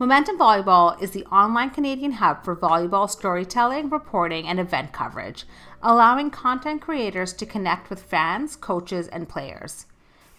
Momentum 0.00 0.38
Volleyball 0.38 0.98
is 1.02 1.10
the 1.10 1.26
online 1.26 1.68
Canadian 1.68 2.12
hub 2.12 2.42
for 2.42 2.56
volleyball 2.56 3.10
storytelling, 3.10 3.90
reporting, 3.90 4.48
and 4.48 4.58
event 4.58 4.94
coverage, 4.94 5.44
allowing 5.82 6.30
content 6.30 6.80
creators 6.80 7.34
to 7.34 7.44
connect 7.44 7.90
with 7.90 8.02
fans, 8.02 8.56
coaches, 8.56 9.08
and 9.08 9.28
players. 9.28 9.84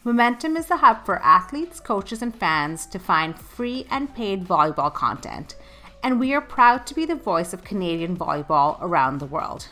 Momentum 0.03 0.57
is 0.57 0.65
the 0.65 0.77
hub 0.77 1.05
for 1.05 1.21
athletes, 1.21 1.79
coaches, 1.79 2.23
and 2.23 2.35
fans 2.35 2.87
to 2.87 2.97
find 2.97 3.37
free 3.37 3.85
and 3.91 4.15
paid 4.15 4.47
volleyball 4.47 4.91
content, 4.91 5.55
and 6.01 6.19
we 6.19 6.33
are 6.33 6.41
proud 6.41 6.87
to 6.87 6.95
be 6.95 7.05
the 7.05 7.13
voice 7.13 7.53
of 7.53 7.63
Canadian 7.63 8.17
volleyball 8.17 8.79
around 8.81 9.19
the 9.19 9.27
world. 9.27 9.67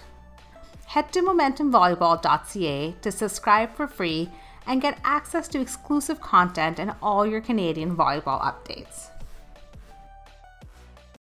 Head 0.85 1.11
to 1.13 1.23
momentumvolleyball.ca 1.23 2.95
to 3.01 3.11
subscribe 3.11 3.73
for 3.73 3.87
free 3.87 4.29
and 4.67 4.83
get 4.83 4.99
access 5.03 5.47
to 5.47 5.59
exclusive 5.59 6.21
content 6.21 6.77
and 6.77 6.93
all 7.01 7.25
your 7.25 7.41
Canadian 7.41 7.95
volleyball 7.95 8.39
updates. 8.39 9.09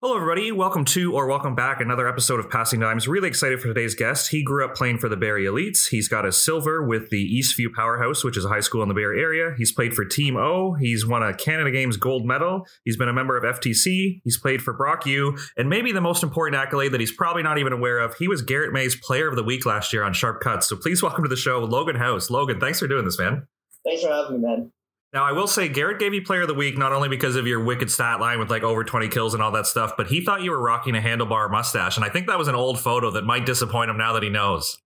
Hello, 0.01 0.15
everybody. 0.15 0.49
Welcome 0.49 0.85
to 0.85 1.13
or 1.13 1.27
welcome 1.27 1.55
back 1.55 1.81
another 1.81 2.07
episode 2.07 2.39
of 2.39 2.49
Passing 2.49 2.79
Dimes. 2.79 3.05
Really 3.05 3.27
excited 3.27 3.59
for 3.59 3.67
today's 3.67 3.95
guest. 3.95 4.31
He 4.31 4.41
grew 4.41 4.63
up 4.63 4.73
playing 4.73 4.99
for 4.99 5.09
the 5.09 5.17
Barrie 5.17 5.43
Elites. 5.43 5.89
He's 5.89 6.07
got 6.07 6.25
a 6.25 6.31
silver 6.31 6.81
with 6.81 7.09
the 7.09 7.37
Eastview 7.37 7.73
Powerhouse, 7.75 8.23
which 8.23 8.37
is 8.37 8.45
a 8.45 8.47
high 8.47 8.61
school 8.61 8.81
in 8.81 8.87
the 8.87 8.93
Barrie 8.93 9.19
area. 9.21 9.53
He's 9.57 9.73
played 9.73 9.93
for 9.93 10.05
Team 10.05 10.37
O. 10.37 10.73
He's 10.79 11.05
won 11.05 11.21
a 11.21 11.33
Canada 11.33 11.69
Games 11.69 11.97
gold 11.97 12.25
medal. 12.25 12.65
He's 12.85 12.95
been 12.95 13.09
a 13.09 13.13
member 13.13 13.35
of 13.35 13.43
FTC. 13.43 14.21
He's 14.23 14.39
played 14.39 14.61
for 14.61 14.71
Brock 14.71 15.05
U. 15.05 15.37
And 15.57 15.67
maybe 15.67 15.91
the 15.91 15.99
most 15.99 16.23
important 16.23 16.55
accolade 16.55 16.93
that 16.93 17.01
he's 17.01 17.11
probably 17.11 17.43
not 17.43 17.57
even 17.57 17.73
aware 17.73 17.99
of, 17.99 18.15
he 18.15 18.29
was 18.29 18.41
Garrett 18.41 18.71
May's 18.71 18.95
Player 18.95 19.27
of 19.27 19.35
the 19.35 19.43
Week 19.43 19.65
last 19.65 19.91
year 19.91 20.03
on 20.03 20.13
Sharp 20.13 20.39
Cuts. 20.39 20.69
So 20.69 20.77
please 20.77 21.03
welcome 21.03 21.25
to 21.25 21.29
the 21.29 21.35
show, 21.35 21.59
Logan 21.59 21.97
House. 21.97 22.29
Logan, 22.29 22.61
thanks 22.61 22.79
for 22.79 22.87
doing 22.87 23.03
this, 23.03 23.19
man. 23.19 23.47
Thanks 23.83 24.01
for 24.01 24.13
having 24.13 24.41
me, 24.41 24.47
man. 24.47 24.71
Now, 25.11 25.25
I 25.25 25.31
will 25.31 25.47
say 25.47 25.67
Garrett 25.67 25.99
gave 25.99 26.13
you 26.13 26.21
player 26.21 26.43
of 26.43 26.47
the 26.47 26.53
week 26.53 26.77
not 26.77 26.93
only 26.93 27.09
because 27.09 27.35
of 27.35 27.47
your 27.47 27.63
wicked 27.63 27.89
stat 27.89 28.19
line 28.19 28.37
with 28.37 28.51
like 28.51 28.61
over 28.61 28.83
20 28.83 29.07
kills 29.07 29.33
and 29.33 29.41
all 29.41 29.51
that 29.53 29.65
stuff, 29.65 29.93
but 29.97 30.07
he 30.07 30.23
thought 30.23 30.43
you 30.43 30.51
were 30.51 30.61
rocking 30.61 30.95
a 30.95 30.99
handlebar 30.99 31.49
mustache. 31.49 31.97
And 31.97 32.05
I 32.05 32.09
think 32.09 32.27
that 32.27 32.37
was 32.37 32.47
an 32.47 32.53
old 32.53 32.79
photo 32.79 33.09
that 33.11 33.23
might 33.23 33.45
disappoint 33.45 33.89
him 33.89 33.97
now 33.97 34.13
that 34.13 34.21
he 34.21 34.29
knows. 34.29 34.77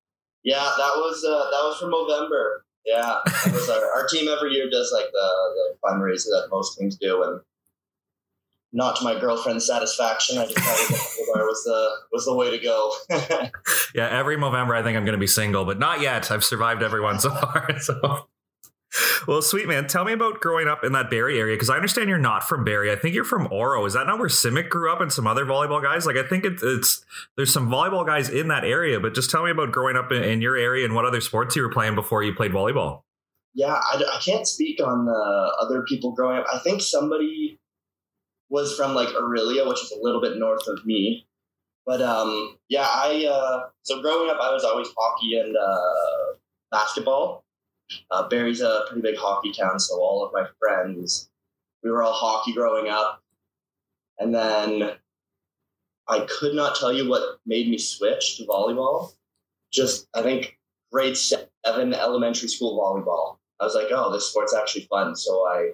Yeah, 0.43 0.63
that 0.77 0.93
was 0.95 1.23
uh, 1.25 1.49
that 1.51 1.63
was 1.63 1.77
from 1.79 1.89
November. 1.89 2.65
Yeah, 2.85 3.15
was 3.53 3.69
our, 3.69 3.81
our, 3.95 4.07
team 4.07 4.27
every 4.27 4.51
year 4.51 4.69
does 4.69 4.91
like 4.93 5.05
the, 5.13 5.29
the 5.55 5.75
fundraiser 5.87 6.25
that 6.25 6.49
most 6.51 6.77
teams 6.77 6.97
do, 6.97 7.23
and 7.23 7.39
not 8.73 8.97
to 8.97 9.05
my 9.05 9.17
girlfriend's 9.17 9.65
satisfaction, 9.65 10.37
I 10.37 10.47
decided 10.47 10.89
that 10.89 10.99
handlebar 10.99 11.45
was 11.45 11.63
the 11.63 11.89
was 12.11 12.25
the 12.25 12.35
way 12.35 12.51
to 12.51 12.61
go. 12.61 12.93
yeah, 13.95 14.09
every 14.09 14.35
November 14.35 14.75
I 14.75 14.83
think 14.83 14.97
I'm 14.97 15.05
going 15.05 15.17
to 15.17 15.19
be 15.19 15.27
single, 15.27 15.63
but 15.63 15.79
not 15.79 16.01
yet. 16.01 16.29
I've 16.29 16.43
survived 16.43 16.83
everyone 16.83 17.19
so 17.19 17.29
far. 17.29 17.69
So 17.79 18.27
well, 19.27 19.41
sweet 19.41 19.67
man, 19.67 19.87
tell 19.87 20.05
me 20.05 20.13
about 20.13 20.39
growing 20.39 20.67
up 20.67 20.83
in 20.83 20.91
that 20.93 21.09
Barrie 21.09 21.39
area 21.39 21.55
because 21.55 21.69
I 21.69 21.75
understand 21.75 22.09
you're 22.09 22.17
not 22.17 22.43
from 22.43 22.63
Barrie. 22.63 22.91
I 22.91 22.95
think 22.95 23.15
you're 23.15 23.23
from 23.23 23.47
Oro. 23.51 23.85
Is 23.85 23.93
that 23.93 24.05
not 24.05 24.19
where 24.19 24.29
Simic 24.29 24.69
grew 24.69 24.91
up 24.91 25.01
and 25.01 25.11
some 25.11 25.27
other 25.27 25.45
volleyball 25.45 25.81
guys? 25.81 26.05
Like, 26.05 26.17
I 26.17 26.23
think 26.23 26.45
it, 26.45 26.59
it's 26.61 27.05
there's 27.35 27.51
some 27.51 27.69
volleyball 27.69 28.05
guys 28.05 28.29
in 28.29 28.49
that 28.49 28.63
area, 28.63 28.99
but 28.99 29.15
just 29.15 29.29
tell 29.29 29.43
me 29.43 29.51
about 29.51 29.71
growing 29.71 29.95
up 29.95 30.11
in, 30.11 30.23
in 30.23 30.41
your 30.41 30.55
area 30.55 30.85
and 30.85 30.93
what 30.95 31.05
other 31.05 31.21
sports 31.21 31.55
you 31.55 31.63
were 31.63 31.71
playing 31.71 31.95
before 31.95 32.23
you 32.23 32.33
played 32.33 32.51
volleyball. 32.51 33.01
Yeah, 33.55 33.73
I, 33.73 34.03
I 34.11 34.19
can't 34.19 34.47
speak 34.47 34.79
on 34.83 35.05
the 35.05 35.53
other 35.61 35.83
people 35.83 36.11
growing 36.11 36.37
up. 36.37 36.45
I 36.51 36.59
think 36.59 36.81
somebody 36.81 37.59
was 38.49 38.75
from 38.75 38.93
like 38.93 39.09
Orillia, 39.09 39.67
which 39.67 39.81
is 39.81 39.91
a 39.91 40.01
little 40.01 40.21
bit 40.21 40.37
north 40.37 40.67
of 40.67 40.85
me. 40.85 41.25
But 41.85 42.01
um, 42.01 42.57
yeah, 42.69 42.87
I 42.87 43.25
uh, 43.25 43.69
so 43.81 44.01
growing 44.01 44.29
up, 44.29 44.37
I 44.41 44.53
was 44.53 44.63
always 44.63 44.87
hockey 44.97 45.37
and 45.37 45.55
uh, 45.57 46.37
basketball 46.71 47.42
uh, 48.11 48.27
Barrie's 48.29 48.61
a 48.61 48.85
pretty 48.87 49.01
big 49.01 49.17
hockey 49.17 49.51
town, 49.51 49.79
so 49.79 49.95
all 49.95 50.25
of 50.25 50.33
my 50.33 50.47
friends, 50.59 51.29
we 51.83 51.91
were 51.91 52.03
all 52.03 52.13
hockey 52.13 52.53
growing 52.53 52.89
up. 52.89 53.21
And 54.19 54.33
then 54.33 54.91
I 56.07 56.27
could 56.39 56.55
not 56.55 56.75
tell 56.75 56.93
you 56.93 57.09
what 57.09 57.39
made 57.45 57.69
me 57.69 57.77
switch 57.77 58.37
to 58.37 58.45
volleyball. 58.45 59.13
Just, 59.71 60.07
I 60.13 60.21
think, 60.21 60.57
grade 60.91 61.17
seven 61.17 61.93
elementary 61.93 62.47
school 62.47 62.79
volleyball. 62.79 63.37
I 63.59 63.65
was 63.65 63.75
like, 63.75 63.87
oh, 63.91 64.11
this 64.11 64.29
sport's 64.29 64.55
actually 64.55 64.87
fun. 64.89 65.15
So 65.15 65.47
I 65.47 65.71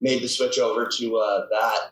made 0.00 0.22
the 0.22 0.28
switch 0.28 0.58
over 0.58 0.88
to 0.98 1.16
uh, 1.16 1.46
that. 1.50 1.90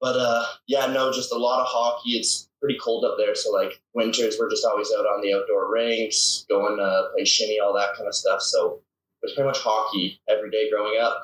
But 0.00 0.16
uh, 0.16 0.44
yeah, 0.66 0.86
no, 0.86 1.12
just 1.12 1.32
a 1.32 1.38
lot 1.38 1.60
of 1.60 1.66
hockey. 1.68 2.10
It's 2.12 2.48
pretty 2.62 2.78
cold 2.78 3.04
up 3.04 3.16
there. 3.18 3.34
So 3.34 3.50
like 3.50 3.82
winters, 3.92 4.36
we're 4.38 4.48
just 4.48 4.64
always 4.64 4.90
out 4.96 5.04
on 5.04 5.20
the 5.20 5.34
outdoor 5.34 5.70
rinks, 5.70 6.46
going 6.48 6.78
to 6.78 7.08
play 7.14 7.24
shinny, 7.24 7.58
all 7.58 7.74
that 7.74 7.94
kind 7.96 8.06
of 8.06 8.14
stuff. 8.14 8.40
So 8.40 8.80
it 9.22 9.26
was 9.26 9.32
pretty 9.34 9.48
much 9.48 9.58
hockey 9.58 10.20
every 10.28 10.50
day 10.50 10.70
growing 10.70 11.00
up. 11.00 11.22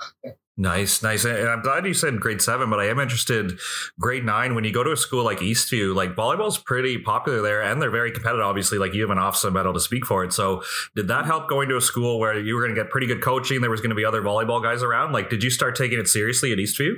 Nice, 0.61 1.05
nice. 1.05 1.25
And 1.25 1.49
I'm 1.49 1.63
glad 1.63 1.87
you 1.87 1.95
said 1.95 2.19
grade 2.19 2.43
seven, 2.43 2.69
but 2.69 2.81
I 2.81 2.87
am 2.87 2.99
interested 2.99 3.61
grade 4.01 4.25
nine. 4.25 4.57
When 4.57 4.65
you 4.65 4.73
go 4.73 4.83
to 4.83 4.91
a 4.91 4.97
school 4.97 5.23
like 5.25 5.39
Eastview, 5.39 5.95
like 5.95 6.17
volleyball's 6.17 6.59
pretty 6.59 6.99
popular 6.99 7.41
there 7.41 7.63
and 7.63 7.81
they're 7.81 7.93
very 7.93 8.11
competitive. 8.11 8.45
Obviously, 8.45 8.77
like 8.77 8.93
you 8.93 9.03
have 9.03 9.11
an 9.11 9.19
OFSAA 9.19 9.53
medal 9.53 9.73
to 9.73 9.79
speak 9.79 10.05
for 10.05 10.25
it. 10.25 10.33
So 10.33 10.65
did 10.97 11.07
that 11.07 11.27
help 11.27 11.49
going 11.49 11.69
to 11.69 11.77
a 11.77 11.81
school 11.81 12.19
where 12.19 12.37
you 12.37 12.57
were 12.57 12.63
going 12.63 12.75
to 12.75 12.83
get 12.83 12.91
pretty 12.91 13.07
good 13.07 13.23
coaching? 13.23 13.61
There 13.61 13.71
was 13.71 13.81
going 13.81 13.91
to 13.91 13.97
be 13.97 14.05
other 14.05 14.21
volleyball 14.21 14.61
guys 14.61 14.83
around. 14.83 15.13
Like, 15.13 15.31
did 15.31 15.45
you 15.45 15.51
start 15.51 15.77
taking 15.77 16.01
it 16.01 16.09
seriously 16.09 16.51
at 16.51 16.59
Eastview? 16.59 16.95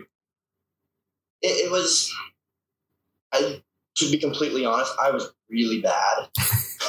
It, 1.43 1.67
it 1.67 1.71
was, 1.71 2.11
I 3.31 3.61
to 3.97 4.11
be 4.11 4.19
completely 4.19 4.65
honest, 4.65 4.93
I 5.01 5.11
was 5.11 5.33
really 5.51 5.81
bad. 5.81 6.29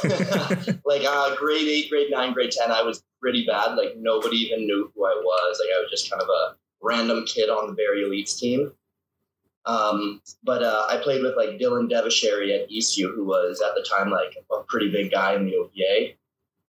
like 0.86 1.04
uh, 1.06 1.36
grade 1.36 1.68
eight, 1.68 1.90
grade 1.90 2.10
nine, 2.10 2.34
grade 2.34 2.52
ten, 2.52 2.72
I 2.72 2.82
was 2.82 3.04
pretty 3.22 3.46
bad. 3.46 3.76
Like 3.76 3.98
nobody 3.98 4.38
even 4.38 4.66
knew 4.66 4.92
who 4.96 5.06
I 5.06 5.22
was. 5.24 5.60
Like 5.60 5.76
I 5.76 5.82
was 5.82 5.90
just 5.92 6.10
kind 6.10 6.22
of 6.22 6.30
a 6.30 6.56
random 6.82 7.26
kid 7.26 7.50
on 7.50 7.68
the 7.68 7.74
Barrie 7.74 8.04
Elites 8.04 8.38
team. 8.38 8.72
Um, 9.66 10.22
but 10.44 10.64
uh, 10.64 10.88
I 10.90 10.98
played 10.98 11.22
with 11.22 11.36
like 11.38 11.60
Dylan 11.60 11.90
Devasherry 11.90 12.60
at 12.60 12.70
Eastview, 12.70 13.14
who 13.14 13.26
was 13.26 13.62
at 13.62 13.76
the 13.76 13.88
time 13.88 14.10
like 14.10 14.36
a 14.52 14.64
pretty 14.64 14.90
big 14.92 15.12
guy 15.12 15.36
in 15.36 15.46
the 15.46 15.56
OVA. 15.56 16.16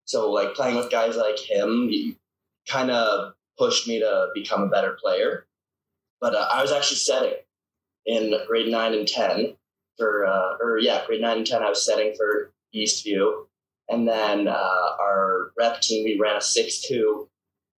So 0.05 0.29
like 0.29 0.53
playing 0.55 0.75
with 0.75 0.91
guys 0.91 1.15
like 1.15 1.39
him, 1.39 2.17
kind 2.67 2.91
of 2.91 3.33
pushed 3.57 3.87
me 3.87 3.99
to 3.99 4.27
become 4.33 4.63
a 4.63 4.67
better 4.67 4.97
player. 5.01 5.47
But 6.19 6.35
uh, 6.35 6.47
I 6.51 6.61
was 6.61 6.71
actually 6.71 6.97
setting 6.97 7.33
in 8.05 8.33
grade 8.47 8.69
nine 8.69 8.93
and 8.93 9.07
ten 9.07 9.55
for, 9.97 10.25
uh, 10.25 10.57
or 10.59 10.79
yeah, 10.79 11.05
grade 11.05 11.21
nine 11.21 11.37
and 11.37 11.47
10, 11.47 11.63
I 11.63 11.69
was 11.69 11.85
setting 11.85 12.13
for 12.17 12.51
Eastview. 12.75 13.45
And 13.89 14.07
then 14.07 14.47
uh, 14.47 14.87
our 14.99 15.51
rep 15.57 15.81
team, 15.81 16.05
we 16.05 16.19
ran 16.19 16.37
a 16.37 16.41
6 16.41 16.81
2 16.87 17.27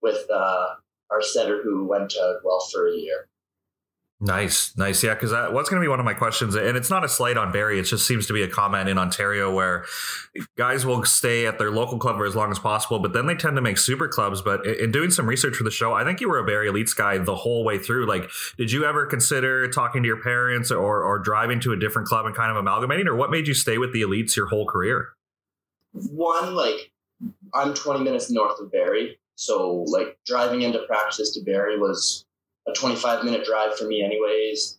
with 0.03 0.29
uh, 0.31 0.75
our 1.11 1.23
setter 1.23 1.63
who 1.63 1.87
went 1.87 2.11
to 2.11 2.39
Guelph 2.43 2.71
for 2.71 2.89
a 2.89 2.97
year. 2.97 3.29
Nice, 4.25 4.73
nice, 4.77 5.03
yeah. 5.03 5.15
Because 5.15 5.33
what's 5.53 5.69
going 5.69 5.83
to 5.83 5.85
be 5.85 5.89
one 5.89 5.99
of 5.99 6.05
my 6.05 6.15
questions, 6.15 6.55
and 6.55 6.77
it's 6.77 6.89
not 6.89 7.05
a 7.05 7.09
slight 7.09 7.37
on 7.37 7.51
Barrie. 7.51 7.81
It 7.81 7.83
just 7.83 8.07
seems 8.07 8.25
to 8.29 8.33
be 8.33 8.43
a 8.43 8.49
comment 8.49 8.89
in 8.89 8.97
Ontario 8.97 9.53
where 9.53 9.85
guys 10.57 10.87
will 10.87 11.05
stay 11.05 11.45
at 11.45 11.59
their 11.59 11.73
local 11.73 11.99
club 11.99 12.19
for 12.19 12.25
as 12.25 12.37
long 12.37 12.53
as 12.53 12.61
possible, 12.61 13.01
but 13.01 13.15
then 13.15 13.27
they 13.27 13.35
tend 13.35 13.57
to 13.57 13.61
make 13.61 13.79
super 13.79 14.07
clubs. 14.07 14.41
But 14.41 14.65
in 14.65 14.93
doing 14.93 15.11
some 15.11 15.27
research 15.27 15.57
for 15.57 15.65
the 15.65 15.73
show, 15.73 15.93
I 15.93 16.05
think 16.05 16.21
you 16.21 16.29
were 16.29 16.39
a 16.39 16.45
Barrie 16.45 16.69
Elites 16.71 16.95
guy 16.97 17.19
the 17.19 17.35
whole 17.35 17.65
way 17.65 17.79
through. 17.79 18.07
Like, 18.07 18.31
did 18.57 18.71
you 18.71 18.85
ever 18.85 19.07
consider 19.07 19.67
talking 19.67 20.05
to 20.05 20.07
your 20.07 20.23
parents 20.23 20.71
or 20.71 21.03
or 21.03 21.19
driving 21.19 21.59
to 21.59 21.73
a 21.73 21.77
different 21.77 22.07
club 22.07 22.25
and 22.25 22.33
kind 22.33 22.53
of 22.53 22.57
amalgamating, 22.57 23.09
or 23.09 23.17
what 23.17 23.33
made 23.33 23.49
you 23.49 23.55
stay 23.55 23.77
with 23.77 23.93
the 23.93 24.03
Elites 24.03 24.37
your 24.37 24.47
whole 24.47 24.67
career? 24.67 25.09
One, 25.91 26.55
like, 26.55 26.93
I'm 27.53 27.75
20 27.75 28.05
minutes 28.05 28.31
north 28.31 28.61
of 28.61 28.71
Barrie. 28.71 29.19
so 29.35 29.85
like 29.89 30.17
driving 30.25 30.63
into 30.63 30.79
practice 30.87 31.33
to 31.33 31.43
Barrie 31.43 31.77
was 31.79 32.25
a 32.69 32.73
25 32.73 33.25
minute 33.25 33.45
drive 33.45 33.77
for 33.77 33.85
me, 33.85 34.03
anyways. 34.03 34.79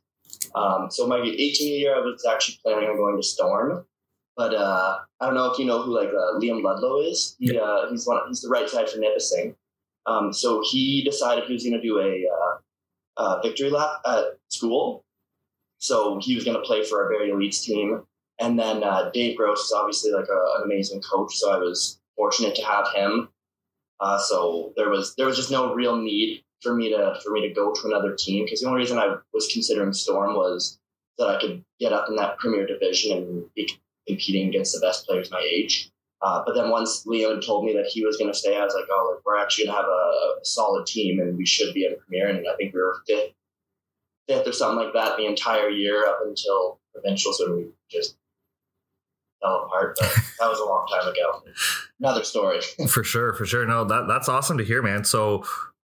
Um, 0.55 0.87
so 0.89 1.07
my 1.07 1.17
18th 1.17 1.59
year, 1.59 1.95
I 1.95 1.99
was 1.99 2.25
actually 2.29 2.59
planning 2.63 2.89
on 2.89 2.97
going 2.97 3.17
to 3.17 3.23
Storm, 3.23 3.85
but 4.35 4.53
uh, 4.53 4.99
I 5.19 5.25
don't 5.25 5.35
know 5.35 5.51
if 5.51 5.59
you 5.59 5.65
know 5.65 5.81
who 5.81 5.95
like 5.95 6.09
uh, 6.09 6.39
Liam 6.39 6.63
Ludlow 6.63 7.01
is. 7.01 7.35
He, 7.39 7.57
uh, 7.57 7.89
he's 7.89 8.05
one. 8.05 8.21
He's 8.27 8.41
the 8.41 8.49
right 8.49 8.69
side 8.69 8.89
for 8.89 8.99
Nipissing. 8.99 9.55
Um, 10.05 10.33
so 10.33 10.61
he 10.69 11.03
decided 11.03 11.45
he 11.45 11.53
was 11.53 11.63
going 11.63 11.79
to 11.79 11.81
do 11.81 11.99
a, 11.99 12.25
uh, 13.15 13.41
victory 13.41 13.69
lap 13.69 14.01
at 14.05 14.37
school. 14.49 15.03
So 15.77 16.19
he 16.21 16.35
was 16.35 16.43
going 16.43 16.57
to 16.57 16.63
play 16.63 16.83
for 16.83 17.03
our 17.03 17.09
very 17.09 17.29
Elites 17.29 17.63
team. 17.63 18.03
And 18.39 18.57
then 18.57 18.83
uh, 18.83 19.11
Dave 19.13 19.37
Gross 19.37 19.65
is 19.65 19.71
obviously 19.71 20.11
like 20.11 20.27
a, 20.29 20.57
an 20.57 20.63
amazing 20.65 21.01
coach. 21.01 21.35
So 21.35 21.51
I 21.51 21.57
was 21.57 21.99
fortunate 22.15 22.55
to 22.55 22.65
have 22.65 22.87
him. 22.93 23.29
Uh, 23.99 24.17
so 24.17 24.73
there 24.75 24.89
was 24.89 25.15
there 25.15 25.27
was 25.27 25.37
just 25.37 25.51
no 25.51 25.73
real 25.73 25.95
need 25.95 26.43
for 26.63 26.73
me 26.73 26.89
to 26.89 27.19
for 27.23 27.31
me 27.31 27.47
to 27.47 27.53
go 27.53 27.73
to 27.73 27.87
another 27.87 28.15
team 28.15 28.45
because 28.45 28.61
the 28.61 28.67
only 28.67 28.79
reason 28.79 28.97
I 28.97 29.17
was 29.33 29.49
considering 29.51 29.93
Storm 29.93 30.35
was 30.35 30.79
that 31.17 31.27
I 31.27 31.39
could 31.39 31.63
get 31.79 31.93
up 31.93 32.07
in 32.09 32.15
that 32.15 32.37
Premier 32.39 32.65
Division 32.65 33.17
and 33.17 33.53
be 33.53 33.69
competing 34.07 34.49
against 34.49 34.73
the 34.73 34.79
best 34.79 35.05
players 35.05 35.29
my 35.29 35.39
age. 35.39 35.91
Uh, 36.21 36.41
but 36.45 36.55
then 36.55 36.69
once 36.69 37.05
Leo 37.05 37.39
told 37.39 37.65
me 37.65 37.73
that 37.73 37.85
he 37.85 38.05
was 38.05 38.15
going 38.15 38.31
to 38.31 38.37
stay, 38.37 38.57
I 38.57 38.63
was 38.63 38.73
like, 38.73 38.85
oh, 38.89 39.11
like, 39.13 39.25
we're 39.25 39.37
actually 39.37 39.65
going 39.65 39.75
to 39.75 39.81
have 39.81 39.89
a, 39.89 40.39
a, 40.39 40.45
solid 40.45 40.85
team 40.87 41.19
and 41.19 41.37
we 41.37 41.45
should 41.45 41.73
be 41.73 41.85
in 41.85 41.97
Premier. 41.99 42.29
And 42.29 42.47
I 42.47 42.55
think 42.55 42.73
we 42.73 42.79
were 42.79 42.95
fifth, 43.05 43.33
fifth 44.29 44.47
or 44.47 44.53
something 44.53 44.85
like 44.85 44.93
that 44.93 45.17
the 45.17 45.25
entire 45.25 45.69
year 45.69 46.07
up 46.07 46.19
until 46.25 46.79
provincials 46.93 47.43
when 47.45 47.57
we 47.57 47.65
just 47.91 48.15
fell 49.41 49.65
apart. 49.65 49.97
But 49.99 50.13
that 50.39 50.49
was 50.49 50.59
a 50.59 50.65
long 50.65 50.87
time 50.87 51.11
ago. 51.11 51.43
Another 51.99 52.23
story. 52.23 52.61
for 52.89 53.03
sure, 53.03 53.33
for 53.33 53.45
sure. 53.45 53.65
No, 53.65 53.83
that 53.83 54.07
that's 54.07 54.29
awesome 54.29 54.57
to 54.59 54.63
hear, 54.63 54.81
man. 54.81 55.03
So 55.03 55.43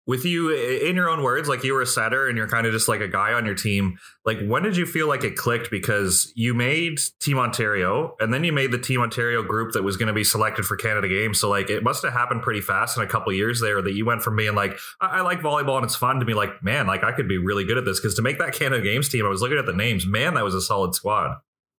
with 0.07 0.23
you 0.23 0.49
in 0.51 0.95
your 0.95 1.09
own 1.09 1.21
words 1.21 1.49
like 1.49 1.63
you 1.63 1.73
were 1.73 1.81
a 1.81 1.85
setter 1.85 2.27
and 2.27 2.37
you're 2.37 2.47
kind 2.47 2.65
of 2.65 2.71
just 2.71 2.87
like 2.87 3.01
a 3.01 3.07
guy 3.07 3.33
on 3.33 3.45
your 3.45 3.53
team 3.53 3.99
like 4.25 4.39
when 4.45 4.63
did 4.63 4.75
you 4.75 4.85
feel 4.85 5.07
like 5.07 5.23
it 5.23 5.35
clicked? 5.35 5.69
Because 5.69 6.31
you 6.35 6.53
made 6.53 6.99
team 7.19 7.37
ontario 7.37 8.15
and 8.19 8.33
then 8.33 8.43
you 8.43 8.51
made 8.51 8.71
the 8.71 8.77
team 8.77 9.01
ontario 9.01 9.43
group 9.43 9.73
that 9.73 9.83
was 9.83 9.97
going 9.97 10.07
to 10.07 10.13
be 10.13 10.23
selected 10.23 10.65
for 10.65 10.75
canada 10.75 11.07
games. 11.07 11.39
So 11.39 11.49
like 11.49 11.69
it 11.69 11.83
must 11.83 12.03
have 12.03 12.13
happened 12.13 12.41
pretty 12.41 12.61
fast 12.61 12.97
in 12.97 13.03
a 13.03 13.07
couple 13.07 13.31
years 13.33 13.61
there 13.61 13.81
that 13.81 13.93
you 13.93 14.05
went 14.05 14.23
from 14.23 14.35
being 14.35 14.55
like 14.55 14.77
I-, 14.99 15.19
I 15.19 15.21
like 15.21 15.39
volleyball 15.41 15.75
and 15.75 15.85
it's 15.85 15.95
fun 15.95 16.19
to 16.19 16.25
be 16.25 16.33
like 16.33 16.63
man 16.63 16.87
like 16.87 17.03
i 17.03 17.11
could 17.11 17.27
be 17.27 17.37
really 17.37 17.65
good 17.65 17.77
at 17.77 17.85
this. 17.85 17.99
Because 17.99 18.15
to 18.15 18.21
make 18.21 18.39
that 18.39 18.53
canada 18.53 18.81
games 18.81 19.09
team 19.09 19.25
i 19.25 19.29
was 19.29 19.41
looking 19.41 19.57
at 19.57 19.65
the 19.65 19.73
names 19.73 20.05
man 20.05 20.33
that 20.33 20.43
was 20.43 20.55
a 20.55 20.61
solid 20.61 20.95
squad. 20.95 21.37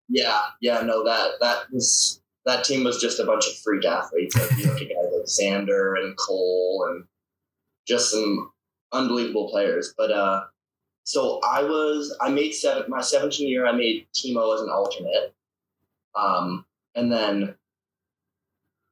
Yeah 0.10 0.42
yeah 0.62 0.82
no 0.82 1.04
that 1.04 1.32
that 1.40 1.64
was 1.72 2.22
that 2.46 2.64
team 2.64 2.84
was 2.84 3.02
just 3.02 3.20
a 3.20 3.26
bunch 3.26 3.46
of 3.48 3.58
freak 3.58 3.86
athletes 3.86 4.36
like 4.38 4.58
you 4.58 4.72
like 4.72 4.90
Sander 5.26 5.96
and 5.96 6.16
cole 6.18 6.88
and 6.90 7.04
just 7.88 8.12
some 8.12 8.52
unbelievable 8.92 9.50
players. 9.50 9.94
But 9.98 10.12
uh, 10.12 10.46
so 11.04 11.40
I 11.44 11.64
was, 11.64 12.16
I 12.22 12.30
made 12.30 12.52
seven, 12.54 12.84
my 12.90 13.02
17 13.02 13.48
year, 13.48 13.66
I 13.66 13.72
made 13.72 14.08
Team 14.14 14.38
O 14.38 14.54
as 14.54 14.62
an 14.62 14.70
alternate. 14.70 15.34
Um, 16.16 16.66
and 16.96 17.12
then 17.12 17.56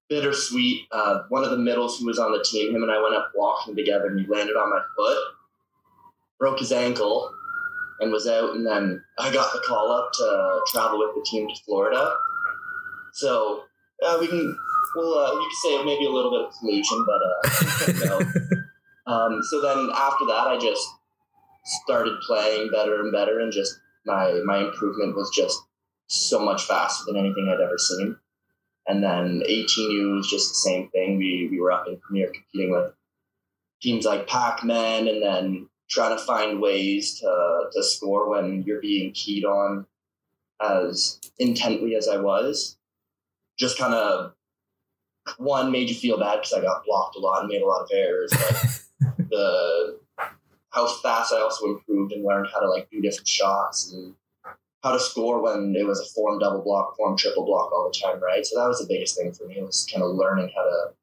bittersweet, 0.09 0.87
uh, 0.91 1.23
one 1.29 1.43
of 1.43 1.49
the 1.49 1.57
middles 1.57 1.99
who 1.99 2.05
was 2.05 2.19
on 2.19 2.31
the 2.31 2.43
team, 2.43 2.75
him 2.75 2.83
and 2.83 2.91
I 2.91 3.01
went 3.01 3.15
up 3.15 3.31
walking 3.35 3.75
together 3.75 4.07
and 4.07 4.19
he 4.19 4.27
landed 4.27 4.55
on 4.55 4.69
my 4.69 4.81
foot, 4.95 5.17
broke 6.39 6.59
his 6.59 6.71
ankle 6.71 7.31
and 7.99 8.11
was 8.11 8.27
out. 8.27 8.55
And 8.55 8.65
then 8.65 9.03
I 9.17 9.33
got 9.33 9.51
the 9.53 9.59
call 9.59 9.91
up 9.91 10.11
to 10.13 10.61
travel 10.71 10.99
with 10.99 11.15
the 11.15 11.25
team 11.29 11.47
to 11.47 11.55
Florida. 11.65 12.13
So 13.13 13.63
uh, 14.05 14.17
we 14.19 14.27
can, 14.27 14.57
well, 14.95 15.13
uh, 15.13 15.33
you 15.33 15.49
could 15.49 15.69
say 15.69 15.83
maybe 15.83 16.05
a 16.05 16.09
little 16.09 16.31
bit 16.31 16.47
of 16.47 16.53
collusion, 16.59 17.05
but 17.05 17.21
uh, 17.21 18.05
know, 18.05 18.19
Um, 19.07 19.41
so 19.43 19.61
then 19.61 19.89
after 19.93 20.25
that, 20.25 20.47
I 20.47 20.57
just 20.57 20.87
started 21.83 22.19
playing 22.21 22.71
better 22.71 23.01
and 23.01 23.11
better, 23.11 23.39
and 23.39 23.51
just 23.51 23.79
my 24.05 24.41
my 24.45 24.59
improvement 24.59 25.15
was 25.15 25.31
just 25.35 25.57
so 26.07 26.39
much 26.39 26.63
faster 26.63 27.03
than 27.05 27.17
anything 27.17 27.49
I'd 27.49 27.63
ever 27.63 27.77
seen. 27.77 28.17
And 28.87 29.03
then 29.03 29.41
18U 29.49 30.17
was 30.17 30.29
just 30.29 30.49
the 30.49 30.69
same 30.69 30.89
thing. 30.89 31.17
We 31.17 31.47
we 31.49 31.59
were 31.59 31.71
up 31.71 31.87
in 31.87 31.97
Premier 31.97 32.31
competing 32.31 32.71
with 32.71 32.93
teams 33.81 34.05
like 34.05 34.27
Pakmen, 34.27 35.09
and 35.09 35.21
then 35.21 35.69
trying 35.89 36.17
to 36.17 36.23
find 36.23 36.61
ways 36.61 37.19
to 37.19 37.65
to 37.71 37.83
score 37.83 38.29
when 38.29 38.63
you're 38.63 38.81
being 38.81 39.11
keyed 39.11 39.45
on 39.45 39.85
as 40.61 41.19
intently 41.39 41.95
as 41.95 42.07
I 42.07 42.17
was. 42.17 42.77
Just 43.57 43.77
kind 43.77 43.93
of 43.93 44.33
one 45.37 45.71
made 45.71 45.89
you 45.89 45.95
feel 45.95 46.19
bad 46.19 46.37
because 46.37 46.53
I 46.53 46.61
got 46.61 46.85
blocked 46.85 47.15
a 47.15 47.19
lot 47.19 47.41
and 47.41 47.49
made 47.49 47.61
a 47.61 47.67
lot 47.67 47.83
of 47.83 47.89
errors. 47.91 48.31
But 48.31 48.81
the 49.35 49.99
how 50.71 50.87
fast 50.87 51.33
I 51.33 51.39
also 51.39 51.67
improved 51.67 52.11
and 52.11 52.25
learned 52.25 52.47
how 52.53 52.59
to 52.59 52.69
like 52.69 52.89
do 52.89 53.01
different 53.01 53.27
shots 53.27 53.93
and 53.93 54.13
how 54.83 54.91
to 54.91 54.99
score 54.99 55.41
when 55.41 55.73
it 55.75 55.85
was 55.85 55.99
a 55.99 56.13
form 56.13 56.37
double 56.37 56.61
block, 56.61 56.95
form 56.97 57.17
triple 57.17 57.45
block 57.45 57.71
all 57.71 57.89
the 57.91 57.97
time, 57.97 58.21
right? 58.21 58.45
So 58.45 58.59
that 58.59 58.67
was 58.67 58.79
the 58.79 58.93
biggest 58.93 59.17
thing 59.17 59.31
for 59.31 59.47
me 59.47 59.61
was 59.61 59.87
kind 59.91 60.03
of 60.03 60.11
learning 60.15 60.51
how 60.55 60.63
to 60.63 60.93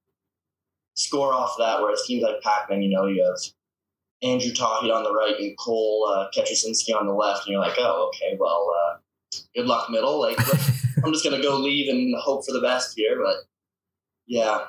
score 0.94 1.32
off 1.32 1.54
that. 1.58 1.80
Whereas 1.80 2.02
teams 2.06 2.22
like 2.22 2.42
Pakmen, 2.42 2.82
you 2.82 2.90
know, 2.90 3.06
you 3.06 3.24
have 3.24 3.40
Andrew 4.22 4.52
Tahit 4.52 4.94
on 4.94 5.02
the 5.02 5.12
right 5.12 5.34
and 5.38 5.58
Cole 5.58 6.08
uh, 6.08 6.28
Ketrisinski 6.36 6.94
on 6.94 7.06
the 7.06 7.12
left, 7.12 7.46
and 7.46 7.52
you're 7.52 7.60
like, 7.60 7.76
oh, 7.78 8.10
okay, 8.14 8.36
well, 8.38 8.72
uh, 8.78 8.98
good 9.54 9.66
luck 9.66 9.90
middle. 9.90 10.20
Like, 10.20 10.38
I'm 11.04 11.12
just 11.12 11.24
gonna 11.24 11.42
go 11.42 11.56
leave 11.56 11.88
and 11.88 12.14
hope 12.20 12.44
for 12.46 12.52
the 12.52 12.60
best 12.60 12.96
here. 12.96 13.20
But 13.22 13.36
yeah, 14.26 14.66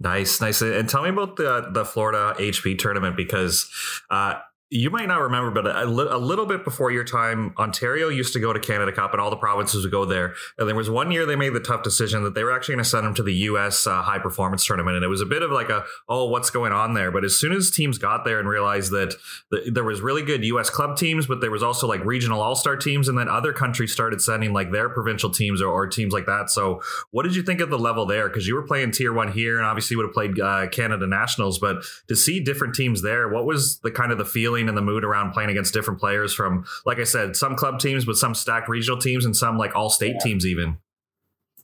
Nice, 0.00 0.40
nice. 0.40 0.62
And 0.62 0.88
tell 0.88 1.02
me 1.02 1.10
about 1.10 1.36
the 1.36 1.68
the 1.70 1.84
Florida 1.84 2.34
HP 2.38 2.78
tournament 2.78 3.16
because 3.16 3.70
uh, 4.08 4.40
you 4.72 4.88
might 4.88 5.08
not 5.08 5.20
remember, 5.20 5.50
but 5.50 5.66
a, 5.66 5.84
a, 5.84 6.18
little 6.18 6.46
bit 6.46 6.64
before 6.64 6.92
your 6.92 7.02
time, 7.02 7.52
Ontario 7.58 8.08
used 8.08 8.32
to 8.34 8.38
go 8.38 8.52
to 8.52 8.60
Canada 8.60 8.92
Cup, 8.92 9.10
and 9.10 9.20
all 9.20 9.28
the 9.28 9.36
provinces 9.36 9.82
would 9.84 9.90
go 9.90 10.04
there. 10.04 10.34
And 10.58 10.68
there 10.68 10.76
was 10.76 10.88
one 10.88 11.10
year 11.10 11.26
they 11.26 11.34
made 11.34 11.54
the 11.54 11.60
tough 11.60 11.82
decision 11.82 12.22
that 12.22 12.34
they 12.34 12.44
were 12.44 12.52
actually 12.52 12.74
going 12.76 12.84
to 12.84 12.88
send 12.88 13.04
them 13.04 13.14
to 13.14 13.24
the 13.24 13.34
U.S. 13.34 13.84
Uh, 13.88 14.00
high 14.02 14.20
performance 14.20 14.64
tournament, 14.64 14.94
and 14.94 15.04
it 15.04 15.08
was 15.08 15.20
a 15.20 15.26
bit 15.26 15.42
of 15.42 15.50
like 15.50 15.70
a 15.70 15.84
oh, 16.08 16.26
what's 16.26 16.50
going 16.50 16.72
on 16.72 16.94
there? 16.94 17.10
But 17.10 17.24
as 17.24 17.38
soon 17.38 17.52
as 17.52 17.72
teams 17.72 17.98
got 17.98 18.24
there 18.24 18.38
and 18.38 18.48
realized 18.48 18.92
that 18.92 19.16
the, 19.50 19.72
there 19.72 19.82
was 19.82 20.00
really 20.00 20.22
good 20.22 20.44
U.S. 20.44 20.70
club 20.70 20.96
teams, 20.96 21.26
but 21.26 21.40
there 21.40 21.50
was 21.50 21.64
also 21.64 21.88
like 21.88 22.04
regional 22.04 22.40
all 22.40 22.54
star 22.54 22.76
teams, 22.76 23.08
and 23.08 23.18
then 23.18 23.28
other 23.28 23.52
countries 23.52 23.92
started 23.92 24.20
sending 24.20 24.52
like 24.52 24.70
their 24.70 24.88
provincial 24.88 25.30
teams 25.30 25.60
or, 25.60 25.68
or, 25.68 25.88
teams 25.88 26.12
like 26.12 26.26
that. 26.26 26.48
So, 26.48 26.80
what 27.10 27.24
did 27.24 27.34
you 27.34 27.42
think 27.42 27.60
of 27.60 27.70
the 27.70 27.78
level 27.78 28.06
there? 28.06 28.28
Because 28.28 28.46
you 28.46 28.54
were 28.54 28.62
playing 28.62 28.92
tier 28.92 29.12
one 29.12 29.32
here, 29.32 29.58
and 29.58 29.66
obviously 29.66 29.96
would 29.96 30.06
have 30.06 30.14
played 30.14 30.38
uh, 30.38 30.68
Canada 30.68 31.08
nationals, 31.08 31.58
but 31.58 31.82
to 32.06 32.14
see 32.14 32.38
different 32.38 32.76
teams 32.76 33.02
there, 33.02 33.28
what 33.28 33.44
was 33.44 33.80
the 33.80 33.90
kind 33.90 34.12
of 34.12 34.18
the 34.18 34.24
feeling 34.24 34.59
and 34.68 34.76
the 34.76 34.82
mood 34.82 35.04
around 35.04 35.32
playing 35.32 35.50
against 35.50 35.72
different 35.72 36.00
players 36.00 36.34
from, 36.34 36.64
like 36.84 36.98
I 36.98 37.04
said, 37.04 37.36
some 37.36 37.56
club 37.56 37.80
teams, 37.80 38.04
but 38.04 38.16
some 38.16 38.34
stacked 38.34 38.68
regional 38.68 38.98
teams 38.98 39.24
and 39.24 39.36
some 39.36 39.58
like 39.58 39.74
all 39.74 39.90
state 39.90 40.14
yeah. 40.14 40.24
teams 40.24 40.46
even. 40.46 40.78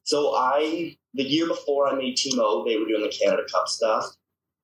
So 0.05 0.35
I, 0.37 0.97
the 1.15 1.25
year 1.25 1.47
before 1.47 1.89
I 1.89 1.95
made 1.95 2.17
Team 2.17 2.39
O, 2.39 2.65
they 2.65 2.77
were 2.77 2.87
doing 2.87 3.03
the 3.03 3.09
Canada 3.09 3.43
Cup 3.51 3.69
stuff. 3.69 4.05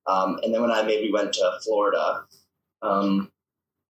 Um, 0.07 0.39
and 0.43 0.53
then 0.53 0.61
when 0.61 0.71
I 0.71 0.83
maybe 0.83 1.11
went 1.11 1.33
to 1.33 1.59
Florida, 1.63 2.23
um, 2.81 3.31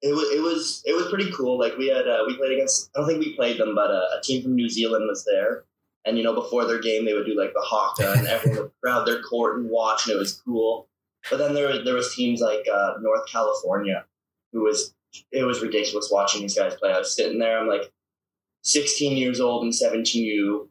it 0.01 0.13
was 0.13 0.29
it 0.31 0.41
was 0.41 0.83
it 0.85 0.93
was 0.93 1.07
pretty 1.09 1.31
cool. 1.31 1.57
Like 1.59 1.77
we 1.77 1.87
had 1.87 2.07
uh, 2.07 2.23
we 2.27 2.37
played 2.37 2.53
against 2.53 2.89
I 2.95 2.99
don't 2.99 3.07
think 3.07 3.19
we 3.19 3.35
played 3.35 3.59
them, 3.59 3.75
but 3.75 3.89
uh, 3.89 4.17
a 4.17 4.21
team 4.21 4.43
from 4.43 4.55
New 4.55 4.69
Zealand 4.69 5.05
was 5.07 5.25
there. 5.25 5.63
And 6.05 6.17
you 6.17 6.23
know, 6.23 6.33
before 6.33 6.65
their 6.65 6.79
game, 6.79 7.05
they 7.05 7.13
would 7.13 7.25
do 7.25 7.37
like 7.37 7.53
the 7.53 7.63
haka, 7.65 8.13
and 8.17 8.27
everyone 8.27 8.61
would 8.61 8.71
crowd 8.83 9.07
their 9.07 9.21
court 9.21 9.57
and 9.57 9.69
watch, 9.69 10.05
and 10.05 10.15
it 10.15 10.19
was 10.19 10.41
cool. 10.45 10.87
But 11.29 11.37
then 11.37 11.53
there 11.53 11.83
there 11.83 11.95
was 11.95 12.15
teams 12.15 12.39
like 12.39 12.65
uh, 12.71 12.93
North 13.01 13.27
California, 13.29 14.05
who 14.51 14.63
was 14.63 14.93
it 15.31 15.43
was 15.43 15.61
ridiculous 15.61 16.09
watching 16.11 16.41
these 16.41 16.57
guys 16.57 16.75
play. 16.75 16.91
I 16.91 16.99
was 16.99 17.15
sitting 17.15 17.39
there, 17.39 17.59
I'm 17.59 17.67
like 17.67 17.91
16 18.63 19.17
years 19.17 19.39
old 19.39 19.63
and 19.63 19.73
17 19.73 20.23
you 20.23 20.69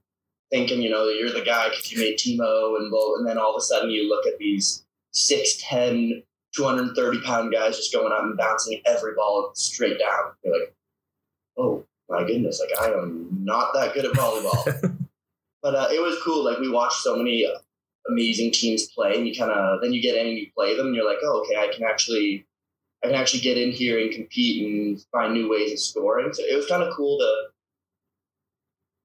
thinking, 0.50 0.82
you 0.82 0.90
know, 0.90 1.06
that 1.06 1.16
you're 1.18 1.32
the 1.32 1.44
guy 1.44 1.68
because 1.68 1.90
you 1.90 1.98
made 1.98 2.18
Team 2.18 2.40
O 2.42 2.76
and 2.78 2.92
and 3.18 3.26
then 3.26 3.38
all 3.38 3.54
of 3.54 3.58
a 3.58 3.62
sudden 3.62 3.90
you 3.90 4.08
look 4.08 4.26
at 4.26 4.38
these 4.38 4.84
6'10, 5.14 6.22
230 6.54 7.20
pound 7.22 7.52
guys 7.52 7.76
just 7.76 7.92
going 7.92 8.12
out 8.12 8.24
and 8.24 8.36
bouncing 8.36 8.80
every 8.86 9.14
ball 9.14 9.50
straight 9.54 9.98
down. 9.98 10.32
You're 10.44 10.58
like, 10.58 10.74
oh 11.56 11.84
my 12.08 12.24
goodness, 12.24 12.60
like 12.60 12.78
I 12.80 12.92
am 12.94 13.28
not 13.42 13.72
that 13.74 13.94
good 13.94 14.04
at 14.04 14.12
volleyball. 14.12 14.96
but 15.62 15.74
uh, 15.74 15.88
it 15.92 16.00
was 16.00 16.18
cool. 16.22 16.44
Like 16.44 16.58
we 16.58 16.70
watched 16.70 17.00
so 17.00 17.16
many 17.16 17.46
amazing 18.08 18.52
teams 18.52 18.86
play, 18.86 19.16
and 19.16 19.26
you 19.26 19.34
kind 19.34 19.50
of 19.50 19.80
then 19.82 19.92
you 19.92 20.00
get 20.00 20.16
in 20.16 20.28
and 20.28 20.38
you 20.38 20.48
play 20.56 20.76
them, 20.76 20.86
and 20.86 20.94
you're 20.94 21.08
like, 21.08 21.18
oh, 21.24 21.42
okay, 21.42 21.56
I 21.56 21.72
can 21.74 21.84
actually 21.84 22.46
I 23.02 23.08
can 23.08 23.16
actually 23.16 23.40
get 23.40 23.58
in 23.58 23.72
here 23.72 23.98
and 24.00 24.10
compete 24.10 24.64
and 24.64 25.04
find 25.12 25.34
new 25.34 25.50
ways 25.50 25.72
of 25.72 25.78
scoring. 25.78 26.32
So 26.32 26.42
it 26.42 26.56
was 26.56 26.66
kind 26.66 26.82
of 26.82 26.94
cool 26.94 27.18
to 27.18 27.48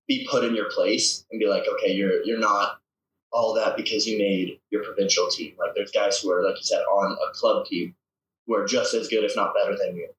be 0.07 0.27
put 0.29 0.43
in 0.43 0.55
your 0.55 0.69
place 0.71 1.25
and 1.31 1.39
be 1.39 1.48
like, 1.48 1.63
okay, 1.67 1.91
you're 1.93 2.24
you're 2.24 2.39
not 2.39 2.79
all 3.31 3.53
that 3.53 3.77
because 3.77 4.07
you 4.07 4.17
made 4.17 4.60
your 4.69 4.83
provincial 4.83 5.27
team. 5.29 5.53
Like 5.60 5.75
there's 5.75 5.91
guys 5.91 6.19
who 6.19 6.31
are, 6.31 6.43
like 6.43 6.57
you 6.57 6.63
said, 6.63 6.81
on 6.81 7.13
a 7.13 7.33
club 7.33 7.65
team 7.65 7.95
who 8.45 8.55
are 8.55 8.65
just 8.65 8.93
as 8.93 9.07
good, 9.07 9.24
if 9.24 9.36
not 9.36 9.53
better 9.53 9.77
than 9.77 9.95
you, 9.95 10.10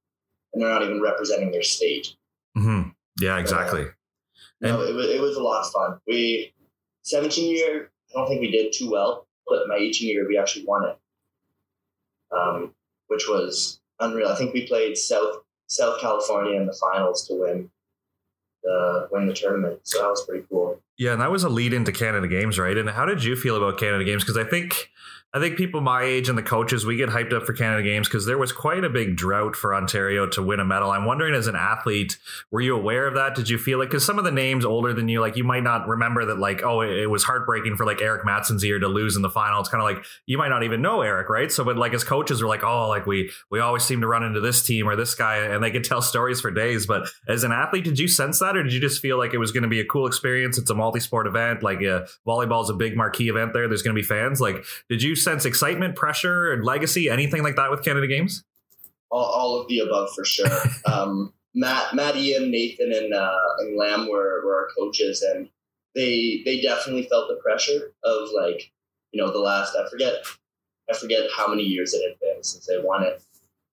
and 0.52 0.62
they're 0.62 0.70
not 0.70 0.82
even 0.82 1.02
representing 1.02 1.50
their 1.50 1.62
state. 1.62 2.14
Mm-hmm. 2.56 2.90
Yeah, 3.20 3.38
exactly. 3.38 3.82
Uh, 3.82 3.88
no, 4.60 4.80
it 4.82 4.94
was 4.94 5.08
it 5.08 5.20
was 5.20 5.36
a 5.36 5.42
lot 5.42 5.64
of 5.64 5.72
fun. 5.72 6.00
We 6.06 6.54
17 7.02 7.50
year, 7.50 7.90
I 8.10 8.18
don't 8.18 8.28
think 8.28 8.40
we 8.40 8.50
did 8.50 8.72
too 8.72 8.90
well, 8.90 9.26
but 9.46 9.68
my 9.68 9.76
18 9.76 10.08
year 10.08 10.26
we 10.26 10.38
actually 10.38 10.64
won 10.66 10.88
it. 10.88 10.98
Um, 12.30 12.74
which 13.12 13.28
was 13.28 13.78
unreal. 14.00 14.28
I 14.28 14.36
think 14.36 14.54
we 14.54 14.66
played 14.66 14.96
South 14.96 15.44
South 15.66 16.00
California 16.00 16.58
in 16.58 16.66
the 16.66 16.72
finals 16.72 17.26
to 17.28 17.34
win 17.34 17.70
the 18.62 19.08
win 19.12 19.26
the 19.26 19.34
tournament. 19.34 19.80
So 19.82 20.00
that 20.00 20.08
was 20.08 20.24
pretty 20.26 20.46
cool. 20.48 20.80
Yeah, 21.02 21.14
and 21.14 21.20
that 21.20 21.32
was 21.32 21.42
a 21.42 21.48
lead 21.48 21.72
into 21.72 21.90
Canada 21.90 22.28
Games, 22.28 22.60
right? 22.60 22.78
And 22.78 22.88
how 22.88 23.04
did 23.04 23.24
you 23.24 23.34
feel 23.34 23.56
about 23.56 23.76
Canada 23.76 24.04
Games? 24.04 24.22
Because 24.22 24.36
I 24.36 24.44
think 24.44 24.88
I 25.34 25.40
think 25.40 25.56
people 25.56 25.80
my 25.80 26.02
age 26.02 26.28
and 26.28 26.36
the 26.36 26.42
coaches, 26.42 26.84
we 26.84 26.96
get 26.96 27.08
hyped 27.08 27.32
up 27.32 27.44
for 27.44 27.54
Canada 27.54 27.82
Games 27.82 28.06
because 28.06 28.26
there 28.26 28.36
was 28.36 28.52
quite 28.52 28.84
a 28.84 28.90
big 28.90 29.16
drought 29.16 29.56
for 29.56 29.74
Ontario 29.74 30.26
to 30.26 30.42
win 30.42 30.60
a 30.60 30.64
medal. 30.64 30.90
I'm 30.90 31.06
wondering, 31.06 31.34
as 31.34 31.46
an 31.46 31.56
athlete, 31.56 32.18
were 32.50 32.60
you 32.60 32.76
aware 32.76 33.06
of 33.06 33.14
that? 33.14 33.34
Did 33.34 33.48
you 33.48 33.56
feel 33.56 33.78
like, 33.78 33.88
because 33.88 34.04
some 34.04 34.18
of 34.18 34.24
the 34.26 34.30
names 34.30 34.66
older 34.66 34.92
than 34.92 35.08
you, 35.08 35.22
like 35.22 35.34
you 35.38 35.44
might 35.44 35.62
not 35.62 35.88
remember 35.88 36.26
that, 36.26 36.38
like, 36.38 36.62
oh, 36.62 36.82
it, 36.82 36.90
it 36.90 37.06
was 37.06 37.24
heartbreaking 37.24 37.76
for 37.76 37.86
like 37.86 38.02
Eric 38.02 38.26
Matson's 38.26 38.62
year 38.62 38.78
to 38.78 38.88
lose 38.88 39.16
in 39.16 39.22
the 39.22 39.30
final. 39.30 39.58
It's 39.60 39.70
kind 39.70 39.80
of 39.80 39.88
like 39.88 40.04
you 40.26 40.36
might 40.36 40.50
not 40.50 40.64
even 40.64 40.82
know 40.82 41.00
Eric, 41.00 41.30
right? 41.30 41.50
So, 41.50 41.64
but 41.64 41.78
like 41.78 41.94
as 41.94 42.04
coaches, 42.04 42.42
we're 42.42 42.50
like, 42.50 42.62
oh, 42.62 42.88
like 42.88 43.06
we 43.06 43.30
we 43.50 43.58
always 43.58 43.84
seem 43.84 44.02
to 44.02 44.06
run 44.06 44.24
into 44.24 44.40
this 44.40 44.62
team 44.62 44.86
or 44.86 44.96
this 44.96 45.14
guy, 45.14 45.38
and 45.38 45.64
they 45.64 45.70
could 45.70 45.84
tell 45.84 46.02
stories 46.02 46.42
for 46.42 46.50
days. 46.50 46.86
But 46.86 47.08
as 47.26 47.42
an 47.42 47.52
athlete, 47.52 47.84
did 47.84 47.98
you 47.98 48.06
sense 48.06 48.40
that, 48.40 48.54
or 48.54 48.62
did 48.62 48.74
you 48.74 48.80
just 48.80 49.00
feel 49.00 49.16
like 49.16 49.32
it 49.32 49.38
was 49.38 49.50
going 49.50 49.62
to 49.62 49.68
be 49.70 49.80
a 49.80 49.86
cool 49.86 50.06
experience? 50.06 50.58
It's 50.58 50.68
a 50.68 50.74
multi-sport 50.92 51.26
event, 51.26 51.62
like 51.62 51.78
uh, 51.78 52.06
volleyball 52.26 52.62
is 52.62 52.68
a 52.68 52.74
big 52.74 52.96
marquee 52.96 53.28
event 53.28 53.52
there. 53.52 53.66
There's 53.66 53.82
going 53.82 53.96
to 53.96 54.00
be 54.00 54.06
fans. 54.06 54.40
Like, 54.40 54.64
did 54.88 55.02
you 55.02 55.16
sense 55.16 55.44
excitement? 55.44 55.96
pressure 55.96 56.52
and 56.52 56.64
legacy, 56.64 57.08
anything 57.08 57.42
like 57.42 57.56
that 57.56 57.70
with 57.70 57.82
Canada 57.84 58.06
Games? 58.06 58.44
All, 59.10 59.24
all 59.24 59.60
of 59.60 59.68
the 59.68 59.78
above 59.80 60.10
for 60.14 60.24
sure. 60.24 60.46
um, 60.84 61.32
Matt, 61.54 61.94
Matt, 61.94 62.16
Ian, 62.16 62.50
Nathan, 62.50 62.92
and 62.92 63.14
uh, 63.14 63.38
and 63.58 63.76
Lamb 63.76 64.08
were, 64.08 64.42
were 64.44 64.56
our 64.56 64.68
coaches, 64.76 65.22
and 65.22 65.48
they 65.94 66.42
they 66.44 66.60
definitely 66.60 67.04
felt 67.04 67.28
the 67.28 67.36
pressure 67.36 67.92
of 68.04 68.28
like 68.34 68.72
you 69.12 69.22
know 69.22 69.30
the 69.30 69.38
last 69.38 69.76
I 69.76 69.88
forget 69.88 70.24
I 70.90 70.96
forget 70.96 71.28
how 71.36 71.48
many 71.48 71.62
years 71.62 71.94
it 71.94 72.02
had 72.08 72.18
been 72.20 72.42
since 72.42 72.66
they 72.66 72.78
won 72.82 73.02
it. 73.04 73.22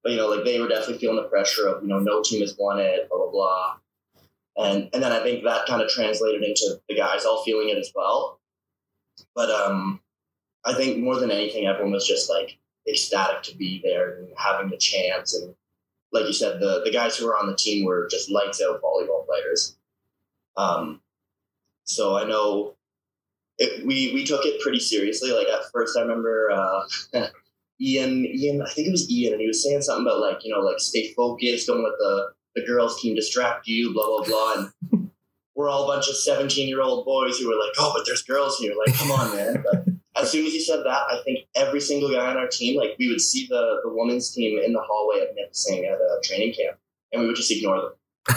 But 0.03 0.11
you 0.11 0.17
know, 0.17 0.27
like 0.27 0.45
they 0.45 0.59
were 0.59 0.67
definitely 0.67 0.99
feeling 0.99 1.17
the 1.17 1.29
pressure 1.29 1.67
of, 1.67 1.81
you 1.81 1.89
know, 1.89 1.99
no 1.99 2.21
team 2.21 2.41
has 2.41 2.55
won 2.57 2.79
it, 2.79 3.09
blah 3.09 3.17
blah 3.17 3.31
blah. 3.31 3.75
And 4.58 4.89
and 4.94 5.01
then 5.01 5.12
I 5.12 5.22
think 5.24 5.44
that 5.44 5.65
kind 5.68 5.82
of 5.82 5.89
translated 5.89 6.44
into 6.44 6.82
the 6.88 6.96
guys 6.96 7.25
all 7.25 7.44
feeling 7.44 7.70
it 7.70 7.77
as 7.77 7.91
well. 7.96 8.39
But 9.36 9.50
um 9.50 10.01
I 10.65 10.74
think 10.74 11.00
more 11.00 11.18
than 11.20 11.32
anything 11.32 11.68
everyone 11.68 11.94
was 11.94 12.08
just 12.08 12.29
like 12.29 12.58
ecstatic 12.88 13.44
to 13.44 13.56
be 13.56 13.82
there 13.84 14.18
and 14.18 14.29
having 14.38 14.70
the 14.70 14.77
chance 14.77 15.36
and 15.36 15.56
like 16.12 16.25
you 16.25 16.34
said, 16.34 16.60
the 16.60 16.82
the 16.84 16.91
guys 16.91 17.15
who 17.18 17.25
were 17.25 17.38
on 17.38 17.48
the 17.48 17.56
team 17.56 17.86
were 17.86 18.08
just 18.10 18.32
lights 18.32 18.62
out 18.62 18.82
volleyball 18.82 19.25
players. 19.25 19.77
Um 20.58 21.01
so 21.84 22.18
I 22.18 22.25
know 22.25 22.75
it, 23.60 23.86
we 23.86 24.13
we 24.13 24.24
took 24.24 24.46
it 24.46 24.62
pretty 24.62 24.79
seriously. 24.79 25.32
Like 25.32 25.48
at 25.48 25.70
first, 25.72 25.98
I 25.98 26.01
remember 26.01 26.50
uh, 26.51 26.82
Ian 27.82 28.25
Ian 28.25 28.62
I 28.62 28.70
think 28.70 28.88
it 28.88 28.91
was 28.91 29.12
Ian, 29.12 29.34
and 29.34 29.41
he 29.41 29.48
was 29.48 29.63
saying 29.63 29.82
something 29.82 30.06
about 30.06 30.22
like 30.22 30.44
you 30.44 30.53
know 30.53 30.62
like 30.62 30.79
stay 30.79 31.13
focused, 31.13 31.68
don't 31.68 31.84
let 31.84 31.98
the 32.00 32.34
the 32.56 32.65
girls 32.65 33.01
team 33.01 33.15
distract 33.15 33.68
you, 33.68 33.94
blah 33.94 34.06
blah 34.06 34.24
blah. 34.24 34.72
And 34.91 35.12
we're 35.56 35.70
all 35.70 35.84
a 35.84 35.96
bunch 35.96 36.10
of 36.10 36.15
seventeen 36.15 36.68
year 36.68 36.82
old 36.82 37.06
boys 37.06 37.38
who 37.38 37.48
were 37.48 37.60
like, 37.60 37.74
oh, 37.79 37.94
but 37.96 38.06
there's 38.06 38.24
girls 38.24 38.58
here. 38.58 38.74
Like, 38.77 38.96
come 38.96 39.12
on, 39.12 39.36
man. 39.36 39.63
But 39.63 39.88
as 40.15 40.32
soon 40.32 40.46
as 40.46 40.53
he 40.53 40.60
said 40.60 40.79
that, 40.79 41.03
I 41.10 41.22
think 41.24 41.39
every 41.56 41.82
single 41.82 42.12
guy 42.12 42.29
on 42.29 42.38
our 42.38 42.48
team, 42.48 42.77
like 42.77 42.96
we 43.00 43.10
would 43.10 43.22
see 43.22 43.48
the 43.48 43.79
the 43.84 43.94
women's 43.94 44.34
team 44.34 44.60
in 44.60 44.74
the 44.74 44.82
hallway 44.82 45.22
at 45.22 45.36
Nipissing 45.36 45.86
at 45.86 45.94
a 45.94 46.20
training 46.24 46.53
camp, 46.53 46.77
and 47.12 47.22
we 47.22 47.27
would 47.27 47.36
just 47.36 47.51
ignore 47.51 47.82
them. 47.82 47.91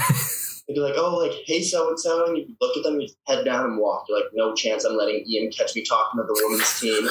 They'd 0.68 0.74
be 0.74 0.80
like, 0.80 0.94
oh, 0.96 1.16
like, 1.16 1.32
hey, 1.44 1.62
so 1.62 1.88
and 1.88 1.98
so. 1.98 2.26
And 2.26 2.36
you 2.36 2.56
look 2.60 2.76
at 2.76 2.84
them, 2.84 3.00
you 3.00 3.08
head 3.26 3.44
down 3.44 3.64
and 3.64 3.78
walk. 3.78 4.06
You're 4.08 4.18
like, 4.18 4.28
no 4.32 4.54
chance 4.54 4.84
I'm 4.84 4.96
letting 4.96 5.24
Ian 5.26 5.50
catch 5.50 5.74
me 5.74 5.82
talking 5.82 6.20
to 6.20 6.26
the 6.26 6.40
women's 6.44 6.80
team. 6.80 7.08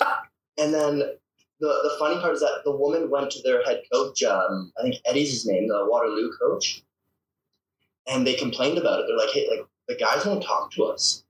and 0.58 0.74
then 0.74 1.02
the, 1.60 1.66
the 1.66 1.96
funny 1.98 2.20
part 2.20 2.34
is 2.34 2.40
that 2.40 2.62
the 2.64 2.74
woman 2.74 3.10
went 3.10 3.30
to 3.32 3.42
their 3.42 3.62
head 3.62 3.82
coach, 3.92 4.22
um, 4.22 4.72
I 4.78 4.82
think 4.82 4.96
Eddie's 5.06 5.30
his 5.30 5.46
name, 5.46 5.68
the 5.68 5.86
Waterloo 5.88 6.32
coach. 6.40 6.82
And 8.08 8.26
they 8.26 8.34
complained 8.34 8.78
about 8.78 9.00
it. 9.00 9.06
They're 9.06 9.16
like, 9.16 9.30
hey, 9.30 9.48
like, 9.48 9.66
the 9.86 9.94
guys 9.94 10.24
won't 10.24 10.42
talk 10.42 10.72
to 10.72 10.84
us. 10.84 11.24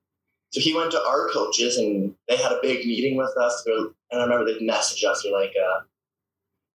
So 0.51 0.61
he 0.61 0.75
went 0.75 0.93
to 0.93 1.03
our 1.03 1.29
coaches 1.29 1.77
and 1.79 2.15
they 2.29 2.37
had 2.37 2.53
a 2.53 2.61
big 2.63 2.87
meeting 2.87 3.17
with 3.17 3.37
us. 3.37 3.65
And 3.67 4.21
I 4.21 4.23
remember 4.23 4.45
they 4.45 4.59
messaged 4.59 5.05
us. 5.05 5.23
They're 5.23 5.33
like, 5.33 5.53
uh, 5.57 5.81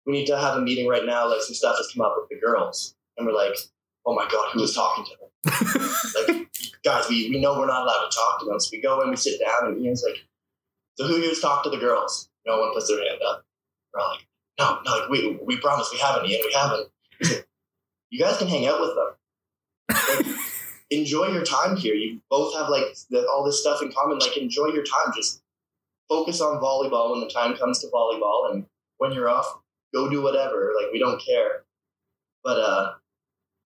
we 0.06 0.14
need 0.14 0.28
to 0.28 0.38
have 0.38 0.58
a 0.58 0.62
meeting 0.62 0.88
right 0.88 1.06
now. 1.06 1.30
Like 1.30 1.42
some 1.42 1.56
stuff 1.56 1.78
has 1.78 1.92
come 1.94 2.06
up 2.06 2.16
with 2.18 2.30
the 2.30 2.46
girls. 2.46 2.96
And 3.18 3.26
we're 3.26 3.34
like, 3.34 3.56
oh 4.06 4.14
my 4.14 4.28
god, 4.32 4.52
who 4.54 4.62
was 4.62 4.76
talking 4.76 5.06
to 5.06 5.12
them? 5.12 5.26
like, 6.28 6.48
guys, 6.84 7.10
we, 7.10 7.30
we 7.30 7.40
know 7.40 7.58
we're 7.58 7.68
not 7.68 7.82
allowed 7.82 8.10
to 8.10 8.16
talk 8.16 8.40
to 8.40 8.46
them. 8.46 8.60
So 8.60 8.70
we 8.72 8.82
go 8.82 9.02
and 9.02 9.10
we 9.10 9.16
sit 9.16 9.40
down, 9.40 9.72
and 9.72 9.84
Ian's 9.84 10.04
like, 10.04 10.22
so 10.96 11.08
who 11.08 11.16
here's 11.16 11.40
talked 11.40 11.66
to 11.66 11.70
the 11.70 11.78
girls? 11.78 12.30
No 12.46 12.60
one 12.60 12.74
puts 12.74 12.88
their 12.88 12.98
hand 12.98 13.22
up. 13.28 13.45
We're 13.96 14.02
all 14.02 14.12
like, 14.12 14.28
no, 14.60 14.80
no, 14.86 15.00
like, 15.00 15.10
we, 15.10 15.40
we 15.44 15.58
promise 15.58 15.90
we 15.92 16.00
haven't, 16.00 16.30
Ian, 16.30 16.42
we 16.46 16.54
haven't. 16.54 16.88
Like, 17.22 17.48
you 18.10 18.20
guys 18.20 18.38
can 18.38 18.48
hang 18.48 18.68
out 18.68 18.80
with 18.80 18.96
them. 18.96 20.28
Like, 20.28 20.38
enjoy 20.92 21.28
your 21.28 21.44
time 21.44 21.76
here. 21.76 21.96
You 21.96 22.22
both 22.30 22.56
have 22.56 22.70
like 22.70 22.86
the, 23.10 23.28
all 23.28 23.44
this 23.44 23.62
stuff 23.62 23.82
in 23.82 23.92
common. 23.92 24.20
Like, 24.20 24.38
enjoy 24.38 24.68
your 24.68 24.84
time. 24.84 25.14
Just 25.16 25.42
focus 26.08 26.42
on 26.42 26.62
volleyball 26.62 27.12
when 27.12 27.22
the 27.22 27.30
time 27.30 27.56
comes 27.56 27.80
to 27.80 27.88
volleyball, 27.88 28.52
and 28.52 28.66
when 28.98 29.12
you're 29.12 29.30
off, 29.30 29.60
go 29.94 30.10
do 30.10 30.22
whatever. 30.22 30.74
Like, 30.80 30.92
we 30.92 31.00
don't 31.00 31.22
care. 31.22 31.64
But 32.44 32.60
uh, 32.60 32.94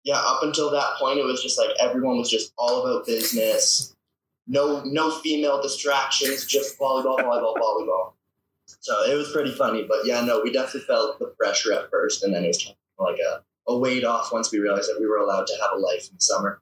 yeah, 0.03 0.17
up 0.17 0.44
until 0.44 0.70
that 0.72 0.98
point, 1.00 1.20
it 1.20 1.25
was 1.25 1.41
just 1.41 1.58
like 1.58 1.70
everyone 1.79 2.17
was 2.17 2.29
just 2.29 2.53
all 2.58 2.86
about 2.86 3.05
business. 3.05 3.94
No, 4.48 4.84
no 4.84 5.10
female 5.10 5.62
distractions, 5.62 6.46
just 6.46 6.77
volleyball, 6.77 7.17
volleyball, 7.17 7.55
volleyball. 7.55 8.13
So 8.86 9.01
it 9.01 9.15
was 9.15 9.32
pretty 9.32 9.51
funny, 9.51 9.82
but 9.82 10.06
yeah, 10.06 10.22
no, 10.22 10.42
we 10.44 10.51
definitely 10.51 10.82
felt 10.82 11.18
the 11.18 11.34
pressure 11.39 11.74
at 11.74 11.89
first, 11.89 12.24
and 12.24 12.32
then 12.32 12.44
it 12.44 12.50
was 12.50 12.72
like 13.00 13.18
a, 13.18 13.42
a 13.68 13.75
weight 13.75 14.06
off 14.06 14.32
once 14.32 14.51
we 14.51 14.60
realized 14.60 14.92
that 14.92 15.00
we 15.00 15.08
were 15.08 15.18
allowed 15.18 15.48
to 15.48 15.54
have 15.60 15.72
a 15.74 15.80
life 15.80 16.08
in 16.08 16.13
the 16.13 16.22
summer. 16.22 16.62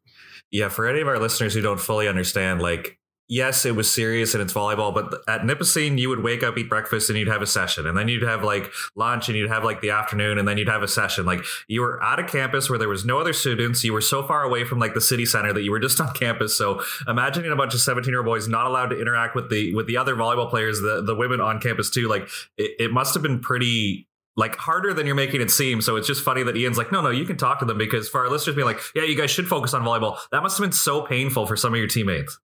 Yeah, 0.50 0.70
for 0.70 0.88
any 0.88 1.02
of 1.02 1.10
our 1.10 1.20
listeners 1.20 1.54
who 1.54 1.60
don't 1.60 1.82
fully 1.82 2.08
understand, 2.08 2.62
like 2.62 2.98
yes, 3.30 3.66
it 3.66 3.76
was 3.76 3.94
serious 3.94 4.34
and 4.34 4.42
it's 4.44 4.54
volleyball, 4.54 4.94
but 4.94 5.22
at 5.28 5.46
Nipissing, 5.46 5.98
you 5.98 6.10
would 6.10 6.24
wake 6.24 6.44
up, 6.44 6.58
eat 6.58 6.70
breakfast, 6.70 7.10
and 7.10 7.18
you'd 7.18 7.28
have 7.28 7.42
a 7.42 7.48
session. 7.48 7.88
And 7.88 7.98
then 7.98 8.08
you'd 8.08 8.24
have 8.24 8.44
like 8.44 8.72
lunch 8.96 9.30
and 9.30 9.38
you'd 9.38 9.50
have 9.50 9.64
like 9.64 9.82
the 9.82 9.92
afternoon, 9.92 10.38
and 10.38 10.48
then 10.48 10.58
you'd 10.58 10.70
have 10.70 10.84
a 10.84 10.88
session. 10.88 11.26
Like 11.26 11.44
you 11.68 11.82
were 11.82 12.04
at 12.04 12.20
a 12.20 12.24
campus 12.24 12.70
where 12.70 12.80
there 12.80 12.90
was 12.90 13.06
no 13.06 13.20
other 13.20 13.34
students. 13.34 13.84
You 13.84 13.94
were 13.94 14.02
so 14.02 14.24
far 14.24 14.44
away 14.44 14.66
from 14.66 14.80
like 14.80 14.94
the 14.94 15.02
city 15.02 15.26
center 15.26 15.54
that 15.54 15.64
you 15.64 15.72
were 15.72 15.80
just 15.80 16.00
on 16.00 16.14
campus. 16.14 16.58
So 16.58 16.82
imagining 17.08 17.52
a 17.52 17.56
bunch 17.56 17.74
of 17.74 17.82
17 17.82 18.12
year 18.12 18.20
old 18.20 18.26
boys 18.26 18.48
not 18.48 18.68
allowed 18.68 18.88
to 18.88 19.00
interact 19.00 19.36
with 19.36 19.50
the 19.50 19.74
with 19.74 19.88
the 19.88 19.98
other 19.98 20.16
volleyball 20.16 20.50
players, 20.50 20.80
the, 20.80 21.02
the 21.06 21.16
women 21.16 21.42
on 21.42 21.60
campus 21.60 21.90
too, 21.90 22.08
like 22.08 22.28
it, 22.58 22.72
it 22.80 22.92
must 22.92 23.14
have 23.14 23.24
been 23.24 23.40
pretty 23.40 24.08
like 24.36 24.56
harder 24.56 24.94
than 24.94 25.06
you're 25.06 25.16
making 25.16 25.42
it 25.42 25.52
seem. 25.52 25.82
So 25.82 25.96
it's 25.96 26.08
just 26.08 26.24
funny 26.24 26.44
that 26.44 26.58
Ian's 26.58 26.78
like, 26.78 26.92
no, 26.92 27.02
no, 27.02 27.12
you 27.12 27.26
can 27.26 27.38
talk 27.38 27.60
to 27.60 27.66
them 27.66 27.78
because 27.78 28.10
for 28.10 28.22
our 28.22 28.30
listeners 28.30 28.56
being 28.56 28.66
like, 28.66 28.80
yeah, 28.96 29.04
you 29.04 29.16
guys 29.16 29.30
should 29.30 29.48
focus 29.48 29.74
on 29.74 29.84
volleyball. 29.84 30.18
That 30.32 30.42
must 30.42 30.58
have 30.58 30.64
been 30.64 30.74
so 30.74 31.04
painful 31.04 31.46
for 31.46 31.56
some 31.56 31.74
of 31.74 31.78
your 31.78 31.88
teammates. 31.88 32.40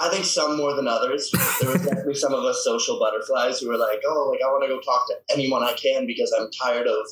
I 0.00 0.08
think 0.10 0.24
some 0.24 0.56
more 0.56 0.74
than 0.74 0.86
others. 0.86 1.30
There 1.60 1.72
was 1.72 1.82
definitely 1.82 2.14
some 2.14 2.32
of 2.32 2.44
us 2.44 2.64
social 2.64 2.98
butterflies 3.00 3.58
who 3.58 3.68
were 3.68 3.76
like, 3.76 4.00
"Oh, 4.06 4.28
like 4.30 4.40
I 4.44 4.46
want 4.46 4.62
to 4.62 4.68
go 4.68 4.80
talk 4.80 5.08
to 5.08 5.34
anyone 5.34 5.62
I 5.64 5.72
can 5.72 6.06
because 6.06 6.32
I'm 6.32 6.50
tired 6.50 6.86
of." 6.86 7.06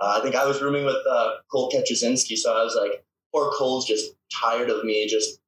Uh, 0.00 0.18
I 0.18 0.22
think 0.22 0.34
I 0.34 0.46
was 0.46 0.60
rooming 0.60 0.84
with 0.84 0.96
uh, 1.10 1.32
Cole 1.50 1.70
Ketchazinski, 1.70 2.36
so 2.36 2.56
I 2.56 2.62
was 2.62 2.76
like, 2.78 3.04
"Poor 3.32 3.50
Cole's 3.52 3.86
just 3.86 4.14
tired 4.40 4.68
of 4.68 4.84
me 4.84 5.08
just 5.08 5.40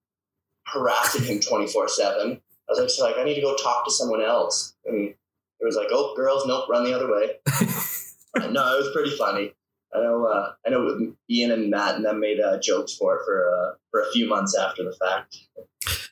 harassing 0.66 1.24
him 1.24 1.40
24 1.40 1.88
seven." 1.88 2.40
I 2.68 2.72
was 2.72 2.80
like, 2.80 2.90
"So 2.90 3.04
like 3.04 3.18
I 3.18 3.24
need 3.24 3.34
to 3.34 3.42
go 3.42 3.56
talk 3.56 3.84
to 3.84 3.90
someone 3.90 4.22
else," 4.22 4.74
and 4.86 5.08
it 5.08 5.64
was 5.64 5.76
like, 5.76 5.88
"Oh, 5.90 6.14
girls, 6.16 6.46
nope, 6.46 6.68
run 6.70 6.84
the 6.84 6.94
other 6.94 7.12
way." 7.12 7.40
no, 8.50 8.74
it 8.74 8.78
was 8.78 8.90
pretty 8.94 9.14
funny. 9.16 9.52
I 9.94 9.98
know, 9.98 10.24
uh, 10.24 10.52
I 10.66 10.70
know. 10.70 11.14
Ian 11.28 11.50
and 11.50 11.70
Matt 11.70 11.96
and 11.96 12.04
them 12.04 12.20
made 12.20 12.40
uh, 12.40 12.58
jokes 12.60 12.94
for 12.94 13.16
it 13.16 13.24
for 13.24 13.50
uh, 13.50 13.76
for 13.90 14.00
a 14.00 14.10
few 14.12 14.28
months 14.28 14.56
after 14.56 14.82
the 14.82 14.92
fact. 14.92 15.36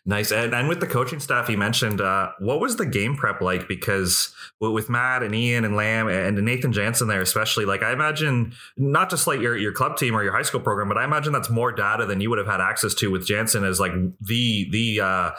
Nice. 0.07 0.33
And, 0.33 0.55
and 0.55 0.69
with 0.69 0.81
the 0.81 0.87
coaching 0.87 1.21
staff 1.21 1.49
you 1.49 1.59
mentioned, 1.59 2.01
uh, 2.01 2.31
what 2.39 2.61
was 2.61 2.77
the 2.77 2.87
game 2.87 3.17
prep 3.17 3.41
like? 3.41 3.69
Because 3.69 4.35
with 4.61 4.89
Matt 4.89 5.23
and 5.23 5.35
Ian 5.35 5.65
and 5.65 5.77
Lamb 5.77 6.09
and 6.09 6.43
Nathan 6.45 6.73
Jansen 6.73 7.09
there, 7.09 7.21
especially, 7.21 7.65
like 7.65 7.83
I 7.83 7.93
imagine 7.93 8.55
not 8.77 9.11
just 9.11 9.27
like 9.27 9.41
your, 9.41 9.57
your 9.57 9.73
club 9.73 9.97
team 9.97 10.15
or 10.15 10.23
your 10.23 10.33
high 10.33 10.43
school 10.43 10.61
program, 10.61 10.89
but 10.89 10.99
I 10.99 11.05
imagine 11.05 11.33
that's 11.33 11.51
more 11.51 11.73
data 11.73 12.07
than 12.07 12.21
you 12.21 12.31
would 12.31 12.39
have 12.39 12.47
had 12.47 12.61
access 12.61 12.95
to 12.95 13.11
with 13.11 13.27
Jansen 13.27 13.65
as 13.65 13.79
like 13.81 13.93
the, 14.21 14.69
the, 14.71 15.01
uh, 15.01 15.31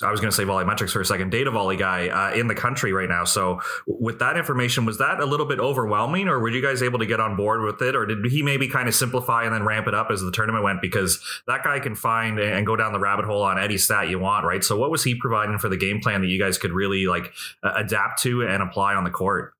I 0.00 0.12
was 0.12 0.20
going 0.20 0.30
to 0.30 0.36
say 0.36 0.44
VolleyMetrics 0.44 0.90
for 0.90 1.00
a 1.00 1.04
second, 1.04 1.30
data 1.30 1.50
volley 1.50 1.76
guy 1.76 2.08
uh, 2.08 2.34
in 2.34 2.46
the 2.46 2.54
country 2.54 2.92
right 2.92 3.08
now. 3.08 3.24
So, 3.24 3.60
with 3.86 4.20
that 4.20 4.36
information, 4.36 4.84
was 4.84 4.98
that 4.98 5.18
a 5.18 5.26
little 5.26 5.46
bit 5.46 5.58
overwhelming, 5.58 6.28
or 6.28 6.38
were 6.38 6.50
you 6.50 6.62
guys 6.62 6.82
able 6.82 7.00
to 7.00 7.06
get 7.06 7.18
on 7.18 7.34
board 7.34 7.62
with 7.62 7.82
it, 7.82 7.96
or 7.96 8.06
did 8.06 8.24
he 8.26 8.42
maybe 8.42 8.68
kind 8.68 8.86
of 8.86 8.94
simplify 8.94 9.42
and 9.42 9.52
then 9.52 9.64
ramp 9.64 9.88
it 9.88 9.94
up 9.94 10.10
as 10.12 10.20
the 10.20 10.30
tournament 10.30 10.62
went? 10.62 10.80
Because 10.80 11.20
that 11.48 11.64
guy 11.64 11.80
can 11.80 11.96
find 11.96 12.38
and 12.38 12.64
go 12.64 12.76
down 12.76 12.92
the 12.92 13.00
rabbit 13.00 13.24
hole 13.24 13.42
on 13.42 13.58
any 13.58 13.76
stat 13.76 14.08
you 14.08 14.20
want, 14.20 14.46
right? 14.46 14.62
So, 14.62 14.78
what 14.78 14.90
was 14.90 15.02
he 15.02 15.16
providing 15.16 15.58
for 15.58 15.68
the 15.68 15.76
game 15.76 16.00
plan 16.00 16.20
that 16.20 16.28
you 16.28 16.38
guys 16.38 16.58
could 16.58 16.72
really 16.72 17.06
like 17.06 17.32
adapt 17.64 18.22
to 18.22 18.46
and 18.46 18.62
apply 18.62 18.94
on 18.94 19.02
the 19.02 19.10
court? 19.10 19.52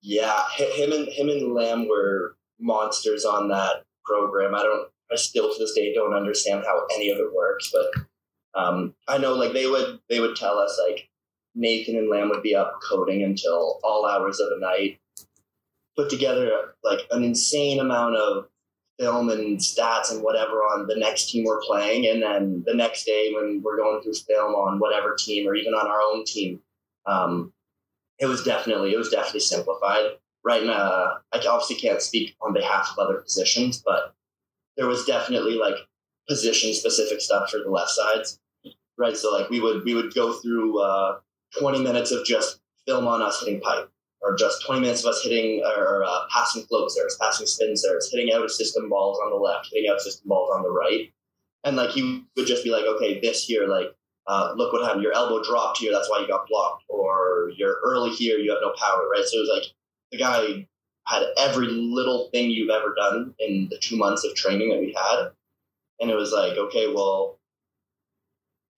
Yeah, 0.00 0.42
him 0.56 0.92
and 0.92 1.06
him 1.08 1.28
and 1.28 1.52
Lamb 1.52 1.86
were 1.86 2.36
monsters 2.58 3.26
on 3.26 3.48
that 3.48 3.84
program. 4.06 4.54
I 4.54 4.62
don't, 4.62 4.88
I 5.12 5.16
still 5.16 5.52
to 5.52 5.58
this 5.58 5.74
day 5.74 5.92
don't 5.92 6.14
understand 6.14 6.64
how 6.64 6.86
any 6.94 7.10
of 7.10 7.18
it 7.18 7.34
works, 7.34 7.70
but 7.70 8.04
um, 8.54 8.94
I 9.06 9.18
know 9.18 9.34
like 9.34 9.52
they 9.52 9.66
would 9.66 10.00
they 10.08 10.20
would 10.20 10.36
tell 10.36 10.58
us 10.58 10.80
like 10.88 11.08
Nathan 11.54 11.96
and 11.96 12.08
Lamb 12.10 12.28
would 12.30 12.42
be 12.42 12.54
up 12.54 12.80
coding 12.88 13.22
until 13.22 13.80
all 13.82 14.06
hours 14.06 14.40
of 14.40 14.48
the 14.50 14.58
night, 14.58 14.98
put 15.96 16.10
together 16.10 16.74
like 16.82 17.00
an 17.10 17.22
insane 17.22 17.80
amount 17.80 18.16
of 18.16 18.48
film 18.98 19.30
and 19.30 19.58
stats 19.58 20.12
and 20.12 20.22
whatever 20.22 20.56
on 20.56 20.86
the 20.86 20.96
next 20.96 21.30
team 21.30 21.44
we're 21.44 21.60
playing, 21.62 22.06
and 22.06 22.22
then 22.22 22.62
the 22.66 22.74
next 22.74 23.04
day 23.04 23.32
when 23.34 23.62
we're 23.62 23.76
going 23.76 24.02
through 24.02 24.14
film 24.14 24.54
on 24.54 24.78
whatever 24.78 25.16
team 25.18 25.48
or 25.48 25.54
even 25.54 25.72
on 25.72 25.86
our 25.86 26.00
own 26.00 26.24
team, 26.24 26.60
um, 27.06 27.52
it 28.18 28.26
was 28.26 28.44
definitely 28.44 28.92
it 28.92 28.98
was 28.98 29.10
definitely 29.10 29.40
simplified. 29.40 30.12
Right 30.42 30.64
now, 30.64 31.18
I 31.32 31.38
obviously 31.38 31.76
can't 31.76 32.00
speak 32.00 32.34
on 32.40 32.54
behalf 32.54 32.92
of 32.92 32.98
other 32.98 33.20
positions, 33.20 33.82
but 33.84 34.14
there 34.76 34.86
was 34.86 35.04
definitely 35.04 35.54
like 35.54 35.74
position 36.30 36.72
specific 36.72 37.20
stuff 37.20 37.50
for 37.50 37.58
the 37.58 37.68
left 37.68 37.90
sides, 37.90 38.38
right? 38.96 39.16
So 39.16 39.32
like 39.32 39.50
we 39.50 39.60
would 39.60 39.84
we 39.84 39.94
would 39.94 40.14
go 40.14 40.32
through 40.34 40.80
uh, 40.80 41.18
20 41.58 41.82
minutes 41.82 42.12
of 42.12 42.24
just 42.24 42.60
film 42.86 43.08
on 43.08 43.20
us 43.20 43.40
hitting 43.40 43.60
pipe, 43.60 43.90
or 44.22 44.36
just 44.36 44.64
20 44.64 44.80
minutes 44.80 45.04
of 45.04 45.10
us 45.10 45.24
hitting 45.24 45.60
or 45.64 46.04
uh, 46.04 46.20
passing 46.32 46.62
float 46.62 46.92
serves, 46.92 47.18
passing 47.20 47.46
spin 47.46 47.76
serves, 47.76 48.12
hitting 48.12 48.32
out 48.32 48.44
of 48.44 48.50
system 48.52 48.88
balls 48.88 49.18
on 49.24 49.30
the 49.30 49.36
left, 49.36 49.68
hitting 49.72 49.90
out 49.90 50.00
system 50.00 50.28
balls 50.28 50.52
on 50.54 50.62
the 50.62 50.70
right, 50.70 51.12
and 51.64 51.76
like 51.76 51.96
you 51.96 52.22
would 52.36 52.46
just 52.46 52.62
be 52.62 52.70
like, 52.70 52.84
okay, 52.84 53.20
this 53.20 53.44
here, 53.44 53.66
like. 53.66 53.88
Uh, 54.26 54.52
look 54.54 54.72
what 54.72 54.84
happened. 54.84 55.02
Your 55.02 55.14
elbow 55.14 55.42
dropped 55.42 55.78
here. 55.78 55.90
That's 55.90 56.08
why 56.08 56.20
you 56.20 56.28
got 56.28 56.46
blocked. 56.46 56.84
Or 56.88 57.50
you're 57.56 57.78
early 57.84 58.10
here. 58.10 58.38
You 58.38 58.52
have 58.52 58.60
no 58.62 58.72
power, 58.78 59.08
right? 59.08 59.24
So 59.24 59.38
it 59.38 59.40
was 59.40 59.50
like 59.60 59.72
the 60.12 60.18
guy 60.18 60.68
had 61.08 61.24
every 61.36 61.66
little 61.66 62.28
thing 62.30 62.50
you've 62.50 62.70
ever 62.70 62.94
done 62.94 63.34
in 63.40 63.66
the 63.70 63.78
two 63.78 63.96
months 63.96 64.24
of 64.24 64.36
training 64.36 64.68
that 64.68 64.78
we 64.78 64.94
had 64.96 65.30
and 66.00 66.10
it 66.10 66.16
was 66.16 66.32
like, 66.32 66.56
okay, 66.56 66.92
well, 66.92 67.38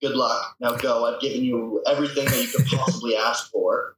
good 0.01 0.15
luck. 0.15 0.55
Now 0.59 0.75
go. 0.75 1.05
I've 1.05 1.21
given 1.21 1.43
you 1.43 1.81
everything 1.87 2.25
that 2.25 2.41
you 2.41 2.47
could 2.47 2.65
possibly 2.67 3.15
ask 3.29 3.49
for. 3.51 3.95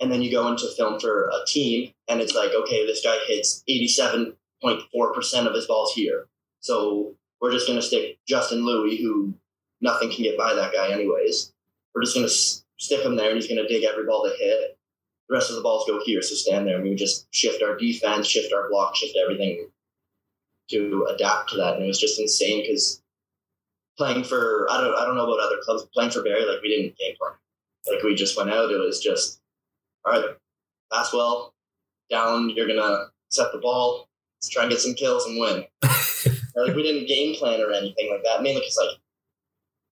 and 0.00 0.10
then 0.12 0.22
you 0.22 0.30
go 0.32 0.48
into 0.48 0.66
film 0.76 0.98
for 1.00 1.28
a 1.28 1.46
team, 1.46 1.92
and 2.08 2.20
it's 2.20 2.34
like, 2.34 2.50
okay, 2.52 2.84
this 2.86 3.02
guy 3.04 3.16
hits 3.28 3.62
87.4% 3.70 5.46
of 5.46 5.54
his 5.54 5.66
balls 5.66 5.92
here. 5.94 6.26
So 6.60 7.14
we're 7.40 7.52
just 7.52 7.66
going 7.66 7.78
to 7.78 7.86
stick 7.86 8.18
Justin 8.26 8.64
Louis, 8.64 8.96
who 8.96 9.34
nothing 9.80 10.10
can 10.10 10.24
get 10.24 10.38
by 10.38 10.54
that 10.54 10.72
guy, 10.72 10.90
anyways. 10.92 11.52
We're 11.94 12.02
just 12.02 12.14
going 12.14 12.26
to 12.26 12.32
s- 12.32 12.64
stick 12.78 13.04
him 13.04 13.16
there, 13.16 13.28
and 13.30 13.36
he's 13.36 13.48
going 13.48 13.62
to 13.62 13.68
dig 13.68 13.84
every 13.84 14.04
ball 14.06 14.24
to 14.24 14.36
hit. 14.36 14.76
The 15.28 15.34
rest 15.34 15.50
of 15.50 15.56
the 15.56 15.62
balls 15.62 15.86
go 15.88 16.00
here, 16.04 16.22
so 16.22 16.34
stand 16.34 16.66
there, 16.66 16.76
and 16.76 16.84
we 16.84 16.90
would 16.90 16.98
just 16.98 17.26
shift 17.32 17.62
our 17.62 17.76
defense, 17.76 18.26
shift 18.26 18.52
our 18.52 18.68
block, 18.70 18.96
shift 18.96 19.16
everything 19.22 19.68
to 20.70 21.06
adapt 21.14 21.50
to 21.50 21.56
that. 21.56 21.74
And 21.74 21.84
it 21.84 21.88
was 21.88 22.00
just 22.00 22.20
insane 22.20 22.62
because 22.62 23.02
playing 23.96 24.24
for 24.24 24.66
I 24.70 24.80
don't 24.80 24.94
I 24.96 25.04
don't 25.04 25.16
know 25.16 25.24
about 25.24 25.44
other 25.44 25.60
clubs, 25.62 25.86
playing 25.94 26.10
for 26.10 26.22
Barrie, 26.22 26.46
like 26.46 26.62
we 26.62 26.68
didn't 26.68 26.96
game 26.98 27.14
plan. 27.18 27.32
Like 27.90 28.02
we 28.02 28.14
just 28.14 28.36
went 28.36 28.50
out. 28.50 28.70
It 28.70 28.78
was 28.78 29.00
just 29.00 29.40
all 30.04 30.12
right, 30.12 30.24
pass 30.92 31.12
well, 31.12 31.54
down. 32.10 32.50
You're 32.50 32.66
gonna 32.66 33.06
set 33.30 33.52
the 33.52 33.58
ball. 33.58 34.08
Let's 34.38 34.48
try 34.48 34.62
and 34.62 34.72
get 34.72 34.80
some 34.80 34.94
kills 34.94 35.26
and 35.26 35.38
win. 35.38 35.64
like 35.82 36.74
we 36.74 36.82
didn't 36.82 37.06
game 37.06 37.34
plan 37.34 37.60
or 37.60 37.72
anything 37.72 38.10
like 38.10 38.22
that. 38.24 38.42
Mainly 38.42 38.60
because 38.60 38.78
like 38.80 38.98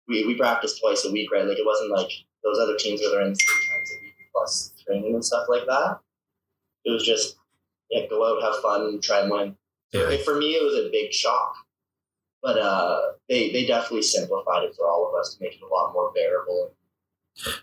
we 0.09 0.27
we 0.27 0.35
practiced 0.35 0.81
twice 0.81 1.05
a 1.05 1.13
week, 1.13 1.31
right? 1.33 1.47
Like 1.47 1.59
it 1.59 1.67
wasn't 1.67 1.91
like 1.91 2.11
those 2.43 2.59
other 2.59 2.77
teams 2.77 3.01
where 3.01 3.11
they're 3.11 3.27
in 3.27 3.35
three 3.35 3.69
times 3.69 3.91
a 3.91 4.03
week 4.03 4.15
plus 4.33 4.73
training 4.87 5.15
and 5.15 5.25
stuff 5.25 5.47
like 5.49 5.67
that. 5.67 5.99
It 6.85 6.91
was 6.91 7.05
just 7.05 7.37
yeah, 7.91 8.07
go 8.09 8.25
out, 8.25 8.43
have 8.43 8.63
fun, 8.63 9.01
try 9.01 9.21
and 9.21 9.31
win. 9.31 9.57
So 9.93 10.09
Yeah. 10.09 10.19
for 10.25 10.37
me, 10.37 10.53
it 10.55 10.63
was 10.63 10.75
a 10.75 10.89
big 10.91 11.13
shock, 11.13 11.57
but 12.43 12.59
uh, 12.59 13.13
they 13.29 13.51
they 13.51 13.67
definitely 13.67 14.03
simplified 14.03 14.65
it 14.65 14.75
for 14.77 14.89
all 14.89 15.09
of 15.09 15.15
us 15.19 15.35
to 15.35 15.43
make 15.43 15.55
it 15.55 15.63
a 15.63 15.67
lot 15.67 15.93
more 15.93 16.13
bearable. 16.13 16.73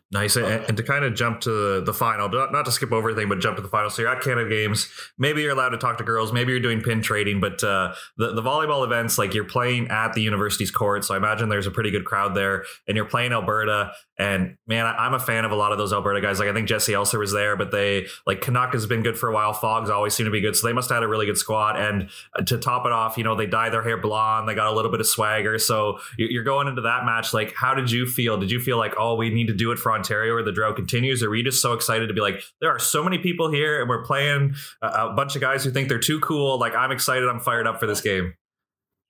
Nice. 0.10 0.38
And, 0.38 0.46
and 0.46 0.78
to 0.78 0.84
kind 0.84 1.04
of 1.04 1.16
jump 1.16 1.42
to 1.42 1.82
the 1.82 1.94
final, 1.94 2.30
not, 2.30 2.54
not 2.54 2.64
to 2.64 2.72
skip 2.72 2.94
over 2.94 3.10
everything, 3.10 3.28
but 3.28 3.40
jump 3.40 3.58
to 3.58 3.62
the 3.62 3.68
final. 3.68 3.90
So 3.90 4.04
you're 4.04 4.16
at 4.16 4.24
Canada 4.24 4.50
Games. 4.50 4.90
Maybe 5.18 5.42
you're 5.42 5.52
allowed 5.52 5.70
to 5.70 5.78
talk 5.78 5.98
to 5.98 6.04
girls. 6.06 6.32
Maybe 6.32 6.54
you're 6.54 6.62
doing 6.62 6.82
pin 6.82 7.02
trading, 7.02 7.42
but 7.42 7.62
uh, 7.62 7.94
the, 8.16 8.34
the 8.34 8.42
volleyball 8.42 8.86
events, 8.86 9.18
like 9.18 9.34
you're 9.34 9.44
playing 9.44 9.90
at 9.90 10.14
the 10.14 10.22
university's 10.22 10.72
court. 10.72 11.04
So 11.04 11.14
I 11.14 11.18
imagine 11.18 11.50
there's 11.50 11.68
a 11.68 11.72
pretty 11.72 11.92
good 11.92 12.06
crowd 12.06 12.36
there 12.36 12.64
and 12.88 12.96
you're 12.96 13.06
playing 13.06 13.34
Alberta. 13.34 13.92
And 14.18 14.58
man, 14.66 14.86
I, 14.86 14.96
I'm 14.96 15.14
a 15.14 15.20
fan 15.20 15.44
of 15.44 15.52
a 15.52 15.56
lot 15.56 15.74
of 15.74 15.78
those 15.78 15.92
Alberta 15.92 16.22
guys. 16.22 16.40
Like 16.40 16.48
I 16.48 16.54
think 16.54 16.70
Jesse 16.70 16.94
Elser 16.94 17.20
was 17.20 17.34
there, 17.34 17.58
but 17.58 17.72
they 17.72 18.08
like 18.26 18.40
Canuck 18.40 18.72
has 18.72 18.86
been 18.86 19.04
good 19.04 19.18
for 19.18 19.28
a 19.28 19.34
while. 19.34 19.52
Fogs 19.52 19.90
always 19.90 20.14
seem 20.14 20.26
to 20.26 20.32
be 20.32 20.40
good. 20.40 20.56
So 20.56 20.68
they 20.68 20.74
must 20.74 20.88
have 20.88 20.96
had 20.96 21.04
a 21.04 21.08
really 21.10 21.26
good 21.26 21.38
squad. 21.38 21.76
And 21.76 22.08
uh, 22.34 22.44
to 22.44 22.58
top 22.58 22.86
it 22.86 22.94
off, 22.94 23.18
you 23.18 23.26
know, 23.26 23.36
they 23.36 23.46
dye 23.46 23.70
their 23.70 23.84
hair 23.84 23.98
blonde. 23.98 24.48
They 24.48 24.56
got 24.56 24.72
a 24.72 24.76
little 24.76 24.90
bit 24.90 25.02
of 25.02 25.08
swagger. 25.08 25.60
So 25.60 26.00
you're 26.18 26.46
going 26.46 26.70
into 26.70 26.84
that 26.84 27.04
match. 27.04 27.34
Like, 27.34 27.54
how 27.56 27.74
did 27.74 27.92
you 27.92 28.08
feel? 28.08 28.38
Did 28.38 28.52
you 28.52 28.62
feel 28.62 28.78
like, 28.78 28.94
oh, 28.98 29.16
we 29.16 29.30
need 29.30 29.48
to 29.48 29.54
do 29.54 29.74
it 29.74 29.78
for 29.78 29.97
Ontario 29.98 30.34
where 30.34 30.44
the 30.44 30.52
drought 30.52 30.76
continues? 30.76 31.22
Were 31.22 31.36
you 31.36 31.44
just 31.44 31.62
so 31.62 31.74
excited 31.74 32.08
to 32.08 32.14
be 32.14 32.22
like, 32.22 32.42
there 32.62 32.70
are 32.70 32.80
so 32.80 33.04
many 33.04 33.18
people 33.18 33.52
here 33.52 33.82
and 33.82 33.90
we're 33.90 34.04
playing 34.04 34.56
a, 34.82 34.88
a 34.88 35.14
bunch 35.14 35.36
of 35.36 35.42
guys 35.42 35.64
who 35.64 35.72
think 35.72 35.90
they're 35.90 36.00
too 36.00 36.20
cool. 36.20 36.58
Like, 36.58 36.76
I'm 36.76 36.92
excited. 36.92 37.28
I'm 37.28 37.40
fired 37.40 37.68
up 37.68 37.80
for 37.80 37.88
this 37.88 38.02
game. 38.02 38.34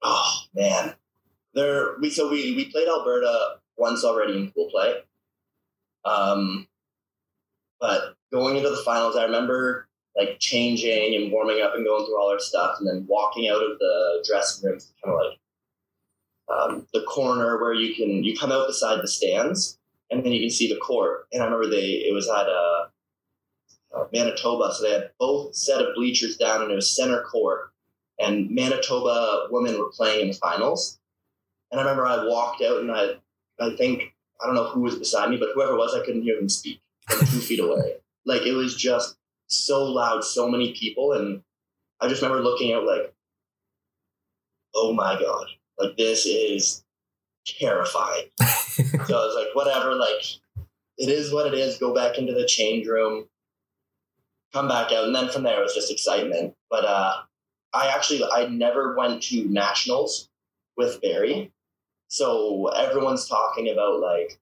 Oh 0.03 0.41
man, 0.53 0.93
there 1.53 1.97
we 1.99 2.09
so 2.09 2.29
we 2.29 2.55
we 2.55 2.65
played 2.65 2.87
Alberta 2.87 3.55
once 3.77 4.03
already 4.03 4.37
in 4.37 4.51
pool 4.51 4.69
play. 4.71 4.95
Um, 6.05 6.67
but 7.79 8.15
going 8.31 8.57
into 8.57 8.69
the 8.69 8.77
finals, 8.77 9.15
I 9.15 9.23
remember 9.23 9.87
like 10.15 10.39
changing 10.39 11.15
and 11.15 11.31
warming 11.31 11.61
up 11.61 11.75
and 11.75 11.85
going 11.85 12.05
through 12.05 12.19
all 12.19 12.31
our 12.31 12.39
stuff, 12.39 12.77
and 12.79 12.87
then 12.87 13.05
walking 13.07 13.49
out 13.49 13.61
of 13.61 13.77
the 13.79 14.25
dressing 14.27 14.69
room, 14.69 14.79
kind 15.03 15.15
of 15.15 15.25
like 15.25 15.39
um, 16.49 16.87
the 16.93 17.01
corner 17.01 17.59
where 17.59 17.73
you 17.73 17.95
can 17.95 18.23
you 18.23 18.37
come 18.37 18.51
out 18.51 18.67
beside 18.67 19.01
the 19.01 19.07
stands, 19.07 19.79
and 20.09 20.23
then 20.23 20.31
you 20.31 20.41
can 20.41 20.49
see 20.49 20.67
the 20.67 20.79
court. 20.79 21.27
And 21.31 21.41
I 21.41 21.45
remember 21.45 21.69
they 21.69 22.05
it 22.07 22.13
was 22.13 22.27
at 22.27 22.47
uh, 22.47 22.85
uh, 23.95 24.07
Manitoba, 24.13 24.73
so 24.73 24.83
they 24.83 24.91
had 24.91 25.11
both 25.19 25.55
set 25.55 25.81
of 25.81 25.95
bleachers 25.95 26.37
down, 26.37 26.61
and 26.61 26.71
it 26.71 26.75
was 26.75 26.95
center 26.95 27.21
court 27.23 27.71
and 28.19 28.49
Manitoba 28.49 29.47
women 29.51 29.77
were 29.77 29.91
playing 29.91 30.21
in 30.21 30.27
the 30.29 30.33
finals. 30.33 30.99
And 31.71 31.79
I 31.79 31.83
remember 31.83 32.05
I 32.05 32.25
walked 32.25 32.61
out 32.61 32.79
and 32.79 32.91
I, 32.91 33.15
I 33.59 33.75
think, 33.75 34.13
I 34.41 34.45
don't 34.45 34.55
know 34.55 34.69
who 34.69 34.81
was 34.81 34.95
beside 34.95 35.29
me, 35.29 35.37
but 35.37 35.49
whoever 35.53 35.75
was, 35.75 35.93
I 35.93 36.05
couldn't 36.05 36.23
hear 36.23 36.37
them 36.37 36.49
speak 36.49 36.79
from 37.07 37.27
two 37.27 37.39
feet 37.39 37.59
away. 37.59 37.97
Like 38.25 38.43
it 38.43 38.53
was 38.53 38.75
just 38.75 39.17
so 39.47 39.83
loud, 39.83 40.23
so 40.23 40.49
many 40.49 40.73
people. 40.73 41.13
And 41.13 41.41
I 41.99 42.07
just 42.07 42.21
remember 42.21 42.43
looking 42.43 42.73
out 42.73 42.85
like, 42.85 43.13
oh 44.75 44.93
my 44.93 45.19
God, 45.19 45.47
like 45.79 45.97
this 45.97 46.25
is 46.25 46.83
terrifying. 47.47 48.25
so 48.39 48.83
I 48.83 49.07
was 49.07 49.35
like, 49.35 49.55
whatever, 49.55 49.95
like 49.95 50.23
it 50.97 51.09
is 51.09 51.31
what 51.33 51.47
it 51.47 51.57
is. 51.57 51.77
Go 51.77 51.93
back 51.93 52.17
into 52.17 52.33
the 52.33 52.45
change 52.45 52.87
room, 52.87 53.27
come 54.53 54.67
back 54.67 54.91
out. 54.91 55.05
And 55.05 55.15
then 55.15 55.29
from 55.29 55.43
there, 55.43 55.59
it 55.59 55.63
was 55.63 55.75
just 55.75 55.91
excitement. 55.91 56.55
But, 56.69 56.85
uh, 56.85 57.21
I 57.73 57.87
actually 57.87 58.23
I 58.23 58.47
never 58.47 58.95
went 58.95 59.21
to 59.23 59.45
nationals 59.45 60.29
with 60.77 61.01
Barrie, 61.01 61.51
so 62.07 62.67
everyone's 62.67 63.27
talking 63.27 63.69
about 63.69 63.99
like 63.99 64.39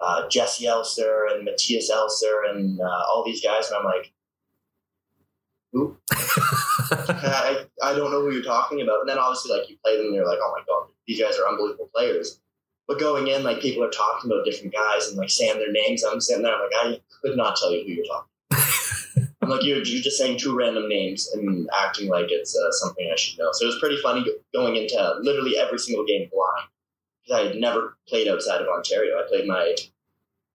uh, 0.00 0.28
Jesse 0.28 0.64
Elser 0.64 1.32
and 1.32 1.44
Matthias 1.44 1.90
Elser 1.90 2.50
and 2.50 2.80
uh, 2.80 3.04
all 3.08 3.22
these 3.24 3.42
guys, 3.42 3.68
and 3.68 3.78
I'm 3.78 3.84
like, 3.84 4.12
who? 5.72 5.96
I, 6.90 7.64
I 7.82 7.94
don't 7.94 8.10
know 8.10 8.20
who 8.20 8.32
you're 8.32 8.42
talking 8.42 8.80
about. 8.80 9.00
And 9.00 9.08
then 9.08 9.18
obviously 9.18 9.56
like 9.56 9.68
you 9.68 9.76
play 9.84 9.96
them, 9.96 10.06
and 10.06 10.14
you're 10.14 10.26
like, 10.28 10.38
oh 10.42 10.54
my 10.56 10.62
god, 10.66 10.88
these 11.06 11.20
guys 11.20 11.38
are 11.38 11.48
unbelievable 11.48 11.90
players. 11.94 12.40
But 12.86 13.00
going 13.00 13.28
in, 13.28 13.42
like 13.42 13.60
people 13.60 13.82
are 13.82 13.90
talking 13.90 14.30
about 14.30 14.44
different 14.44 14.74
guys 14.74 15.08
and 15.08 15.16
like 15.16 15.30
saying 15.30 15.58
their 15.58 15.72
names. 15.72 16.04
I'm 16.04 16.20
sitting 16.20 16.42
there, 16.42 16.54
I'm 16.54 16.60
like, 16.60 16.70
I 16.74 17.00
could 17.22 17.36
not 17.36 17.56
tell 17.56 17.72
you 17.72 17.82
who 17.84 17.92
you're 17.92 18.04
talking. 18.04 19.28
I'm 19.42 19.48
like, 19.48 19.64
you're, 19.64 19.82
you're 19.82 20.02
just 20.02 20.18
saying 20.18 20.38
two 20.38 20.56
random 20.56 20.88
names 20.88 21.30
and 21.32 21.68
acting 21.74 22.08
like 22.08 22.26
it's 22.28 22.56
uh, 22.56 22.70
something 22.72 23.10
I 23.10 23.16
should 23.16 23.38
know. 23.38 23.50
So 23.52 23.64
it 23.64 23.68
was 23.68 23.78
pretty 23.78 24.00
funny 24.02 24.24
going 24.54 24.76
into 24.76 25.14
literally 25.20 25.56
every 25.58 25.78
single 25.78 26.04
game 26.04 26.28
blind 26.32 26.68
because 27.22 27.40
I 27.40 27.48
had 27.48 27.56
never 27.56 27.96
played 28.08 28.28
outside 28.28 28.60
of 28.60 28.68
Ontario. 28.68 29.18
I 29.18 29.28
played 29.28 29.46
my 29.46 29.74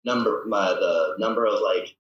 number, 0.04 0.44
my 0.48 0.70
the 0.70 1.16
number 1.18 1.46
of 1.46 1.62
like 1.62 1.96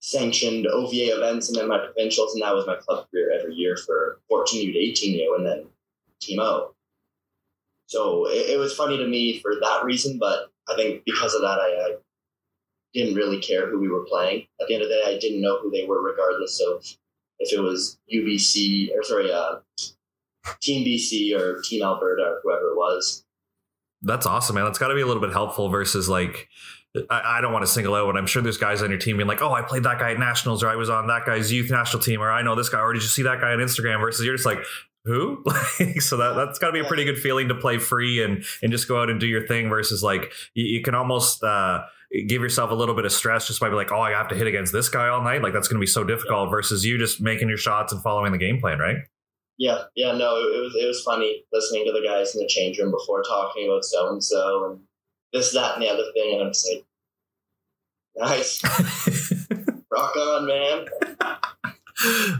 sanctioned 0.00 0.66
OVA 0.66 1.16
events 1.16 1.48
and 1.48 1.58
then 1.58 1.68
my 1.68 1.78
provincials, 1.78 2.34
and 2.34 2.42
that 2.42 2.54
was 2.54 2.66
my 2.66 2.76
club 2.76 3.06
career 3.10 3.32
every 3.38 3.54
year 3.54 3.76
for 3.76 4.20
14U 4.30 4.72
to 4.72 4.78
18U, 4.78 5.36
and 5.36 5.46
then 5.46 5.66
Team 6.20 6.40
O. 6.40 6.74
So 7.86 8.26
it, 8.28 8.50
it 8.50 8.58
was 8.58 8.74
funny 8.74 8.96
to 8.98 9.06
me 9.06 9.40
for 9.40 9.54
that 9.60 9.84
reason, 9.84 10.18
but 10.18 10.50
I 10.68 10.76
think 10.76 11.02
because 11.04 11.34
of 11.34 11.42
that, 11.42 11.58
I, 11.58 11.90
I 11.90 11.96
didn't 12.94 13.14
really 13.14 13.40
care 13.40 13.68
who 13.68 13.78
we 13.78 13.88
were 13.88 14.04
playing. 14.04 14.46
At 14.60 14.68
the 14.68 14.74
end 14.74 14.82
of 14.82 14.88
the 14.88 14.94
day, 14.94 15.16
I 15.16 15.18
didn't 15.18 15.40
know 15.40 15.58
who 15.60 15.70
they 15.70 15.84
were, 15.84 16.02
regardless 16.02 16.60
of 16.60 16.84
if 17.38 17.52
it 17.52 17.60
was 17.60 17.98
UBC 18.12 18.96
or 18.96 19.02
sorry, 19.02 19.32
uh, 19.32 19.56
Team 20.60 20.84
BC 20.84 21.38
or 21.38 21.60
Team 21.62 21.82
Alberta 21.82 22.22
or 22.22 22.40
whoever 22.42 22.70
it 22.70 22.76
was. 22.76 23.24
That's 24.02 24.26
awesome, 24.26 24.54
man. 24.54 24.64
That's 24.64 24.78
got 24.78 24.88
to 24.88 24.94
be 24.94 25.00
a 25.00 25.06
little 25.06 25.22
bit 25.22 25.32
helpful 25.32 25.68
versus 25.68 26.08
like, 26.08 26.48
I, 27.10 27.38
I 27.38 27.40
don't 27.40 27.52
want 27.52 27.64
to 27.64 27.70
single 27.70 27.94
out, 27.94 28.06
but 28.06 28.16
I'm 28.16 28.26
sure 28.26 28.42
there's 28.42 28.56
guys 28.56 28.82
on 28.82 28.90
your 28.90 28.98
team 28.98 29.16
being 29.16 29.28
like, 29.28 29.42
oh, 29.42 29.52
I 29.52 29.62
played 29.62 29.82
that 29.84 29.98
guy 29.98 30.12
at 30.12 30.18
nationals, 30.18 30.62
or 30.62 30.68
I 30.68 30.76
was 30.76 30.90
on 30.90 31.06
that 31.08 31.26
guy's 31.26 31.52
youth 31.52 31.70
national 31.70 32.02
team, 32.02 32.20
or 32.20 32.30
I 32.30 32.42
know 32.42 32.54
this 32.54 32.68
guy, 32.68 32.80
or 32.80 32.92
did 32.92 33.02
you 33.02 33.08
see 33.08 33.22
that 33.22 33.40
guy 33.40 33.52
on 33.52 33.58
Instagram? 33.58 34.00
Versus 34.00 34.24
you're 34.24 34.34
just 34.34 34.46
like, 34.46 34.64
who? 35.04 35.44
so 36.00 36.16
that 36.16 36.34
that's 36.34 36.58
got 36.58 36.68
to 36.68 36.72
be 36.72 36.80
a 36.80 36.84
pretty 36.84 37.04
good 37.04 37.18
feeling 37.18 37.48
to 37.48 37.54
play 37.54 37.78
free 37.78 38.22
and 38.22 38.44
and 38.62 38.72
just 38.72 38.88
go 38.88 39.00
out 39.00 39.10
and 39.10 39.20
do 39.20 39.26
your 39.26 39.46
thing. 39.46 39.68
Versus 39.68 40.02
like, 40.02 40.32
you, 40.54 40.64
you 40.64 40.82
can 40.82 40.94
almost. 40.94 41.42
uh 41.42 41.82
give 42.26 42.40
yourself 42.40 42.70
a 42.70 42.74
little 42.74 42.94
bit 42.94 43.04
of 43.04 43.12
stress 43.12 43.46
just 43.46 43.60
by 43.60 43.68
be 43.68 43.74
like, 43.74 43.92
oh, 43.92 44.00
I 44.00 44.12
have 44.12 44.28
to 44.28 44.34
hit 44.34 44.46
against 44.46 44.72
this 44.72 44.88
guy 44.88 45.08
all 45.08 45.22
night. 45.22 45.42
Like 45.42 45.52
that's 45.52 45.68
going 45.68 45.78
to 45.78 45.82
be 45.82 45.86
so 45.86 46.04
difficult 46.04 46.48
versus 46.50 46.82
you 46.82 46.96
just 46.96 47.20
making 47.20 47.50
your 47.50 47.58
shots 47.58 47.92
and 47.92 48.02
following 48.02 48.32
the 48.32 48.38
game 48.38 48.60
plan, 48.60 48.78
right? 48.78 48.96
Yeah, 49.58 49.82
yeah, 49.96 50.12
no, 50.12 50.36
it, 50.36 50.56
it 50.56 50.60
was 50.60 50.74
it 50.74 50.86
was 50.86 51.02
funny 51.02 51.44
listening 51.52 51.84
to 51.84 51.92
the 51.92 52.06
guys 52.06 52.34
in 52.34 52.40
the 52.40 52.48
change 52.48 52.78
room 52.78 52.92
before 52.92 53.22
talking 53.22 53.66
about 53.66 53.84
so 53.84 54.08
and 54.08 54.22
so 54.22 54.70
and 54.70 54.80
this, 55.32 55.52
that, 55.52 55.74
and 55.74 55.82
the 55.82 55.88
other 55.88 56.04
thing, 56.14 56.34
and 56.34 56.42
I'm 56.42 56.50
just 56.50 56.68
like, 56.68 56.84
nice, 58.16 58.62
rock 59.90 60.16
on, 60.16 60.46
man. 60.46 60.86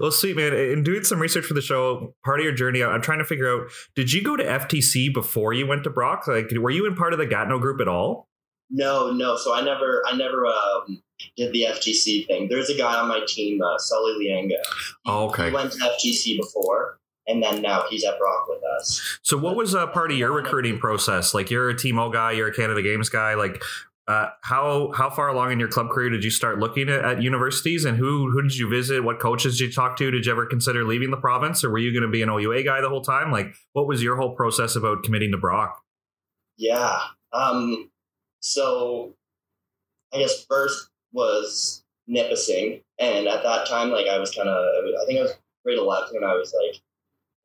well, 0.00 0.10
sweet 0.10 0.36
man. 0.36 0.52
In 0.54 0.82
doing 0.82 1.04
some 1.04 1.20
research 1.20 1.44
for 1.44 1.54
the 1.54 1.60
show, 1.60 2.14
part 2.24 2.40
of 2.40 2.44
your 2.44 2.54
journey, 2.54 2.82
I'm 2.82 3.02
trying 3.02 3.18
to 3.18 3.24
figure 3.24 3.52
out: 3.52 3.70
did 3.94 4.12
you 4.12 4.22
go 4.22 4.36
to 4.36 4.44
FTC 4.44 5.12
before 5.12 5.52
you 5.52 5.66
went 5.66 5.84
to 5.84 5.90
Brock? 5.90 6.26
Like, 6.26 6.50
were 6.52 6.70
you 6.70 6.86
in 6.86 6.94
part 6.94 7.12
of 7.12 7.18
the 7.18 7.26
Gatineau 7.26 7.58
group 7.58 7.80
at 7.80 7.88
all? 7.88 8.28
No, 8.70 9.10
no. 9.12 9.36
So 9.36 9.54
I 9.54 9.62
never, 9.62 10.02
I 10.06 10.16
never 10.16 10.46
um, 10.46 11.02
did 11.36 11.52
the 11.52 11.66
FTC 11.70 12.26
thing. 12.26 12.48
There's 12.48 12.68
a 12.68 12.76
guy 12.76 12.98
on 12.98 13.08
my 13.08 13.20
team, 13.26 13.62
uh, 13.62 13.78
Sully 13.78 14.12
Lianga. 14.24 14.56
Oh, 15.06 15.28
okay. 15.28 15.48
He 15.48 15.54
went 15.54 15.72
to 15.72 15.78
FTC 15.78 16.36
before, 16.36 16.98
and 17.28 17.42
then 17.42 17.62
now 17.62 17.84
he's 17.88 18.04
at 18.04 18.18
Brock 18.18 18.48
with 18.48 18.62
us. 18.78 19.18
So, 19.22 19.36
what 19.36 19.54
was 19.54 19.74
uh, 19.74 19.86
part 19.88 20.10
of 20.10 20.16
your 20.16 20.32
recruiting 20.32 20.78
process? 20.78 21.34
Like, 21.34 21.50
you're 21.50 21.68
a 21.68 21.76
Team 21.76 21.98
O 21.98 22.10
guy, 22.10 22.32
you're 22.32 22.48
a 22.48 22.54
Canada 22.54 22.82
Games 22.82 23.08
guy. 23.08 23.34
Like, 23.34 23.62
uh, 24.08 24.30
how 24.40 24.90
how 24.96 25.10
far 25.10 25.28
along 25.28 25.52
in 25.52 25.60
your 25.60 25.68
club 25.68 25.90
career 25.90 26.08
did 26.08 26.24
you 26.24 26.30
start 26.30 26.58
looking 26.58 26.88
at, 26.88 27.04
at, 27.04 27.22
universities, 27.22 27.84
and 27.84 27.98
who 27.98 28.30
who 28.30 28.40
did 28.40 28.56
you 28.56 28.68
visit? 28.68 29.04
What 29.04 29.20
coaches 29.20 29.58
did 29.58 29.66
you 29.66 29.72
talk 29.72 29.98
to? 29.98 30.10
Did 30.10 30.24
you 30.24 30.32
ever 30.32 30.46
consider 30.46 30.84
leaving 30.84 31.10
the 31.10 31.18
province, 31.18 31.62
or 31.62 31.70
were 31.70 31.78
you 31.78 31.92
going 31.92 32.02
to 32.02 32.08
be 32.08 32.22
an 32.22 32.30
OUA 32.30 32.62
guy 32.62 32.80
the 32.80 32.88
whole 32.88 33.02
time? 33.02 33.30
Like, 33.30 33.54
what 33.74 33.86
was 33.86 34.02
your 34.02 34.16
whole 34.16 34.34
process 34.34 34.74
about 34.74 35.02
committing 35.04 35.30
to 35.32 35.38
Brock? 35.38 35.82
Yeah. 36.56 36.98
Um, 37.34 37.90
so, 38.40 39.12
I 40.14 40.18
guess 40.18 40.46
first 40.46 40.88
was 41.12 41.84
Nipissing, 42.06 42.80
and 42.98 43.28
at 43.28 43.42
that 43.42 43.68
time, 43.68 43.90
like 43.90 44.06
I 44.06 44.18
was 44.18 44.30
kind 44.34 44.48
of, 44.48 44.56
I 44.56 45.04
think 45.04 45.18
I 45.18 45.22
was 45.22 45.34
grade 45.66 45.78
eleven, 45.78 46.16
and 46.16 46.24
I 46.24 46.32
was 46.32 46.54
like, 46.54 46.80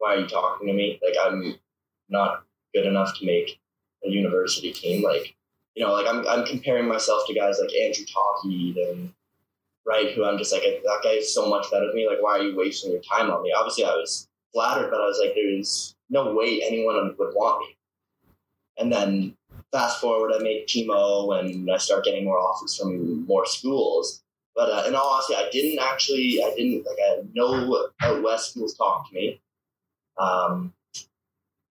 "Why 0.03 0.15
are 0.15 0.19
you 0.19 0.27
talking 0.27 0.67
to 0.67 0.73
me? 0.73 0.99
Like 1.01 1.15
I'm 1.23 1.55
not 2.09 2.43
good 2.73 2.85
enough 2.85 3.17
to 3.19 3.25
make 3.25 3.57
a 4.05 4.09
university 4.09 4.73
team. 4.73 5.01
Like, 5.01 5.33
you 5.75 5.83
know, 5.83 5.93
like 5.93 6.07
I'm 6.07 6.27
I'm 6.27 6.45
comparing 6.45 6.89
myself 6.89 7.21
to 7.27 7.33
guys 7.33 7.57
like 7.61 7.73
Andrew 7.73 8.05
Talkeed 8.05 8.75
and 8.89 9.13
right, 9.85 10.11
who 10.11 10.25
I'm 10.25 10.37
just 10.37 10.51
like 10.51 10.63
that 10.63 10.99
guy 11.03 11.11
is 11.11 11.33
so 11.33 11.49
much 11.49 11.71
better 11.71 11.87
than 11.87 11.95
me. 11.95 12.07
Like, 12.07 12.21
why 12.21 12.37
are 12.37 12.43
you 12.43 12.57
wasting 12.57 12.91
your 12.91 13.01
time 13.01 13.31
on 13.31 13.43
me? 13.43 13.53
Obviously, 13.57 13.85
I 13.85 13.95
was 13.95 14.27
flattered, 14.51 14.91
but 14.91 14.99
I 14.99 15.05
was 15.05 15.19
like, 15.23 15.35
there's 15.35 15.95
no 16.09 16.33
way 16.33 16.61
anyone 16.61 17.15
would 17.17 17.33
want 17.33 17.61
me. 17.61 17.77
And 18.77 18.91
then 18.91 19.37
fast 19.71 20.01
forward, 20.01 20.33
I 20.35 20.43
make 20.43 20.67
Team 20.67 20.89
O 20.91 21.31
and 21.31 21.69
I 21.71 21.77
start 21.77 22.03
getting 22.03 22.25
more 22.25 22.39
offers 22.39 22.75
from 22.77 23.25
more 23.25 23.45
schools. 23.45 24.21
But 24.55 24.69
uh, 24.69 24.87
in 24.87 24.95
all 24.95 25.13
honesty, 25.15 25.35
I 25.35 25.49
didn't 25.51 25.79
actually, 25.79 26.43
I 26.43 26.53
didn't, 26.55 26.85
like, 26.85 26.97
I 27.03 27.15
had 27.15 27.29
no 27.33 27.89
out 28.01 28.21
west 28.21 28.51
schools 28.51 28.75
talk 28.75 29.09
to 29.09 29.15
me. 29.15 29.41
Um, 30.17 30.73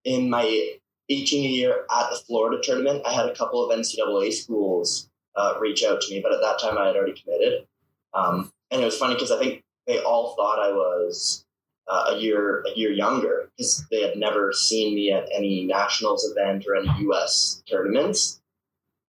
in 0.05 0.31
my 0.31 0.77
18 1.09 1.53
year 1.53 1.87
at 1.91 2.11
the 2.11 2.21
Florida 2.27 2.63
tournament, 2.63 3.03
I 3.07 3.13
had 3.13 3.27
a 3.27 3.35
couple 3.35 3.65
of 3.65 3.77
NCAA 3.77 4.33
schools 4.33 5.09
uh, 5.37 5.55
reach 5.61 5.85
out 5.85 6.01
to 6.01 6.15
me, 6.15 6.21
but 6.21 6.33
at 6.33 6.41
that 6.41 6.59
time 6.59 6.79
I 6.79 6.87
had 6.87 6.97
already 6.97 7.21
committed. 7.21 7.67
Um, 8.15 8.53
and 8.71 8.83
it 8.83 8.85
was 8.85 8.99
funny 8.99 9.15
because 9.15 9.31
I 9.31 9.39
think 9.39 9.63
they 9.87 10.01
all 10.01 10.35
thought 10.37 10.59
I 10.59 10.73
was 10.73 11.45
uh, 11.89 12.15
a 12.15 12.19
year 12.19 12.65
a 12.67 12.79
year 12.79 12.93
younger 12.93 13.51
because 13.57 13.85
they 13.91 14.03
had 14.03 14.17
never 14.17 14.53
seen 14.53 14.95
me 14.95 15.11
at 15.13 15.29
any 15.35 15.65
nationals 15.65 16.25
event 16.31 16.65
or 16.67 16.77
any 16.77 16.89
U.S. 17.03 17.63
tournaments. 17.69 18.41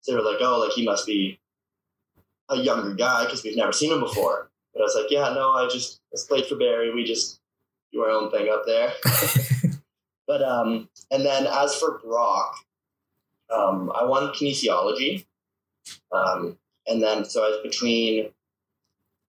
So 0.01 0.11
they 0.11 0.17
were 0.17 0.29
like, 0.29 0.41
"Oh, 0.41 0.59
like 0.59 0.71
he 0.71 0.85
must 0.85 1.05
be 1.05 1.39
a 2.49 2.57
younger 2.57 2.93
guy 2.93 3.25
because 3.25 3.43
we've 3.43 3.55
never 3.55 3.71
seen 3.71 3.91
him 3.91 3.99
before." 3.99 4.49
But 4.73 4.81
I 4.81 4.83
was 4.83 4.95
like, 4.95 5.11
"Yeah, 5.11 5.33
no, 5.33 5.51
I 5.51 5.67
just, 5.67 5.99
just 6.11 6.27
played 6.27 6.45
for 6.45 6.55
Barrie. 6.55 6.93
We 6.93 7.03
just 7.03 7.39
do 7.93 8.01
our 8.01 8.09
own 8.09 8.31
thing 8.31 8.49
up 8.51 8.63
there." 8.65 8.91
but 10.27 10.41
um, 10.41 10.89
and 11.11 11.25
then 11.25 11.47
as 11.47 11.75
for 11.75 11.99
Brock, 12.03 12.57
um, 13.53 13.91
I 13.95 14.03
wanted 14.03 14.35
kinesiology, 14.35 15.25
um, 16.11 16.57
and 16.87 17.01
then 17.01 17.23
so 17.25 17.45
I 17.45 17.49
was 17.49 17.59
between 17.63 18.29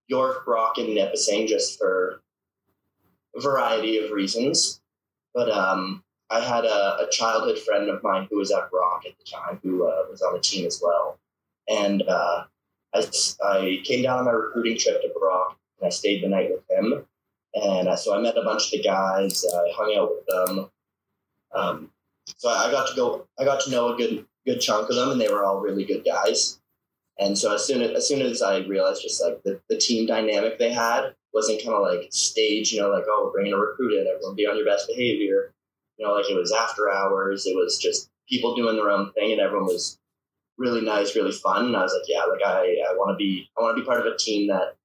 York, 0.09 0.45
Brock, 0.45 0.79
and 0.79 0.95
Nipissing 0.95 1.47
just 1.47 1.79
for 1.79 2.23
a 3.37 3.41
variety 3.41 3.99
of 3.99 4.11
reasons. 4.11 4.81
But 5.35 5.51
um, 5.51 6.05
I 6.31 6.41
had 6.41 6.65
a, 6.65 6.99
a, 7.01 7.09
childhood 7.11 7.59
friend 7.59 7.89
of 7.89 8.03
mine 8.03 8.29
who 8.31 8.39
was 8.39 8.53
at 8.53 8.71
Brock 8.71 9.03
at 9.07 9.19
the 9.19 9.25
time, 9.25 9.59
who 9.63 9.87
uh, 9.87 10.05
was 10.11 10.23
on 10.23 10.35
the 10.35 10.41
team 10.41 10.67
as 10.67 10.81
well. 10.83 11.19
And 11.69 12.03
uh, 12.03 12.45
I, 12.95 13.07
I 13.43 13.81
came 13.85 14.03
down 14.03 14.19
on 14.19 14.25
my 14.27 14.31
recruiting 14.31 14.79
trip 14.79 15.03
to 15.03 15.11
Brock, 15.19 15.59
and 15.81 15.87
I 15.87 15.91
stayed 15.91 16.23
the 16.23 16.29
night 16.29 16.51
with 16.51 16.63
him. 16.71 17.05
And 17.55 17.89
uh, 17.89 17.97
so 17.97 18.17
I 18.17 18.21
met 18.21 18.37
a 18.37 18.43
bunch 18.43 18.67
of 18.67 18.71
the 18.73 18.83
guys. 18.83 19.45
I 19.45 19.73
hung 19.75 19.97
out 19.97 20.11
with 20.11 20.27
them. 20.27 20.71
Um, 21.55 21.91
so 22.37 22.49
I 22.49 22.71
got 22.71 22.89
to 22.89 22.97
go. 22.97 23.27
I 23.39 23.45
got 23.45 23.61
to 23.63 23.71
know 23.71 23.93
a 23.93 23.97
good 23.97 24.27
good 24.47 24.61
chunk 24.61 24.91
of 24.91 24.97
them, 24.97 25.11
and 25.11 25.21
they 25.21 25.29
were 25.29 25.45
all 25.45 25.61
really 25.61 25.85
good 25.85 26.05
guys. 26.05 26.61
And 27.19 27.39
so 27.39 27.55
as 27.55 27.65
soon 27.65 27.83
as, 27.83 27.93
as 27.93 28.09
soon 28.09 28.23
as 28.23 28.43
I 28.43 28.59
realized 28.59 29.03
just 29.03 29.23
like 29.23 29.43
the, 29.45 29.61
the 29.69 29.79
team 29.79 30.07
dynamic 30.07 30.59
they 30.59 30.73
had 30.73 31.15
wasn't 31.33 31.63
kind 31.63 31.77
of 31.77 31.83
like 31.83 32.09
stage, 32.11 32.73
you 32.73 32.81
know, 32.81 32.91
like, 32.91 33.05
oh, 33.09 33.31
we're 33.33 33.41
going 33.41 33.53
to 33.53 33.57
recruit 33.57 33.93
it, 33.93 34.07
everyone 34.07 34.37
be 34.37 34.47
on 34.47 34.57
your 34.57 34.67
best 34.67 34.89
behavior. 34.89 35.53
You 35.97 36.07
know, 36.07 36.13
like 36.13 36.29
it 36.29 36.37
was 36.37 36.53
after 36.53 36.91
hours. 36.91 37.47
It 37.47 37.55
was 37.55 37.79
just 37.79 38.09
people 38.29 38.57
doing 38.57 38.77
their 38.77 38.91
own 38.91 39.13
thing 39.13 39.33
and 39.33 39.41
everyone 39.41 39.67
was 39.67 39.99
really 40.59 40.81
nice, 40.81 41.15
really 41.15 41.33
fun. 41.33 41.67
And 41.67 41.77
I 41.77 41.83
was 41.83 41.93
like, 41.93 42.09
yeah, 42.09 42.25
like 42.25 42.43
I, 42.45 42.77
I 42.89 42.95
want 42.95 43.11
to 43.11 43.17
be, 43.17 43.49
I 43.57 43.63
want 43.63 43.77
to 43.77 43.83
be 43.83 43.87
part 43.87 44.05
of 44.05 44.13
a 44.13 44.17
team 44.17 44.49
that 44.49 44.77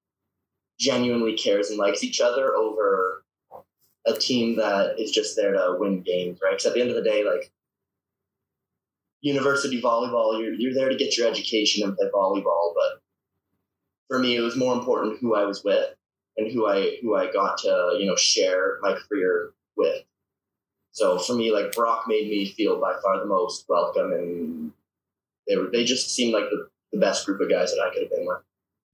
genuinely 0.79 1.33
cares 1.33 1.69
and 1.69 1.77
likes 1.77 2.03
each 2.03 2.21
other 2.21 2.55
over 2.55 3.23
a 4.05 4.13
team 4.13 4.55
that 4.55 4.99
is 4.99 5.11
just 5.11 5.35
there 5.35 5.53
to 5.53 5.75
win 5.77 6.01
games, 6.01 6.39
right? 6.41 6.51
Because 6.51 6.65
at 6.65 6.73
the 6.73 6.81
end 6.81 6.89
of 6.89 6.95
the 6.95 7.03
day, 7.03 7.23
like 7.23 7.51
university 9.21 9.81
volleyball, 9.81 10.39
you're, 10.39 10.53
you're 10.53 10.73
there 10.73 10.89
to 10.89 10.95
get 10.95 11.17
your 11.17 11.27
education 11.27 11.83
and 11.83 11.97
play 11.97 12.07
volleyball. 12.13 12.73
But 12.73 13.01
for 14.07 14.19
me, 14.19 14.35
it 14.35 14.41
was 14.41 14.55
more 14.55 14.73
important 14.73 15.19
who 15.19 15.35
I 15.35 15.43
was 15.43 15.63
with 15.63 15.93
and 16.37 16.51
who 16.51 16.67
I 16.67 16.97
who 17.01 17.15
I 17.15 17.31
got 17.31 17.57
to 17.59 17.97
you 17.99 18.05
know 18.05 18.15
share 18.15 18.79
my 18.81 18.93
career 18.93 19.51
with. 19.75 20.03
So 20.91 21.19
for 21.19 21.33
me, 21.33 21.51
like 21.51 21.73
Brock 21.73 22.05
made 22.07 22.29
me 22.29 22.45
feel 22.45 22.79
by 22.79 22.95
far 23.03 23.19
the 23.19 23.25
most 23.25 23.65
welcome, 23.67 24.13
and 24.13 24.71
they 25.47 25.57
were 25.57 25.67
they 25.67 25.83
just 25.83 26.13
seemed 26.15 26.33
like 26.33 26.49
the, 26.49 26.67
the 26.93 26.99
best 26.99 27.25
group 27.25 27.41
of 27.41 27.49
guys 27.49 27.71
that 27.71 27.81
I 27.81 27.93
could 27.93 28.03
have 28.03 28.11
been 28.11 28.25
with. 28.25 28.39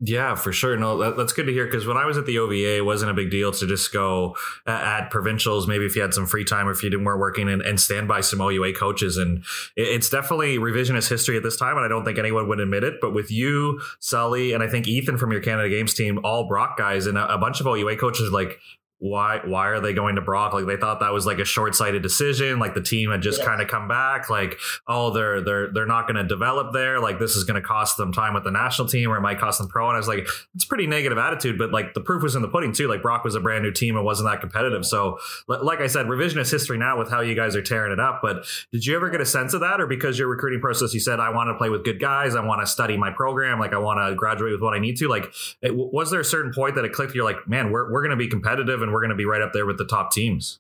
Yeah, 0.02 0.36
for 0.36 0.52
sure. 0.52 0.76
No, 0.76 0.98
that, 0.98 1.16
that's 1.16 1.32
good 1.32 1.46
to 1.46 1.54
hear 1.54 1.66
because 1.66 1.88
when 1.88 1.96
I 1.96 2.06
was 2.06 2.18
at 2.18 2.26
the 2.26 2.38
OVA, 2.38 2.78
it 2.78 2.86
wasn't 2.86 3.12
a 3.12 3.14
big 3.14 3.32
deal 3.32 3.54
to 3.54 3.66
just 3.66 3.94
go 3.94 4.36
uh, 4.68 4.72
at 4.72 5.10
provincials. 5.10 5.68
Maybe 5.68 5.86
if 5.86 5.96
you 5.96 6.02
had 6.02 6.14
some 6.14 6.26
free 6.26 6.44
time 6.44 6.68
or 6.68 6.72
if 6.72 6.84
you 6.84 6.90
didn't 6.90 7.06
weren't 7.06 7.20
working 7.20 7.48
and, 7.48 7.62
and 7.62 7.80
stand 7.80 8.08
by 8.08 8.20
some 8.20 8.42
OUA 8.42 8.74
coaches. 8.74 9.16
And 9.16 9.40
it, 9.78 9.88
it's 9.88 10.10
definitely 10.10 10.58
revisionist 10.58 11.08
history 11.10 11.38
at 11.38 11.44
this 11.44 11.56
time. 11.56 11.78
And 11.78 11.86
I 11.86 11.88
don't 11.88 12.04
think 12.04 12.20
anyone 12.20 12.50
would 12.50 12.60
admit 12.60 12.84
it. 12.84 12.96
But 13.00 13.14
with 13.14 13.32
you, 13.32 13.80
Sully, 14.02 14.52
and 14.52 14.62
I 14.62 14.68
think 14.68 14.86
Ethan 14.86 15.18
from 15.18 15.32
your 15.32 15.42
Canada 15.42 15.70
Games 15.70 15.94
team, 15.94 16.20
all 16.26 16.46
Brock 16.46 16.78
guys, 16.78 17.08
and 17.08 17.18
a, 17.18 17.34
a 17.34 17.38
bunch 17.38 17.62
of 17.62 17.66
OUA 17.66 17.96
coaches 17.96 18.32
like, 18.32 18.60
why 19.00 19.42
why 19.44 19.68
are 19.68 19.82
they 19.82 19.94
going 19.94 20.16
to 20.16 20.22
Brock? 20.22 20.54
Like 20.54 20.66
they 20.66 20.78
thought 20.78 21.02
that 21.02 21.12
was 21.12 21.26
like 21.26 21.40
a 21.40 21.46
short 21.46 21.76
sighted 21.76 22.02
decision. 22.02 22.60
Like 22.60 22.74
the 22.74 22.82
team 22.82 23.12
had 23.12 23.22
just 23.22 23.40
yeah. 23.40 23.46
kind 23.46 23.62
of 23.62 23.68
come 23.68 23.88
back. 23.88 24.30
Like 24.30 24.58
oh 24.88 25.12
they're 25.12 25.42
they're 25.42 25.72
they're 25.74 25.86
not 25.86 26.08
going 26.08 26.16
to 26.16 26.24
develop 26.24 26.74
there. 26.74 27.00
Like 27.00 27.20
this 27.20 27.36
is 27.36 27.44
going 27.44 27.62
to 27.62 27.68
cost 27.68 27.98
them 27.98 28.14
time 28.14 28.34
with 28.34 28.44
the 28.44 28.52
national 28.52 28.88
team 28.88 29.12
or 29.12 29.18
it 29.18 29.22
might 29.22 29.38
cost 29.38 29.60
them 29.60 29.68
pro. 29.68 29.88
And 29.88 29.96
I 29.96 30.00
was 30.00 30.08
like 30.08 30.28
it's 30.54 30.66
pretty 30.66 30.88
negative 30.88 31.18
attitude. 31.18 31.58
But 31.58 31.72
like 31.72 31.94
the 31.94 32.02
proof 32.02 32.24
was 32.24 32.36
in 32.36 32.42
the 32.42 32.48
pudding 32.48 32.72
too. 32.72 32.88
Like 32.88 33.02
Brock 33.02 33.24
was 33.24 33.36
a 33.36 33.40
brand 33.40 33.64
new 33.64 33.72
team 33.72 33.98
and 33.98 34.06
wasn't 34.06 34.30
that 34.30 34.40
competitive. 34.40 34.86
So 34.86 35.20
like 35.48 35.82
I 35.82 35.88
said, 35.88 36.06
revisionist 36.06 36.52
history 36.52 36.78
now 36.78 36.98
with 36.98 37.10
how 37.10 37.22
you 37.22 37.36
guys 37.36 37.56
are 37.56 37.62
tearing 37.62 37.92
it 37.92 38.00
up. 38.00 38.20
But 38.22 38.46
did 38.72 38.86
you 38.86 38.96
ever 38.96 39.10
get 39.10 39.22
a 39.22 39.26
sense 39.26 39.54
of 39.54 39.62
that, 39.62 39.82
or 39.82 39.88
because 39.88 40.18
your 40.18 40.28
recruiting 40.28 40.62
process, 40.62 40.94
you 40.94 41.00
said 41.00 41.20
I 41.20 41.30
want 41.32 41.50
to 41.50 41.56
play 41.56 41.70
with 41.70 41.84
good 41.84 42.00
guys, 42.00 42.36
I 42.36 42.44
want 42.44 42.62
to 42.62 42.68
study 42.68 42.98
my 42.98 43.12
program, 43.12 43.60
like 43.60 43.74
I 43.74 43.78
want 43.78 44.00
to 44.00 44.16
graduate 44.16 44.54
with 44.54 44.62
what 44.62 44.74
I 44.74 44.80
need 44.80 44.98
to. 44.98 45.08
Like 45.08 45.34
it, 45.62 45.76
was 45.76 46.12
there 46.12 46.22
a 46.22 46.26
certain 46.26 46.54
point 46.54 46.76
that 46.76 46.86
it 46.86 46.94
clicked? 46.94 47.14
You're 47.14 47.26
like 47.26 47.48
man, 47.48 47.72
we're 47.72 47.92
we're 47.92 48.02
going 48.02 48.12
to 48.12 48.16
be 48.16 48.28
competitive 48.28 48.82
and 48.86 48.94
we're 48.94 49.02
going 49.02 49.10
to 49.10 49.16
be 49.16 49.26
right 49.26 49.42
up 49.42 49.52
there 49.52 49.66
with 49.66 49.78
the 49.78 49.86
top 49.86 50.12
teams? 50.12 50.60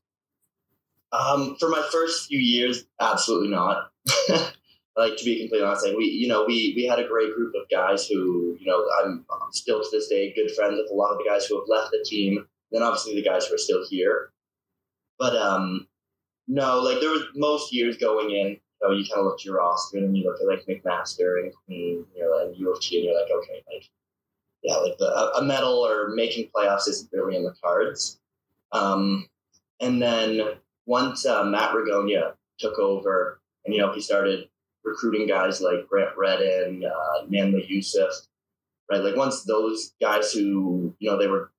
Um, 1.11 1.55
for 1.59 1.69
my 1.69 1.87
first 1.91 2.27
few 2.27 2.39
years, 2.39 2.85
absolutely 2.99 3.49
not. 3.49 3.91
like 4.97 5.17
to 5.17 5.23
be 5.23 5.39
completely 5.39 5.65
honest, 5.65 5.85
like 5.85 5.95
we, 5.95 6.05
you 6.05 6.27
know, 6.27 6.45
we 6.45 6.73
we 6.75 6.85
had 6.85 6.99
a 6.99 7.07
great 7.07 7.33
group 7.35 7.53
of 7.55 7.69
guys 7.69 8.07
who, 8.07 8.57
you 8.59 8.65
know, 8.65 8.85
I'm 9.03 9.25
still 9.51 9.81
to 9.81 9.89
this 9.91 10.07
day 10.07 10.33
good 10.33 10.51
friends 10.55 10.77
with 10.77 10.91
a 10.91 10.95
lot 10.95 11.11
of 11.11 11.19
the 11.19 11.29
guys 11.29 11.45
who 11.45 11.59
have 11.59 11.69
left 11.69 11.91
the 11.91 12.03
team. 12.05 12.47
Then 12.71 12.81
obviously 12.81 13.15
the 13.15 13.23
guys 13.23 13.45
who 13.45 13.55
are 13.55 13.59
still 13.59 13.85
here. 13.87 14.31
But 15.19 15.35
um, 15.37 15.87
no, 16.47 16.79
like 16.81 16.99
there 16.99 17.11
was 17.11 17.23
most 17.35 17.73
years 17.73 17.97
going 17.97 18.31
in. 18.31 18.57
You 18.81 18.89
know, 18.89 18.91
you 18.91 19.05
kind 19.05 19.19
of 19.19 19.25
look 19.25 19.39
at 19.39 19.45
your 19.45 19.57
roster 19.57 19.97
and 19.97 20.17
you 20.17 20.25
look 20.25 20.41
at 20.41 20.47
like 20.47 20.65
McMaster 20.65 21.41
and 21.41 21.53
Queen, 21.65 22.05
you 22.13 22.21
know, 22.21 22.45
and 22.45 22.57
U 22.57 22.73
of 22.73 22.81
T, 22.81 22.97
and 22.97 23.05
you're 23.05 23.15
like, 23.15 23.31
okay, 23.31 23.63
like 23.71 23.89
yeah, 24.65 24.77
like 24.77 24.97
the, 24.97 25.05
a 25.05 25.43
medal 25.43 25.85
or 25.85 26.09
making 26.15 26.49
playoffs 26.53 26.87
isn't 26.87 27.11
really 27.13 27.35
in 27.35 27.43
the 27.43 27.53
cards. 27.63 28.19
Um, 28.71 29.29
and 29.79 30.01
then 30.01 30.41
once 30.87 31.23
uh, 31.23 31.43
Matt 31.43 31.75
Ragonia 31.75 32.33
took 32.57 32.79
over, 32.79 33.39
and 33.63 33.75
you 33.75 33.81
know 33.81 33.93
he 33.93 34.01
started 34.01 34.49
recruiting 34.83 35.27
guys 35.27 35.61
like 35.61 35.87
Grant 35.87 36.17
Redden, 36.17 36.83
uh, 36.83 37.25
Nanla 37.27 37.69
Yusuf, 37.69 38.11
right? 38.91 39.03
Like 39.03 39.15
once 39.15 39.43
those 39.43 39.93
guys 40.01 40.31
who 40.31 40.95
you 40.97 41.11
know 41.11 41.19
they 41.19 41.27
were 41.27 41.51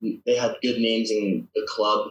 they 0.00 0.36
had 0.36 0.56
good 0.62 0.80
names 0.80 1.10
in 1.10 1.48
the 1.54 1.66
club 1.68 2.08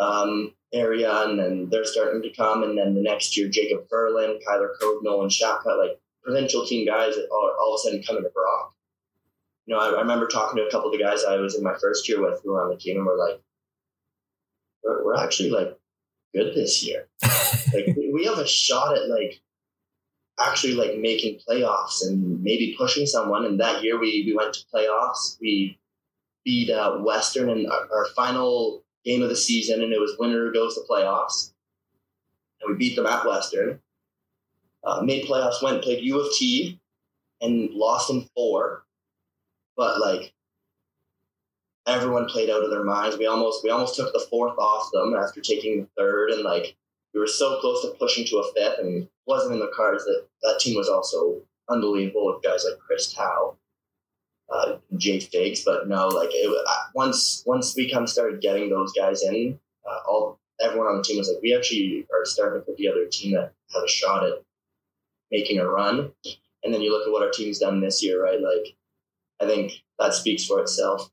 um, 0.00 0.52
area, 0.74 1.14
and 1.28 1.38
then 1.38 1.68
they're 1.70 1.84
starting 1.84 2.22
to 2.22 2.30
come. 2.30 2.64
And 2.64 2.76
then 2.76 2.94
the 2.94 3.02
next 3.02 3.36
year, 3.36 3.48
Jacob 3.48 3.88
Ferlin, 3.88 4.40
Kyler 4.44 4.70
Code, 4.80 5.04
Nolan 5.04 5.30
Shaka, 5.30 5.70
like 5.70 6.00
provincial 6.24 6.66
team 6.66 6.88
guys 6.88 7.14
are 7.16 7.56
all 7.60 7.74
of 7.74 7.78
a 7.78 7.82
sudden 7.84 8.02
coming 8.02 8.24
to 8.24 8.30
Brock. 8.30 8.74
You 9.66 9.74
know, 9.74 9.80
I, 9.80 9.90
I 9.90 10.00
remember 10.00 10.26
talking 10.26 10.56
to 10.56 10.66
a 10.66 10.70
couple 10.70 10.90
of 10.90 10.98
the 10.98 11.02
guys 11.02 11.24
I 11.24 11.36
was 11.36 11.54
in 11.54 11.62
my 11.62 11.74
first 11.80 12.08
year 12.08 12.20
with 12.20 12.40
who 12.42 12.52
were 12.52 12.62
on 12.62 12.70
the 12.70 12.76
team, 12.76 12.96
and 12.96 13.06
we're 13.06 13.18
like, 13.18 13.40
we're, 14.82 15.04
we're 15.04 15.16
actually 15.16 15.50
like 15.50 15.78
good 16.34 16.54
this 16.54 16.84
year. 16.84 17.06
like 17.74 17.96
we 18.12 18.24
have 18.24 18.38
a 18.38 18.46
shot 18.46 18.96
at 18.96 19.08
like 19.08 19.40
actually 20.40 20.74
like 20.74 20.98
making 20.98 21.40
playoffs 21.48 22.06
and 22.06 22.42
maybe 22.42 22.74
pushing 22.78 23.06
someone. 23.06 23.44
And 23.44 23.60
that 23.60 23.82
year 23.82 23.98
we 23.98 24.24
we 24.26 24.34
went 24.34 24.54
to 24.54 24.64
playoffs. 24.74 25.36
We 25.40 25.78
beat 26.44 26.70
uh, 26.70 26.98
Western 26.98 27.50
in 27.50 27.70
our, 27.70 27.88
our, 27.92 28.06
final 28.16 28.82
game 29.04 29.22
of 29.22 29.28
the 29.28 29.36
season, 29.36 29.82
and 29.82 29.92
it 29.92 30.00
was 30.00 30.16
winner 30.18 30.50
goes 30.50 30.74
to 30.74 30.80
playoffs. 30.90 31.52
And 32.60 32.72
we 32.72 32.78
beat 32.78 32.96
them 32.96 33.06
at 33.06 33.26
Western. 33.26 33.80
Uh, 34.82 35.02
made 35.02 35.26
playoffs, 35.26 35.62
went 35.62 35.82
played 35.82 36.02
U 36.02 36.20
of 36.20 36.32
T, 36.32 36.80
and 37.40 37.70
lost 37.70 38.10
in 38.10 38.26
four. 38.34 38.84
But 39.80 39.94
like 40.08 40.24
everyone 41.86 42.26
played 42.34 42.50
out 42.50 42.64
of 42.64 42.70
their 42.70 42.84
minds. 42.84 43.16
We 43.18 43.26
almost 43.26 43.64
we 43.64 43.70
almost 43.70 43.96
took 43.96 44.12
the 44.12 44.26
fourth 44.30 44.58
off 44.58 44.90
them 44.92 45.14
after 45.16 45.40
taking 45.40 45.74
the 45.80 45.88
third, 45.96 46.30
and 46.32 46.42
like 46.52 46.76
we 47.14 47.20
were 47.20 47.26
so 47.40 47.58
close 47.60 47.82
to 47.82 47.96
pushing 47.98 48.26
to 48.26 48.38
a 48.38 48.52
fifth, 48.52 48.78
and 48.80 49.08
wasn't 49.26 49.54
in 49.54 49.60
the 49.60 49.72
cards 49.74 50.04
that 50.04 50.20
that 50.42 50.60
team 50.60 50.76
was 50.76 50.88
also 50.88 51.40
unbelievable 51.74 52.26
with 52.26 52.42
guys 52.48 52.64
like 52.68 52.78
Chris 52.86 53.12
Tao. 53.14 53.56
uh, 54.52 54.76
Jay 54.96 55.20
Figs, 55.20 55.64
but 55.64 55.88
no, 55.88 56.08
like 56.08 56.30
it, 56.32 56.50
once 56.94 57.42
once 57.46 57.74
we 57.76 57.90
kind 57.90 58.02
of 58.02 58.08
started 58.08 58.40
getting 58.40 58.68
those 58.68 58.92
guys 58.92 59.22
in, 59.22 59.58
uh, 59.88 60.00
all 60.08 60.38
everyone 60.60 60.88
on 60.88 60.96
the 60.98 61.02
team 61.02 61.18
was 61.18 61.28
like, 61.28 61.42
we 61.42 61.54
actually 61.56 62.06
are 62.12 62.24
starting 62.24 62.60
to 62.60 62.66
put 62.66 62.76
together 62.76 63.02
a 63.02 63.10
team 63.10 63.34
that 63.34 63.52
has 63.72 63.82
a 63.82 63.88
shot 63.88 64.24
at 64.24 64.42
making 65.30 65.58
a 65.58 65.66
run. 65.66 66.12
And 66.62 66.74
then 66.74 66.82
you 66.82 66.92
look 66.92 67.06
at 67.06 67.12
what 67.12 67.22
our 67.22 67.30
team's 67.30 67.60
done 67.60 67.80
this 67.80 68.02
year, 68.04 68.22
right? 68.22 68.40
Like, 68.40 68.76
I 69.40 69.46
think 69.46 69.72
that 69.98 70.14
speaks 70.14 70.44
for 70.44 70.60
itself. 70.60 71.10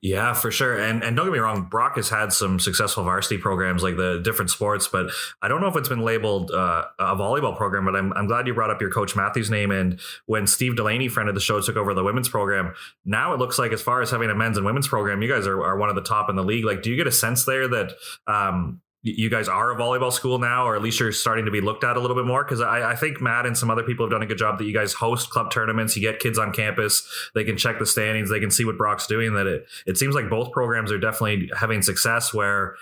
Yeah, 0.00 0.32
for 0.32 0.50
sure. 0.50 0.76
And 0.76 1.04
and 1.04 1.16
don't 1.16 1.26
get 1.26 1.32
me 1.32 1.38
wrong, 1.38 1.68
Brock 1.68 1.96
has 1.96 2.08
had 2.08 2.32
some 2.32 2.58
successful 2.58 3.04
varsity 3.04 3.38
programs 3.38 3.82
like 3.82 3.96
the 3.96 4.20
different 4.24 4.50
sports, 4.50 4.88
but 4.88 5.10
I 5.40 5.48
don't 5.48 5.60
know 5.60 5.68
if 5.68 5.76
it's 5.76 5.88
been 5.88 6.00
labeled 6.00 6.50
uh, 6.50 6.86
a 6.98 7.14
volleyball 7.14 7.56
program. 7.56 7.84
But 7.84 7.94
I'm 7.94 8.12
I'm 8.14 8.26
glad 8.26 8.46
you 8.46 8.54
brought 8.54 8.70
up 8.70 8.80
your 8.80 8.90
coach 8.90 9.14
Matthews 9.14 9.50
name. 9.50 9.70
And 9.70 10.00
when 10.26 10.46
Steve 10.46 10.76
Delaney, 10.76 11.08
friend 11.08 11.28
of 11.28 11.34
the 11.34 11.40
show, 11.40 11.60
took 11.60 11.76
over 11.76 11.94
the 11.94 12.02
women's 12.02 12.28
program, 12.28 12.74
now 13.04 13.32
it 13.34 13.38
looks 13.38 13.58
like 13.58 13.72
as 13.72 13.80
far 13.80 14.02
as 14.02 14.10
having 14.10 14.30
a 14.30 14.34
men's 14.34 14.56
and 14.56 14.66
women's 14.66 14.88
program, 14.88 15.22
you 15.22 15.28
guys 15.28 15.46
are, 15.46 15.62
are 15.62 15.78
one 15.78 15.88
of 15.88 15.94
the 15.94 16.02
top 16.02 16.28
in 16.28 16.36
the 16.36 16.44
league. 16.44 16.64
Like, 16.64 16.82
do 16.82 16.90
you 16.90 16.96
get 16.96 17.06
a 17.06 17.12
sense 17.12 17.44
there 17.44 17.68
that 17.68 17.92
um, 18.26 18.80
you 19.02 19.30
guys 19.30 19.48
are 19.48 19.70
a 19.70 19.76
volleyball 19.76 20.12
school 20.12 20.38
now, 20.38 20.66
or 20.66 20.74
at 20.74 20.82
least 20.82 20.98
you're 20.98 21.12
starting 21.12 21.44
to 21.44 21.50
be 21.50 21.60
looked 21.60 21.84
at 21.84 21.96
a 21.96 22.00
little 22.00 22.16
bit 22.16 22.26
more. 22.26 22.42
Because 22.42 22.60
I, 22.60 22.92
I, 22.92 22.96
think 22.96 23.20
Matt 23.20 23.46
and 23.46 23.56
some 23.56 23.70
other 23.70 23.84
people 23.84 24.04
have 24.04 24.10
done 24.10 24.22
a 24.22 24.26
good 24.26 24.38
job 24.38 24.58
that 24.58 24.64
you 24.64 24.74
guys 24.74 24.92
host 24.92 25.30
club 25.30 25.52
tournaments. 25.52 25.94
You 25.94 26.02
get 26.02 26.18
kids 26.18 26.36
on 26.36 26.52
campus, 26.52 27.06
they 27.34 27.44
can 27.44 27.56
check 27.56 27.78
the 27.78 27.86
standings, 27.86 28.28
they 28.28 28.40
can 28.40 28.50
see 28.50 28.64
what 28.64 28.76
Brock's 28.76 29.06
doing. 29.06 29.34
That 29.34 29.46
it 29.46 29.66
it 29.86 29.96
seems 29.96 30.14
like 30.14 30.28
both 30.28 30.50
programs 30.52 30.90
are 30.90 30.98
definitely 30.98 31.50
having 31.56 31.80
success. 31.82 32.34
Where 32.34 32.74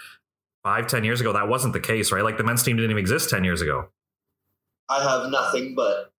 five, 0.63 0.87
ten 0.87 1.05
years 1.05 1.21
ago, 1.21 1.35
that 1.35 1.49
wasn't 1.49 1.75
the 1.75 1.81
case, 1.81 2.11
right? 2.11 2.25
Like 2.25 2.39
the 2.39 2.45
men's 2.45 2.63
team 2.63 2.77
didn't 2.77 2.91
even 2.91 3.01
exist 3.01 3.29
ten 3.29 3.45
years 3.45 3.61
ago. 3.61 3.89
I 4.89 5.03
have 5.03 5.31
nothing 5.31 5.75
but 5.75 6.13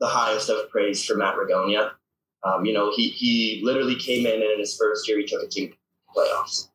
the 0.00 0.08
highest 0.08 0.50
of 0.50 0.68
praise 0.70 1.04
for 1.04 1.14
Matt 1.14 1.36
Ragonia. 1.36 1.92
Um, 2.42 2.64
you 2.64 2.72
know, 2.72 2.90
he 2.94 3.10
he 3.10 3.60
literally 3.62 3.94
came 3.94 4.26
in 4.26 4.34
and 4.34 4.42
in 4.42 4.58
his 4.58 4.76
first 4.76 5.06
year 5.08 5.18
he 5.18 5.24
took 5.24 5.42
a 5.44 5.46
team 5.46 5.70
to 5.70 5.76
playoffs 6.16 6.68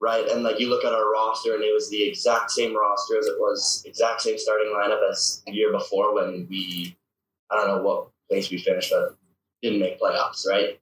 right? 0.00 0.28
And 0.28 0.42
like 0.42 0.60
you 0.60 0.68
look 0.68 0.84
at 0.84 0.92
our 0.92 1.10
roster, 1.10 1.54
and 1.54 1.64
it 1.64 1.72
was 1.72 1.90
the 1.90 2.02
exact 2.02 2.50
same 2.50 2.76
roster 2.76 3.18
as 3.18 3.26
it 3.26 3.38
was, 3.38 3.82
exact 3.86 4.22
same 4.22 4.38
starting 4.38 4.72
lineup 4.74 5.08
as 5.08 5.42
the 5.46 5.52
year 5.52 5.72
before 5.72 6.14
when 6.14 6.46
we, 6.48 6.96
I 7.50 7.56
don't 7.56 7.68
know 7.68 7.82
what 7.82 8.08
place 8.30 8.50
we 8.50 8.58
finished, 8.58 8.90
but 8.90 9.16
didn't 9.62 9.80
make 9.80 10.00
playoffs, 10.00 10.46
right? 10.46 10.78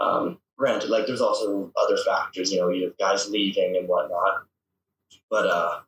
Um, 0.00 0.38
granted, 0.56 0.90
like 0.90 1.06
there's 1.06 1.20
also 1.20 1.70
other 1.76 1.96
factors, 1.98 2.52
you 2.52 2.60
know, 2.60 2.70
you 2.70 2.84
have 2.84 2.98
guys 2.98 3.28
leaving 3.28 3.76
and 3.76 3.88
whatnot, 3.88 4.46
but 5.30 5.46
uh, 5.46 5.80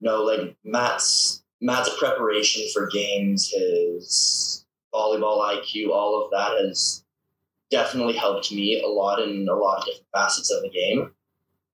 no, 0.00 0.22
like 0.22 0.56
Matt's 0.64 1.42
Matt's 1.60 1.90
preparation 1.98 2.64
for 2.72 2.86
games, 2.86 3.50
his 3.50 4.66
volleyball 4.94 5.40
IQ, 5.40 5.88
all 5.88 6.22
of 6.22 6.30
that 6.30 6.62
has 6.62 7.02
definitely 7.70 8.14
helped 8.14 8.52
me 8.52 8.82
a 8.82 8.86
lot 8.86 9.20
in 9.20 9.48
a 9.48 9.54
lot 9.54 9.78
of 9.78 9.86
different 9.86 10.06
facets 10.14 10.52
of 10.52 10.62
the 10.62 10.68
game 10.68 11.10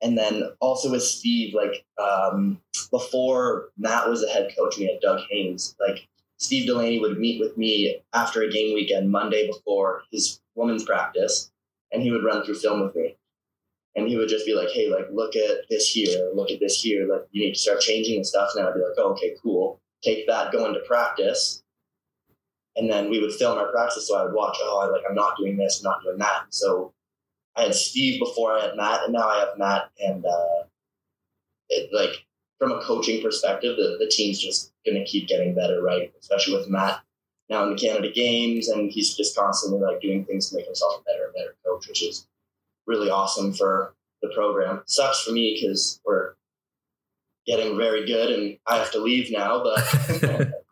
and 0.02 0.18
then 0.18 0.42
also 0.60 0.90
with 0.90 1.02
Steve, 1.02 1.54
like 1.54 1.84
um, 1.96 2.60
before 2.90 3.70
Matt 3.78 4.08
was 4.08 4.22
a 4.22 4.28
head 4.28 4.52
coach, 4.56 4.76
we 4.76 4.86
had 4.86 5.00
Doug 5.00 5.20
Haynes. 5.30 5.76
Like 5.80 6.08
Steve 6.38 6.66
Delaney 6.66 6.98
would 6.98 7.18
meet 7.18 7.40
with 7.40 7.56
me 7.56 8.02
after 8.12 8.42
a 8.42 8.50
game 8.50 8.74
weekend, 8.74 9.10
Monday 9.10 9.46
before 9.46 10.02
his 10.10 10.40
women's 10.56 10.84
practice, 10.84 11.52
and 11.92 12.02
he 12.02 12.10
would 12.10 12.24
run 12.24 12.44
through 12.44 12.56
film 12.56 12.80
with 12.80 12.96
me. 12.96 13.16
And 13.94 14.08
he 14.08 14.16
would 14.16 14.28
just 14.28 14.46
be 14.46 14.54
like, 14.54 14.70
"Hey, 14.70 14.88
like 14.88 15.06
look 15.12 15.36
at 15.36 15.68
this 15.70 15.88
here, 15.88 16.30
look 16.34 16.50
at 16.50 16.58
this 16.58 16.80
here. 16.80 17.06
Like 17.06 17.28
you 17.30 17.46
need 17.46 17.54
to 17.54 17.60
start 17.60 17.80
changing 17.80 18.16
and 18.16 18.26
stuff." 18.26 18.50
And 18.56 18.66
I'd 18.66 18.74
be 18.74 18.80
like, 18.80 18.98
oh, 18.98 19.12
"Okay, 19.12 19.36
cool." 19.42 19.80
Take 20.02 20.26
that, 20.26 20.50
go 20.50 20.66
into 20.66 20.80
practice, 20.80 21.62
and 22.74 22.90
then 22.90 23.08
we 23.08 23.20
would 23.20 23.34
film 23.34 23.58
our 23.58 23.70
practice. 23.70 24.08
So 24.08 24.18
I 24.18 24.24
would 24.24 24.34
watch. 24.34 24.56
Oh, 24.60 24.80
I 24.80 24.90
like 24.90 25.04
I'm 25.08 25.14
not 25.14 25.36
doing 25.36 25.56
this, 25.56 25.80
I'm 25.80 25.90
not 25.90 26.02
doing 26.02 26.18
that. 26.18 26.46
So 26.50 26.92
I 27.56 27.62
had 27.62 27.74
Steve 27.74 28.18
before 28.18 28.56
I 28.56 28.62
had 28.62 28.76
Matt, 28.76 29.04
and 29.04 29.12
now 29.12 29.28
I 29.28 29.40
have 29.40 29.58
Matt. 29.58 29.90
And 30.00 30.24
uh, 30.24 30.64
it, 31.68 31.90
like 31.92 32.24
from 32.58 32.72
a 32.72 32.82
coaching 32.82 33.22
perspective, 33.22 33.76
the, 33.76 33.96
the 33.98 34.10
team's 34.10 34.38
just 34.38 34.72
going 34.86 34.96
to 34.96 35.04
keep 35.04 35.28
getting 35.28 35.54
better, 35.54 35.82
right? 35.82 36.12
Especially 36.20 36.54
with 36.56 36.68
Matt 36.68 37.00
now 37.50 37.64
in 37.64 37.70
the 37.70 37.76
Canada 37.76 38.10
Games, 38.12 38.68
and 38.68 38.90
he's 38.90 39.14
just 39.14 39.36
constantly 39.36 39.80
like 39.80 40.00
doing 40.00 40.24
things 40.24 40.48
to 40.50 40.56
make 40.56 40.66
himself 40.66 41.00
a 41.00 41.04
better 41.04 41.24
and 41.24 41.34
better 41.34 41.56
coach, 41.64 41.88
which 41.88 42.02
is 42.02 42.26
really 42.86 43.10
awesome 43.10 43.52
for 43.52 43.94
the 44.22 44.28
program. 44.28 44.82
Sucks 44.86 45.22
for 45.22 45.32
me 45.32 45.58
because 45.60 46.00
we're 46.04 46.34
getting 47.46 47.76
very 47.76 48.06
good, 48.06 48.30
and 48.30 48.58
I 48.66 48.78
have 48.78 48.92
to 48.92 48.98
leave 48.98 49.30
now, 49.30 49.62
but. 49.62 50.52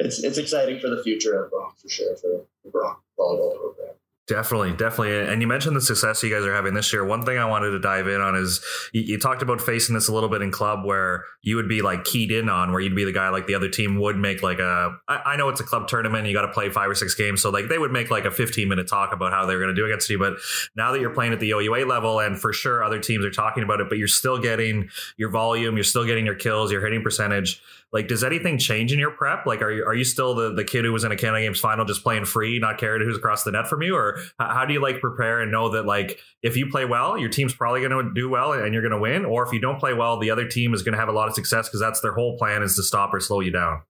it's 0.00 0.22
it's 0.24 0.38
exciting 0.38 0.80
for 0.80 0.88
the 0.88 1.02
future 1.02 1.44
of 1.44 1.50
Brock 1.50 1.78
for 1.78 1.88
sure 1.88 2.16
for 2.16 2.44
the 2.64 2.70
Brock 2.70 3.02
volleyball 3.18 3.56
program. 3.56 3.94
Definitely, 4.30 4.74
definitely. 4.74 5.18
And 5.28 5.42
you 5.42 5.48
mentioned 5.48 5.74
the 5.74 5.80
success 5.80 6.22
you 6.22 6.32
guys 6.32 6.44
are 6.44 6.54
having 6.54 6.72
this 6.72 6.92
year. 6.92 7.04
One 7.04 7.24
thing 7.24 7.36
I 7.36 7.46
wanted 7.46 7.70
to 7.70 7.80
dive 7.80 8.06
in 8.06 8.20
on 8.20 8.36
is 8.36 8.64
you, 8.92 9.02
you, 9.02 9.18
talked 9.18 9.42
about 9.42 9.60
facing 9.60 9.92
this 9.92 10.06
a 10.06 10.14
little 10.14 10.28
bit 10.28 10.40
in 10.40 10.52
club 10.52 10.84
where 10.84 11.24
you 11.42 11.56
would 11.56 11.68
be 11.68 11.82
like 11.82 12.04
keyed 12.04 12.30
in 12.30 12.48
on, 12.48 12.70
where 12.70 12.80
you'd 12.80 12.94
be 12.94 13.04
the 13.04 13.10
guy 13.10 13.30
like 13.30 13.48
the 13.48 13.56
other 13.56 13.68
team 13.68 13.98
would 13.98 14.16
make 14.16 14.40
like 14.40 14.60
a. 14.60 14.96
I, 15.08 15.32
I 15.32 15.36
know 15.36 15.48
it's 15.48 15.58
a 15.60 15.64
club 15.64 15.88
tournament, 15.88 16.28
you 16.28 16.32
got 16.32 16.46
to 16.46 16.52
play 16.52 16.70
five 16.70 16.88
or 16.88 16.94
six 16.94 17.12
games. 17.16 17.42
So 17.42 17.50
like 17.50 17.68
they 17.68 17.76
would 17.76 17.90
make 17.90 18.08
like 18.08 18.24
a 18.24 18.30
15 18.30 18.68
minute 18.68 18.86
talk 18.86 19.12
about 19.12 19.32
how 19.32 19.46
they're 19.46 19.58
going 19.58 19.74
to 19.74 19.80
do 19.80 19.84
against 19.84 20.08
you. 20.08 20.16
But 20.20 20.34
now 20.76 20.92
that 20.92 21.00
you're 21.00 21.10
playing 21.10 21.32
at 21.32 21.40
the 21.40 21.50
OUA 21.50 21.84
level, 21.86 22.20
and 22.20 22.38
for 22.38 22.52
sure 22.52 22.84
other 22.84 23.00
teams 23.00 23.24
are 23.24 23.32
talking 23.32 23.64
about 23.64 23.80
it, 23.80 23.88
but 23.88 23.98
you're 23.98 24.06
still 24.06 24.38
getting 24.38 24.90
your 25.16 25.30
volume, 25.30 25.74
you're 25.74 25.82
still 25.82 26.06
getting 26.06 26.24
your 26.24 26.36
kills, 26.36 26.70
your 26.70 26.84
hitting 26.84 27.02
percentage 27.02 27.60
like, 27.92 28.06
does 28.06 28.22
anything 28.22 28.56
change 28.56 28.92
in 28.92 29.00
your 29.00 29.10
prep? 29.10 29.46
Like, 29.46 29.62
are 29.62 29.70
you 29.72 29.84
are 29.84 29.94
you 29.94 30.04
still 30.04 30.34
the, 30.34 30.52
the 30.54 30.62
kid 30.62 30.84
who 30.84 30.92
was 30.92 31.02
in 31.02 31.10
a 31.10 31.16
Canada 31.16 31.44
Games 31.44 31.58
final 31.58 31.84
just 31.84 32.04
playing 32.04 32.24
free, 32.24 32.58
not 32.58 32.78
caring 32.78 33.02
who's 33.02 33.16
across 33.16 33.42
the 33.42 33.50
net 33.50 33.66
from 33.66 33.82
you, 33.82 33.96
or 33.96 34.18
how 34.38 34.64
do 34.64 34.72
you 34.72 34.80
like 34.80 35.00
prepare 35.00 35.40
and 35.40 35.50
know 35.50 35.70
that 35.70 35.86
like 35.86 36.20
if 36.42 36.56
you 36.56 36.70
play 36.70 36.84
well, 36.84 37.18
your 37.18 37.28
team's 37.28 37.52
probably 37.52 37.80
going 37.80 37.90
to 37.90 38.14
do 38.14 38.28
well 38.28 38.52
and 38.52 38.72
you're 38.72 38.82
going 38.82 38.92
to 38.92 39.00
win, 39.00 39.24
or 39.24 39.44
if 39.44 39.52
you 39.52 39.60
don't 39.60 39.80
play 39.80 39.92
well, 39.92 40.18
the 40.18 40.30
other 40.30 40.46
team 40.46 40.72
is 40.72 40.82
going 40.82 40.92
to 40.92 40.98
have 40.98 41.08
a 41.08 41.12
lot 41.12 41.28
of 41.28 41.34
success 41.34 41.68
because 41.68 41.80
that's 41.80 42.00
their 42.00 42.12
whole 42.12 42.38
plan 42.38 42.62
is 42.62 42.76
to 42.76 42.82
stop 42.82 43.12
or 43.12 43.18
slow 43.18 43.40
you 43.40 43.50
down. 43.50 43.82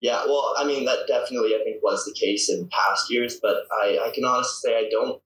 Yeah, 0.00 0.24
well, 0.26 0.54
I 0.56 0.64
mean 0.64 0.84
that 0.84 1.08
definitely 1.08 1.54
I 1.54 1.62
think 1.64 1.82
was 1.82 2.04
the 2.04 2.14
case 2.14 2.48
in 2.48 2.68
past 2.68 3.10
years, 3.10 3.38
but 3.42 3.64
I, 3.82 3.98
I 4.06 4.12
can 4.14 4.24
honestly 4.24 4.70
say 4.70 4.76
I 4.76 4.88
don't 4.88 5.20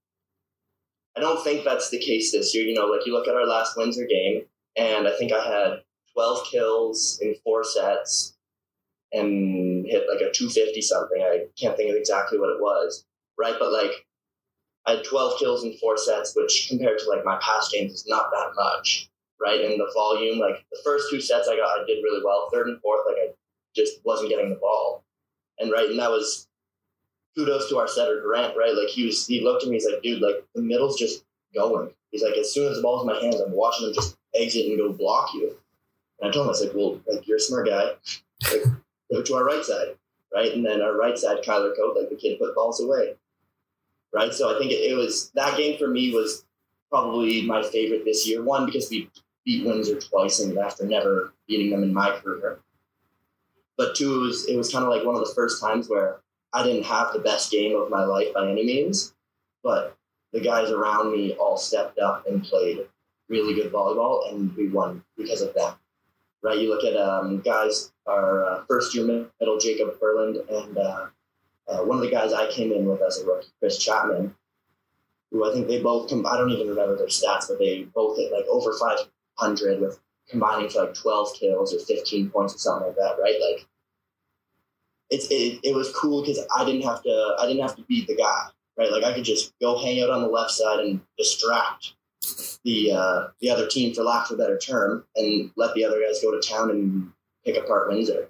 I 1.17 1.21
don't 1.21 1.45
think 1.45 1.65
that's 1.65 1.91
the 1.91 1.99
case 1.99 2.33
this 2.33 2.55
year. 2.55 2.65
You 2.65 2.75
know, 2.75 2.87
like 2.87 3.07
you 3.07 3.13
look 3.13 3.29
at 3.29 3.35
our 3.35 3.47
last 3.47 3.77
Windsor 3.77 4.07
game, 4.07 4.43
and 4.77 5.07
I 5.07 5.13
think 5.13 5.33
I 5.33 5.45
had 5.45 5.84
12 6.15 6.47
kills 6.51 7.19
in 7.21 7.35
four 7.45 7.65
sets 7.65 8.37
and 9.13 9.87
hit 9.87 10.07
like 10.09 10.21
a 10.21 10.33
250 10.33 10.81
something. 10.81 11.23
I 11.23 11.47
can't 11.59 11.77
think 11.77 11.91
of 11.91 11.97
exactly 11.97 12.39
what 12.39 12.51
it 12.51 12.61
was, 12.61 13.05
right? 13.39 13.55
But 13.59 13.73
like 13.73 14.07
I 14.87 14.97
had 14.97 15.05
12 15.05 15.39
kills 15.39 15.65
in 15.65 15.77
four 15.79 15.97
sets, 15.97 16.35
which 16.37 16.67
compared 16.69 16.99
to 17.01 17.09
like 17.09 17.25
my 17.25 17.39
past 17.41 17.73
games 17.73 17.93
is 17.93 18.07
not 18.07 18.31
that 18.33 18.53
much, 18.55 19.09
right? 19.41 19.61
And 19.61 19.81
the 19.81 19.91
volume, 19.95 20.39
like 20.39 20.65
the 20.71 20.79
first 20.85 21.11
two 21.11 21.21
sets 21.21 21.49
I 21.49 21.57
got, 21.57 21.81
I 21.81 21.85
did 21.87 22.03
really 22.03 22.23
well. 22.25 22.49
Third 22.53 22.69
and 22.69 22.81
fourth, 22.81 23.07
like 23.07 23.17
I 23.17 23.29
just 23.75 24.05
wasn't 24.05 24.31
getting 24.31 24.51
the 24.51 24.57
ball. 24.57 25.05
And 25.59 25.71
right, 25.71 25.89
and 25.89 25.99
that 25.99 26.11
was 26.11 26.49
kudos 27.37 27.69
to 27.69 27.79
our 27.79 27.89
setter 27.89 28.21
Grant, 28.21 28.57
right? 28.57 28.75
Like 28.75 28.89
he 28.89 29.07
was, 29.07 29.27
he 29.27 29.41
looked 29.41 29.63
at 29.63 29.69
me, 29.69 29.77
he's 29.77 29.87
like, 29.87 30.03
dude, 30.03 30.23
like 30.23 30.45
the 30.55 30.63
middle's 30.63 30.99
just 30.99 31.25
going. 31.55 31.91
He's 32.11 32.23
like, 32.23 32.35
as 32.35 32.53
soon 32.53 32.71
as 32.71 32.77
the 32.77 32.83
ball's 32.83 33.03
in 33.03 33.15
my 33.15 33.21
hands, 33.21 33.41
I'm 33.41 33.53
watching 33.53 33.89
him 33.89 33.95
just 33.95 34.17
exit 34.35 34.67
and 34.67 34.79
go 34.79 34.93
block 34.93 35.33
you. 35.35 35.57
And 36.25 36.31
I 36.31 36.35
told 36.35 36.49
him, 36.49 36.55
I 36.55 36.67
like, 36.67 36.75
well, 36.75 37.01
like 37.07 37.29
you're 37.29 37.37
a 37.37 37.41
smart 37.41 37.69
guy. 37.69 37.91
Like, 38.51 38.65
go 39.13 39.23
to 39.23 39.35
our 39.35 39.45
right 39.45 39.63
side, 39.63 39.89
right? 40.33 40.55
And 40.55 40.65
then 40.65 40.81
our 40.81 40.97
right 40.97 41.19
side, 41.19 41.43
Kyler 41.45 41.77
Coat, 41.77 41.97
like 41.99 42.09
the 42.09 42.17
kid 42.17 42.39
put 42.39 42.55
balls 42.55 42.81
away, 42.81 43.15
right? 44.11 44.33
So 44.33 44.55
I 44.55 44.59
think 44.59 44.73
it, 44.73 44.91
it, 44.91 44.95
was 44.95 45.31
that 45.35 45.59
game 45.59 45.79
for 45.79 45.87
me 45.87 46.13
was 46.13 46.47
probably 46.89 47.43
my 47.43 47.63
favorite 47.63 48.07
this 48.07 48.27
year. 48.27 48.43
One 48.43 48.65
because 48.65 48.89
we 48.89 49.11
beat 49.45 49.67
Windsor 49.67 50.01
twice, 50.01 50.41
and 50.41 50.57
after 50.57 50.87
never 50.87 51.35
beating 51.47 51.71
them 51.71 51.83
in 51.83 51.93
my 51.93 52.19
career. 52.19 52.59
But 53.77 53.95
two, 53.95 54.15
it 54.15 54.27
was 54.27 54.49
it 54.49 54.57
was 54.57 54.73
kind 54.73 54.85
of 54.85 54.91
like 54.91 55.05
one 55.05 55.17
of 55.17 55.27
the 55.27 55.35
first 55.35 55.61
times 55.61 55.91
where 55.91 56.21
I 56.55 56.63
didn't 56.63 56.85
have 56.85 57.13
the 57.13 57.19
best 57.19 57.51
game 57.51 57.77
of 57.77 57.91
my 57.91 58.03
life 58.03 58.33
by 58.33 58.51
any 58.51 58.65
means, 58.65 59.13
but 59.63 59.95
the 60.33 60.41
guys 60.41 60.71
around 60.71 61.13
me 61.13 61.35
all 61.35 61.59
stepped 61.59 61.99
up 61.99 62.27
and 62.27 62.43
played 62.43 62.87
really 63.29 63.55
good 63.55 63.71
volleyball, 63.71 64.33
and 64.33 64.57
we 64.57 64.69
won 64.69 65.05
because 65.19 65.43
of 65.43 65.53
that 65.53 65.77
right? 66.45 66.59
You 66.59 66.69
look 66.69 66.85
at 66.85 66.97
um, 66.97 67.41
guys, 67.41 67.91
our 68.07 68.45
uh, 68.45 68.65
first 68.69 68.95
year 68.95 69.05
middle, 69.41 69.59
Jacob 69.59 69.99
Furland, 69.99 70.47
and 70.49 70.79
uh, 70.79 71.07
uh, 71.67 71.79
one 71.79 71.97
of 71.97 72.05
the 72.05 72.11
guys 72.11 72.33
I 72.33 72.51
came 72.51 72.71
in 72.71 72.87
with 72.87 73.01
as 73.01 73.19
a 73.19 73.27
rookie, 73.27 73.49
Chris 73.59 73.79
Chapman, 73.79 74.35
who 75.33 75.51
I 75.51 75.55
think 75.55 75.67
they 75.67 75.83
both, 75.83 76.11
com- 76.11 76.27
I 76.27 76.37
don't 76.37 76.51
even 76.51 76.69
remember 76.69 76.97
their 76.97 77.07
stats, 77.07 77.49
but 77.49 77.59
they 77.59 77.85
both 77.95 78.19
hit 78.19 78.31
like 78.31 78.45
over 78.49 78.73
500 78.79 79.81
with 79.81 79.99
combining 80.29 80.69
for 80.69 80.85
like 80.85 80.95
12 80.95 81.35
kills 81.35 81.75
or 81.75 81.79
15 81.79 82.31
points 82.31 82.55
or 82.55 82.59
something 82.59 82.89
like 82.89 82.97
that, 82.97 83.17
right? 83.21 83.37
Like, 83.41 83.67
it's 85.11 85.27
it, 85.31 85.61
it 85.63 85.75
was 85.75 85.93
cool 85.93 86.23
because 86.23 86.41
I 86.57 86.65
didn't 86.65 86.83
have 86.83 87.03
to 87.03 87.37
I 87.39 87.47
didn't 87.47 87.63
have 87.63 87.77
to 87.77 87.83
beat 87.83 88.07
the 88.07 88.17
guy, 88.17 88.47
right? 88.77 88.91
Like 88.91 89.05
I 89.05 89.13
could 89.13 89.25
just 89.25 89.53
go 89.61 89.79
hang 89.79 90.01
out 90.01 90.11
on 90.11 90.23
the 90.23 90.29
left 90.29 90.51
side 90.51 90.81
and 90.81 91.01
distract 91.19 91.93
the 92.65 92.93
uh, 92.93 93.29
the 93.41 93.51
other 93.51 93.67
team, 93.67 93.95
for 93.95 94.03
lack 94.03 94.31
of 94.31 94.39
a 94.39 94.43
better 94.43 94.59
term, 94.59 95.05
and 95.17 95.51
let 95.57 95.75
the 95.75 95.85
other 95.85 96.01
guys 96.01 96.23
go 96.23 96.31
to 96.31 96.47
town 96.47 96.71
and 96.71 97.13
pick 97.45 97.57
apart 97.57 97.89
Windsor. 97.89 98.29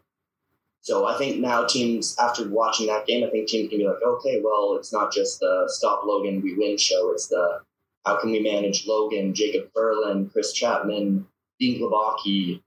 So 0.81 1.07
I 1.07 1.17
think 1.17 1.41
now 1.41 1.65
teams, 1.65 2.15
after 2.19 2.47
watching 2.47 2.89
that 2.89 3.07
game, 3.07 3.25
I 3.25 3.31
think 3.31 3.49
teams 3.49 3.71
can 3.71 3.79
be 3.79 3.87
like, 3.87 4.03
okay, 4.05 4.43
well, 4.45 4.77
it's 4.77 4.93
not 4.93 5.13
just 5.13 5.41
the 5.41 5.65
stop 5.69 6.05
Logan, 6.05 6.43
we 6.43 6.55
win 6.55 6.77
show. 6.77 7.11
It's 7.13 7.29
the 7.29 7.63
how 8.05 8.21
can 8.21 8.31
we 8.31 8.41
manage 8.41 8.87
Logan, 8.87 9.35
Jacob 9.35 9.71
Ferland, 9.75 10.31
Chris 10.33 10.53
Chapman, 10.53 11.27
Dean 11.59 12.61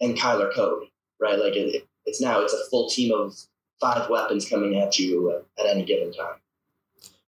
and 0.00 0.16
Kyler 0.16 0.54
Code, 0.54 0.86
right? 1.20 1.38
Like 1.38 1.56
it, 1.56 1.84
it's 2.06 2.20
now 2.20 2.40
it's 2.40 2.52
a 2.52 2.70
full 2.70 2.88
team 2.88 3.12
of 3.12 3.34
five 3.80 4.08
weapons 4.08 4.48
coming 4.48 4.76
at 4.76 4.98
you 4.98 5.42
at 5.58 5.66
any 5.66 5.84
given 5.84 6.12
time. 6.12 6.36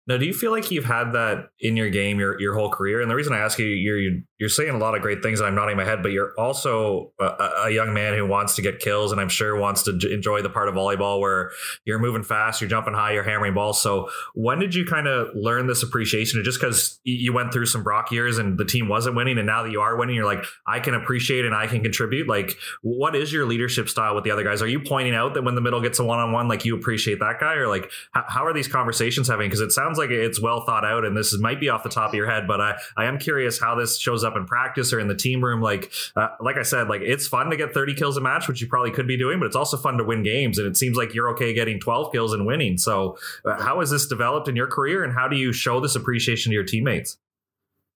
Now, 0.08 0.18
do 0.18 0.26
you 0.26 0.34
feel 0.34 0.52
like 0.52 0.70
you've 0.70 0.86
had 0.86 1.14
that 1.14 1.50
in 1.60 1.76
your 1.76 1.90
game 1.90 2.20
your, 2.20 2.40
your 2.40 2.54
whole 2.54 2.70
career? 2.70 3.02
And 3.02 3.10
the 3.10 3.16
reason 3.16 3.34
I 3.34 3.40
ask 3.40 3.58
you, 3.58 3.66
you're 3.66 4.22
you're 4.38 4.50
saying 4.50 4.72
a 4.72 4.78
lot 4.78 4.96
of 4.96 5.02
great 5.02 5.24
things, 5.24 5.40
and 5.40 5.48
I'm 5.48 5.56
nodding 5.56 5.78
my 5.78 5.86
head, 5.86 6.04
but 6.04 6.12
you're 6.12 6.34
also 6.38 7.14
a, 7.22 7.50
a, 7.66 7.72
young 7.72 7.94
man 7.94 8.14
who 8.14 8.28
wants 8.28 8.56
to 8.58 8.62
get 8.62 8.80
kills, 8.80 9.14
and 9.14 9.22
I'm 9.22 9.30
sure 9.30 9.58
wants 9.58 9.84
to 9.84 9.98
enjoy 10.14 10.42
the 10.42 10.50
part 10.50 10.68
of 10.68 10.76
volleyball 10.76 11.22
where 11.22 11.52
you're 11.86 12.00
moving 12.00 12.22
fast, 12.22 12.60
you're 12.60 12.70
jumping 12.70 12.94
high, 12.94 13.14
you're 13.14 13.24
hammering 13.24 13.54
balls. 13.54 13.82
So, 13.82 14.10
when 14.34 14.60
did 14.60 14.76
you 14.76 14.86
kind 14.86 15.08
of 15.08 15.30
learn 15.36 15.68
this 15.68 15.84
appreciation? 15.84 16.44
Just 16.44 16.60
because 16.60 17.00
you 17.04 17.32
went 17.32 17.54
through 17.54 17.68
some 17.68 17.82
Brock 17.82 18.12
years 18.12 18.38
and 18.38 18.58
the 18.58 18.66
team 18.66 18.90
wasn't 18.90 19.16
winning, 19.16 19.38
and 19.38 19.48
now 19.48 19.64
that 19.64 19.72
you 19.72 19.80
are 19.80 19.98
winning, 19.98 20.16
you're 20.16 20.26
like, 20.26 20.44
I 20.68 20.82
can 20.82 20.96
appreciate 20.96 21.46
and 21.46 21.56
I 21.56 21.68
can 21.68 21.82
contribute. 21.82 22.28
Like, 22.28 22.58
what 22.82 23.16
is 23.16 23.32
your 23.32 23.46
leadership 23.46 23.88
style 23.88 24.16
with 24.16 24.26
the 24.26 24.32
other 24.32 24.44
guys? 24.44 24.62
Are 24.62 24.68
you 24.68 24.82
pointing 24.82 25.16
out 25.16 25.34
that 25.36 25.44
when 25.44 25.56
the 25.56 25.62
middle 25.62 25.82
gets 25.82 26.00
a 26.00 26.04
one 26.04 26.20
on 26.20 26.34
one, 26.34 26.50
like 26.50 26.66
you 26.66 26.76
appreciate 26.76 27.20
that 27.20 27.40
guy, 27.40 27.54
or 27.54 27.70
like 27.70 27.90
how, 28.12 28.26
how 28.28 28.46
are 28.46 28.54
these 28.54 28.68
conversations 28.68 29.30
having? 29.30 29.48
Because 29.48 29.62
it 29.62 29.72
sounds 29.72 29.95
like 29.98 30.10
it's 30.10 30.42
well 30.42 30.62
thought 30.62 30.86
out, 30.86 31.06
and 31.06 31.16
this 31.16 31.34
is, 31.34 31.40
might 31.40 31.60
be 31.60 31.70
off 31.70 31.84
the 31.84 31.90
top 31.90 32.10
of 32.10 32.16
your 32.16 32.30
head, 32.30 32.48
but 32.48 32.62
I 32.62 32.78
I 32.98 33.06
am 33.06 33.18
curious 33.18 33.60
how 33.60 33.76
this 33.76 34.00
shows 34.00 34.24
up 34.24 34.36
in 34.36 34.46
practice 34.46 34.94
or 34.94 35.00
in 35.00 35.08
the 35.08 35.16
team 35.16 35.44
room. 35.44 35.62
Like, 35.62 35.92
uh, 36.16 36.30
like 36.40 36.58
I 36.58 36.64
said, 36.64 36.88
like 36.88 37.02
it's 37.02 37.28
fun 37.28 37.50
to 37.50 37.58
get 37.58 37.74
30 37.74 37.96
kills 37.96 38.18
a 38.18 38.22
match, 38.22 38.48
which 38.48 38.62
you 38.62 38.68
probably 38.68 38.92
could 38.92 39.08
be 39.08 39.18
doing, 39.18 39.40
but 39.40 39.46
it's 39.46 39.56
also 39.56 39.78
fun 39.78 39.98
to 39.98 40.04
win 40.04 40.24
games. 40.24 40.58
And 40.58 40.68
it 40.68 40.78
seems 40.78 40.98
like 40.98 41.14
you're 41.14 41.30
okay 41.32 41.54
getting 41.54 41.80
12 41.80 42.12
kills 42.12 42.34
and 42.34 42.46
winning. 42.46 42.78
So, 42.78 43.18
uh, 43.46 43.62
how 43.62 43.80
has 43.80 43.90
this 43.90 44.08
developed 44.08 44.48
in 44.48 44.56
your 44.56 44.68
career, 44.68 45.04
and 45.04 45.14
how 45.14 45.28
do 45.28 45.36
you 45.36 45.54
show 45.54 45.80
this 45.80 45.96
appreciation 45.96 46.52
to 46.52 46.54
your 46.54 46.64
teammates? 46.64 47.18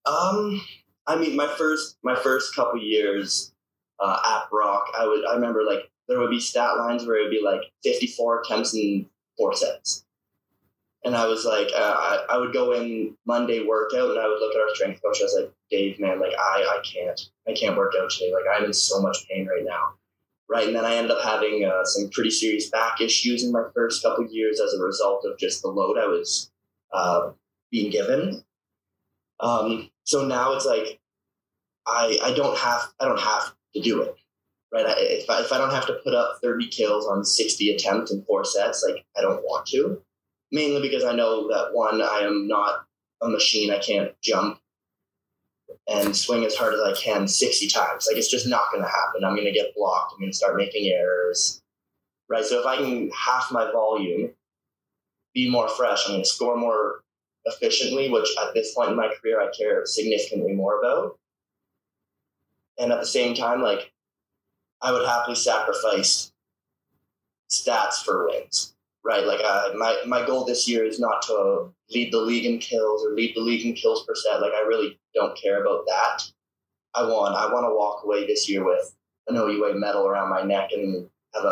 Um, 0.06 0.62
I 1.06 1.16
mean, 1.16 1.36
my 1.36 1.48
first 1.58 1.96
my 2.02 2.14
first 2.16 2.54
couple 2.54 2.80
years 2.80 3.52
uh, 3.98 4.18
at 4.24 4.50
Brock, 4.50 4.86
I 4.98 5.06
would 5.06 5.26
I 5.26 5.34
remember 5.34 5.62
like 5.64 5.90
there 6.08 6.18
would 6.18 6.30
be 6.30 6.40
stat 6.40 6.76
lines 6.76 7.06
where 7.06 7.18
it 7.18 7.22
would 7.24 7.30
be 7.30 7.42
like 7.42 7.62
54 7.84 8.42
attempts 8.42 8.74
in 8.74 9.06
four 9.38 9.54
sets. 9.54 10.04
And 11.02 11.16
I 11.16 11.26
was 11.26 11.46
like, 11.46 11.68
uh, 11.74 11.94
I, 11.96 12.26
I 12.30 12.38
would 12.38 12.52
go 12.52 12.72
in 12.72 13.16
Monday 13.26 13.64
workout 13.64 14.10
and 14.10 14.18
I 14.18 14.28
would 14.28 14.38
look 14.38 14.54
at 14.54 14.60
our 14.60 14.74
strength 14.74 15.00
coach. 15.02 15.18
I 15.20 15.24
was 15.24 15.38
like, 15.40 15.52
Dave, 15.70 15.98
man, 15.98 16.20
like 16.20 16.34
I, 16.38 16.78
I 16.78 16.82
can't, 16.84 17.20
I 17.48 17.54
can't 17.54 17.76
work 17.76 17.92
out 18.00 18.10
today. 18.10 18.32
Like 18.34 18.44
I'm 18.54 18.64
in 18.64 18.72
so 18.74 19.00
much 19.00 19.26
pain 19.28 19.46
right 19.46 19.64
now. 19.64 19.94
Right. 20.48 20.66
And 20.66 20.76
then 20.76 20.84
I 20.84 20.96
ended 20.96 21.12
up 21.12 21.22
having 21.22 21.64
uh, 21.64 21.84
some 21.84 22.10
pretty 22.10 22.30
serious 22.30 22.68
back 22.70 23.00
issues 23.00 23.44
in 23.44 23.52
my 23.52 23.64
first 23.72 24.02
couple 24.02 24.26
years 24.26 24.60
as 24.60 24.74
a 24.74 24.82
result 24.82 25.24
of 25.24 25.38
just 25.38 25.62
the 25.62 25.68
load 25.68 25.96
I 25.96 26.06
was 26.06 26.50
uh, 26.92 27.30
being 27.70 27.90
given. 27.90 28.42
Um, 29.38 29.90
so 30.04 30.26
now 30.26 30.52
it's 30.52 30.66
like, 30.66 31.00
I, 31.86 32.18
I 32.22 32.34
don't 32.34 32.58
have, 32.58 32.82
I 32.98 33.06
don't 33.06 33.20
have 33.20 33.54
to 33.74 33.80
do 33.80 34.02
it. 34.02 34.16
Right. 34.72 34.86
I, 34.86 34.94
if, 34.98 35.30
I, 35.30 35.40
if 35.40 35.52
I 35.52 35.58
don't 35.58 35.70
have 35.70 35.86
to 35.86 36.00
put 36.04 36.14
up 36.14 36.40
30 36.42 36.66
kills 36.68 37.06
on 37.06 37.24
60 37.24 37.70
attempts 37.70 38.12
in 38.12 38.22
four 38.24 38.44
sets, 38.44 38.84
like 38.86 39.04
I 39.16 39.22
don't 39.22 39.42
want 39.42 39.66
to 39.68 40.02
mainly 40.52 40.80
because 40.80 41.04
I 41.04 41.14
know 41.14 41.48
that 41.48 41.70
one, 41.72 42.02
I 42.02 42.20
am 42.20 42.48
not 42.48 42.84
a 43.22 43.28
machine. 43.28 43.70
I 43.70 43.78
can't 43.78 44.12
jump 44.22 44.58
and 45.88 46.16
swing 46.16 46.44
as 46.44 46.56
hard 46.56 46.74
as 46.74 46.80
I 46.80 46.92
can 46.92 47.28
60 47.28 47.68
times. 47.68 48.06
Like 48.06 48.16
it's 48.16 48.30
just 48.30 48.46
not 48.46 48.70
going 48.72 48.82
to 48.82 48.88
happen. 48.88 49.24
I'm 49.24 49.34
going 49.34 49.46
to 49.46 49.52
get 49.52 49.74
blocked. 49.76 50.12
I'm 50.12 50.20
going 50.20 50.30
to 50.30 50.36
start 50.36 50.56
making 50.56 50.92
errors. 50.92 51.60
Right. 52.28 52.44
So 52.44 52.60
if 52.60 52.66
I 52.66 52.76
can 52.76 53.10
half 53.10 53.50
my 53.50 53.70
volume, 53.72 54.30
be 55.34 55.50
more 55.50 55.68
fresh, 55.68 56.04
I'm 56.06 56.12
going 56.12 56.22
to 56.22 56.28
score 56.28 56.56
more 56.56 57.02
efficiently, 57.44 58.10
which 58.10 58.28
at 58.40 58.54
this 58.54 58.74
point 58.74 58.90
in 58.90 58.96
my 58.96 59.12
career, 59.20 59.40
I 59.40 59.50
care 59.56 59.82
significantly 59.84 60.52
more 60.52 60.80
about. 60.80 61.18
And 62.78 62.92
at 62.92 63.00
the 63.00 63.06
same 63.06 63.34
time, 63.34 63.62
like 63.62 63.92
I 64.80 64.92
would 64.92 65.06
happily 65.06 65.36
sacrifice 65.36 66.32
stats 67.50 68.02
for 68.04 68.26
wins 68.26 68.74
right? 69.04 69.24
Like 69.24 69.40
uh, 69.44 69.70
my 69.76 69.96
my 70.06 70.26
goal 70.26 70.44
this 70.44 70.68
year 70.68 70.84
is 70.84 71.00
not 71.00 71.22
to 71.22 71.72
lead 71.90 72.12
the 72.12 72.20
league 72.20 72.46
in 72.46 72.58
kills 72.58 73.04
or 73.04 73.14
lead 73.14 73.34
the 73.34 73.40
league 73.40 73.64
in 73.64 73.74
kills 73.74 74.04
per 74.06 74.14
set. 74.14 74.40
Like 74.40 74.52
I 74.52 74.60
really 74.60 74.98
don't 75.14 75.40
care 75.40 75.60
about 75.60 75.84
that. 75.86 76.22
I 76.94 77.02
want 77.04 77.36
I 77.36 77.52
want 77.52 77.64
to 77.64 77.74
walk 77.74 78.04
away 78.04 78.26
this 78.26 78.48
year 78.48 78.64
with 78.64 78.94
an 79.28 79.36
OUA 79.36 79.74
medal 79.74 80.06
around 80.06 80.30
my 80.30 80.42
neck 80.42 80.70
and 80.72 81.08
have 81.34 81.44
a, 81.44 81.48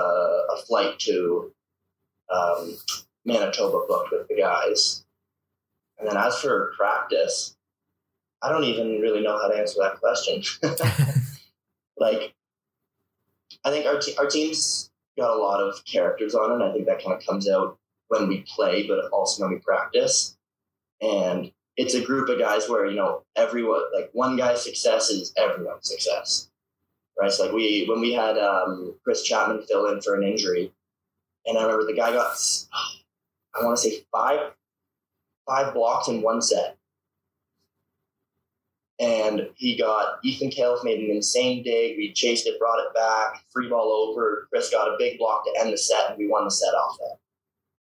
a 0.53 0.57
flight 0.67 0.99
to 1.01 1.53
um, 2.33 2.77
Manitoba 3.25 3.87
booked 3.87 4.11
with 4.11 4.29
the 4.29 4.37
guys. 4.37 5.05
And 5.99 6.09
then 6.09 6.17
as 6.17 6.39
for 6.41 6.73
practice, 6.77 7.57
I 8.43 8.51
don't 8.51 8.65
even 8.65 9.01
really 9.01 9.23
know 9.23 9.37
how 9.37 9.49
to 9.49 9.59
answer 9.59 9.81
that 9.81 10.01
question. 10.01 10.43
like, 11.97 12.35
I 13.65 13.71
think 13.71 13.87
our 13.87 13.99
te- 13.99 14.17
our 14.17 14.27
teams 14.27 14.91
got 15.19 15.37
a 15.37 15.43
lot 15.43 15.61
of 15.61 15.85
characters 15.85 16.35
on 16.35 16.61
it. 16.61 16.65
I 16.65 16.73
think 16.73 16.87
that 16.87 17.03
kind 17.03 17.17
of 17.17 17.27
comes 17.27 17.49
out 17.49 17.77
when 18.09 18.29
we 18.29 18.45
play, 18.49 18.87
but 18.87 19.11
also 19.11 19.43
when 19.43 19.53
we 19.53 19.59
practice. 19.59 20.37
And 21.01 21.53
it's 21.77 21.95
a 21.95 22.01
group 22.01 22.29
of 22.29 22.39
guys 22.39 22.69
where, 22.69 22.87
you 22.87 22.97
know, 22.97 23.25
everyone, 23.37 23.83
like 23.95 24.11
one 24.13 24.37
guy's 24.37 24.65
success 24.65 25.11
is 25.11 25.33
everyone's 25.37 25.89
success. 25.89 26.49
Right. 27.21 27.31
So 27.31 27.45
like 27.45 27.53
we, 27.53 27.85
when 27.89 28.01
we 28.01 28.13
had 28.13 28.39
um, 28.39 28.95
Chris 29.05 29.23
Chapman 29.23 29.67
fill 29.67 29.93
in 29.93 30.01
for 30.01 30.15
an 30.15 30.23
injury, 30.23 30.73
and 31.47 31.59
I 31.59 31.63
remember 31.63 31.87
the 31.87 31.97
guy 31.97 32.13
got, 32.13 32.37
I 33.55 33.65
want 33.65 33.77
to 33.77 33.83
say 33.83 34.05
five, 34.13 34.53
five 35.47 35.75
blocks 35.75 36.09
in 36.09 36.23
one 36.23 36.41
set 36.41 36.78
and 39.01 39.49
he 39.55 39.77
got 39.77 40.19
Ethan 40.25 40.51
Califf 40.51 40.83
made 40.83 40.99
an 41.01 41.15
insane 41.15 41.63
dig. 41.63 41.97
We 41.97 42.13
chased 42.13 42.47
it, 42.47 42.59
brought 42.59 42.81
it 42.81 42.95
back, 42.95 43.45
free 43.53 43.69
ball 43.69 43.93
over. 43.93 44.49
Chris 44.51 44.71
got 44.71 44.89
a 44.89 44.97
big 44.99 45.19
block 45.19 45.45
to 45.45 45.61
end 45.61 45.73
the 45.73 45.79
set, 45.79 46.11
and 46.11 46.19
we 46.19 46.29
won 46.29 46.45
the 46.45 46.51
set 46.51 46.75
off 46.75 46.99
that. 46.99 47.17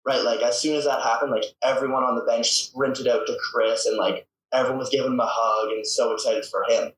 Right, 0.06 0.24
like 0.24 0.42
as 0.42 0.60
soon 0.60 0.76
as 0.76 0.86
that 0.86 1.02
happened, 1.02 1.32
like 1.32 1.46
everyone 1.64 2.04
on 2.04 2.16
the 2.16 2.26
bench 2.26 2.52
sprinted 2.52 3.08
out 3.08 3.26
to 3.26 3.38
Chris, 3.52 3.86
and 3.86 3.98
like 3.98 4.28
everyone 4.54 4.80
was 4.80 4.90
giving 4.90 5.14
him 5.14 5.20
a 5.20 5.28
hug 5.28 5.72
and 5.72 5.88
so 5.88 6.14
excited 6.14 6.46
for 6.46 6.64
him. 6.70 6.92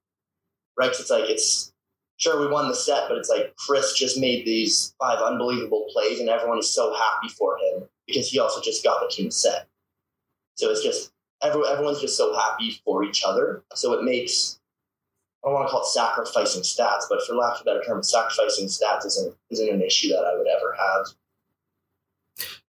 Right, 0.78 0.90
it's 0.90 1.10
like 1.10 1.30
it's 1.30 1.72
sure 2.18 2.42
we 2.42 2.48
won 2.52 2.68
the 2.68 2.76
set, 2.76 3.08
but 3.08 3.18
it's 3.18 3.30
like 3.30 3.56
Chris 3.56 3.94
just 3.94 4.20
made 4.20 4.46
these 4.46 4.94
five 5.00 5.20
unbelievable 5.20 5.88
plays, 5.94 6.20
and 6.20 6.28
everyone 6.28 6.60
is 6.60 6.74
so 6.74 6.94
happy 6.94 7.30
for 7.30 7.58
him 7.58 7.88
because 8.08 8.30
he 8.30 8.40
also 8.40 8.62
just 8.62 8.84
got 8.84 9.00
the 9.00 9.14
team 9.14 9.32
set. 9.32 9.68
So 10.56 10.72
it's 10.72 10.84
just 10.84 11.12
everyone, 11.42 11.70
everyone's 11.72 12.02
just 12.02 12.18
so 12.18 12.36
happy 12.36 12.80
for 12.84 13.04
each 13.04 13.24
other. 13.26 13.64
So 13.74 13.94
it 13.94 14.04
makes 14.04 14.60
I 15.44 15.50
don't 15.50 15.56
want 15.56 15.68
to 15.68 15.72
call 15.72 15.82
it 15.82 15.88
sacrificing 15.88 16.64
stats, 16.64 17.04
but 17.10 17.26
for 17.26 17.36
lack 17.36 17.56
of 17.56 17.62
a 17.62 17.64
better 17.64 17.84
term, 17.84 18.04
sacrificing 18.04 18.68
stats 18.68 19.06
isn't 19.06 19.36
isn't 19.50 19.70
an 19.70 19.82
issue 19.82 20.10
that 20.10 20.26
I 20.26 20.38
would 20.38 20.48
ever 20.48 20.76
have. 20.78 21.08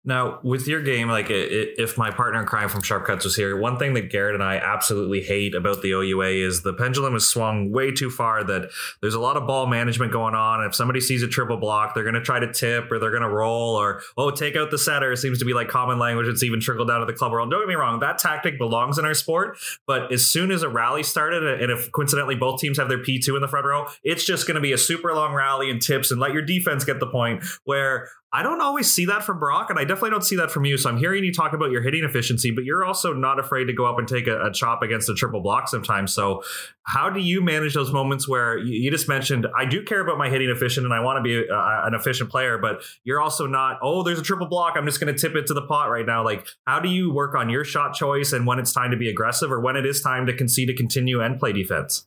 Now, 0.08 0.40
with 0.42 0.66
your 0.66 0.80
game, 0.80 1.08
like 1.08 1.26
if 1.28 1.98
my 1.98 2.10
partner 2.10 2.40
in 2.40 2.46
crime 2.46 2.70
from 2.70 2.80
Sharp 2.80 3.04
Cuts 3.04 3.26
was 3.26 3.36
here, 3.36 3.54
one 3.58 3.76
thing 3.76 3.92
that 3.92 4.10
Garrett 4.10 4.34
and 4.34 4.42
I 4.42 4.56
absolutely 4.56 5.20
hate 5.20 5.54
about 5.54 5.82
the 5.82 5.90
OUA 5.90 6.30
is 6.46 6.62
the 6.62 6.72
pendulum 6.72 7.12
has 7.12 7.26
swung 7.26 7.72
way 7.72 7.90
too 7.90 8.08
far. 8.08 8.42
That 8.42 8.70
there's 9.02 9.12
a 9.12 9.20
lot 9.20 9.36
of 9.36 9.46
ball 9.46 9.66
management 9.66 10.10
going 10.10 10.34
on. 10.34 10.64
If 10.64 10.74
somebody 10.74 11.02
sees 11.02 11.22
a 11.22 11.28
triple 11.28 11.58
block, 11.58 11.92
they're 11.92 12.04
going 12.04 12.14
to 12.14 12.22
try 12.22 12.40
to 12.40 12.50
tip 12.50 12.90
or 12.90 12.98
they're 12.98 13.10
going 13.10 13.22
to 13.22 13.28
roll 13.28 13.76
or 13.76 14.00
oh, 14.16 14.30
take 14.30 14.56
out 14.56 14.70
the 14.70 14.78
setter. 14.78 15.14
Seems 15.14 15.40
to 15.40 15.44
be 15.44 15.52
like 15.52 15.68
common 15.68 15.98
language. 15.98 16.26
It's 16.26 16.42
even 16.42 16.58
trickled 16.58 16.88
down 16.88 17.00
to 17.00 17.06
the 17.06 17.12
club 17.12 17.30
world. 17.30 17.50
Don't 17.50 17.60
get 17.60 17.68
me 17.68 17.74
wrong, 17.74 18.00
that 18.00 18.16
tactic 18.16 18.56
belongs 18.56 18.96
in 18.96 19.04
our 19.04 19.12
sport. 19.12 19.58
But 19.86 20.10
as 20.10 20.26
soon 20.26 20.50
as 20.50 20.62
a 20.62 20.70
rally 20.70 21.02
started, 21.02 21.60
and 21.60 21.70
if 21.70 21.92
coincidentally 21.92 22.34
both 22.34 22.62
teams 22.62 22.78
have 22.78 22.88
their 22.88 23.02
P 23.02 23.18
two 23.18 23.36
in 23.36 23.42
the 23.42 23.48
front 23.48 23.66
row, 23.66 23.86
it's 24.02 24.24
just 24.24 24.46
going 24.46 24.54
to 24.54 24.62
be 24.62 24.72
a 24.72 24.78
super 24.78 25.12
long 25.12 25.34
rally 25.34 25.70
and 25.70 25.82
tips 25.82 26.10
and 26.10 26.18
let 26.18 26.32
your 26.32 26.40
defense 26.40 26.82
get 26.86 26.98
the 26.98 27.08
point. 27.08 27.44
Where 27.64 28.08
I 28.30 28.42
don't 28.42 28.60
always 28.60 28.92
see 28.92 29.06
that 29.06 29.24
from 29.24 29.38
Brock, 29.38 29.70
and 29.70 29.78
I 29.78 29.84
definitely 29.84 30.10
don't 30.10 30.24
see 30.24 30.36
that 30.36 30.50
from 30.50 30.66
you. 30.66 30.76
So 30.76 30.90
I'm 30.90 30.98
hearing 30.98 31.24
you 31.24 31.32
talk 31.32 31.54
about 31.54 31.70
your 31.70 31.80
hitting 31.80 32.04
efficiency, 32.04 32.50
but 32.50 32.64
you're 32.64 32.84
also 32.84 33.14
not 33.14 33.38
afraid 33.38 33.64
to 33.66 33.72
go 33.72 33.86
up 33.86 33.98
and 33.98 34.06
take 34.06 34.26
a, 34.26 34.44
a 34.44 34.52
chop 34.52 34.82
against 34.82 35.08
a 35.08 35.14
triple 35.14 35.40
block 35.40 35.66
sometimes. 35.66 36.12
So 36.12 36.42
how 36.82 37.08
do 37.08 37.20
you 37.20 37.40
manage 37.40 37.72
those 37.72 37.90
moments 37.90 38.28
where 38.28 38.58
you, 38.58 38.82
you 38.82 38.90
just 38.90 39.08
mentioned 39.08 39.46
I 39.56 39.64
do 39.64 39.82
care 39.82 40.00
about 40.00 40.18
my 40.18 40.28
hitting 40.28 40.50
efficient 40.50 40.84
and 40.84 40.92
I 40.92 41.00
want 41.00 41.16
to 41.16 41.22
be 41.22 41.50
uh, 41.50 41.54
a, 41.54 41.86
an 41.86 41.94
efficient 41.94 42.28
player, 42.28 42.58
but 42.58 42.82
you're 43.02 43.20
also 43.20 43.46
not. 43.46 43.78
Oh, 43.82 44.02
there's 44.02 44.18
a 44.18 44.22
triple 44.22 44.46
block. 44.46 44.74
I'm 44.76 44.84
just 44.84 45.00
going 45.00 45.14
to 45.14 45.18
tip 45.18 45.34
it 45.34 45.46
to 45.46 45.54
the 45.54 45.62
pot 45.62 45.90
right 45.90 46.04
now. 46.04 46.22
Like, 46.22 46.46
how 46.66 46.80
do 46.80 46.90
you 46.90 47.10
work 47.10 47.34
on 47.34 47.48
your 47.48 47.64
shot 47.64 47.94
choice 47.94 48.34
and 48.34 48.46
when 48.46 48.58
it's 48.58 48.74
time 48.74 48.90
to 48.90 48.98
be 48.98 49.08
aggressive 49.08 49.50
or 49.50 49.60
when 49.60 49.74
it 49.74 49.86
is 49.86 50.02
time 50.02 50.26
to 50.26 50.34
concede 50.34 50.68
to 50.68 50.74
continue 50.74 51.22
and 51.22 51.38
play 51.38 51.54
defense? 51.54 52.06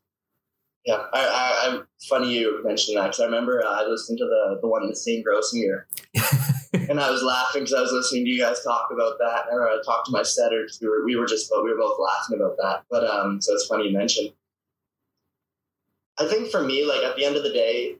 Yeah, 0.85 1.05
I, 1.13 1.19
I, 1.19 1.77
I 1.77 1.81
funny 2.09 2.33
you 2.33 2.63
mentioned 2.63 2.97
that 2.97 3.03
because 3.03 3.19
I 3.19 3.25
remember 3.25 3.63
uh, 3.63 3.83
I 3.83 3.85
listened 3.85 4.17
to 4.17 4.25
the 4.25 4.57
the 4.61 4.67
one 4.67 4.81
in 4.81 4.89
the 4.89 4.95
St. 4.95 5.23
Grosmere, 5.23 5.83
and 6.89 6.99
I 6.99 7.11
was 7.11 7.21
laughing 7.21 7.61
because 7.61 7.73
I 7.73 7.81
was 7.81 7.91
listening 7.91 8.25
to 8.25 8.31
you 8.31 8.41
guys 8.41 8.63
talk 8.63 8.89
about 8.91 9.19
that. 9.19 9.45
Or 9.51 9.69
I 9.69 9.77
talked 9.85 10.07
to 10.07 10.11
my 10.11 10.23
setter 10.23 10.63
because 10.63 10.79
we 10.81 10.87
were 10.87 11.05
we 11.05 11.15
were 11.15 11.27
just 11.27 11.51
we 11.51 11.69
were 11.69 11.77
both 11.77 11.99
laughing 11.99 12.37
about 12.37 12.57
that. 12.57 12.83
But 12.89 13.05
um, 13.05 13.39
so 13.41 13.53
it's 13.53 13.67
funny 13.67 13.89
you 13.89 13.97
mentioned. 13.97 14.31
I 16.19 16.27
think 16.27 16.49
for 16.49 16.63
me, 16.63 16.83
like 16.85 17.03
at 17.03 17.15
the 17.15 17.25
end 17.25 17.35
of 17.35 17.43
the 17.43 17.53
day, 17.53 17.95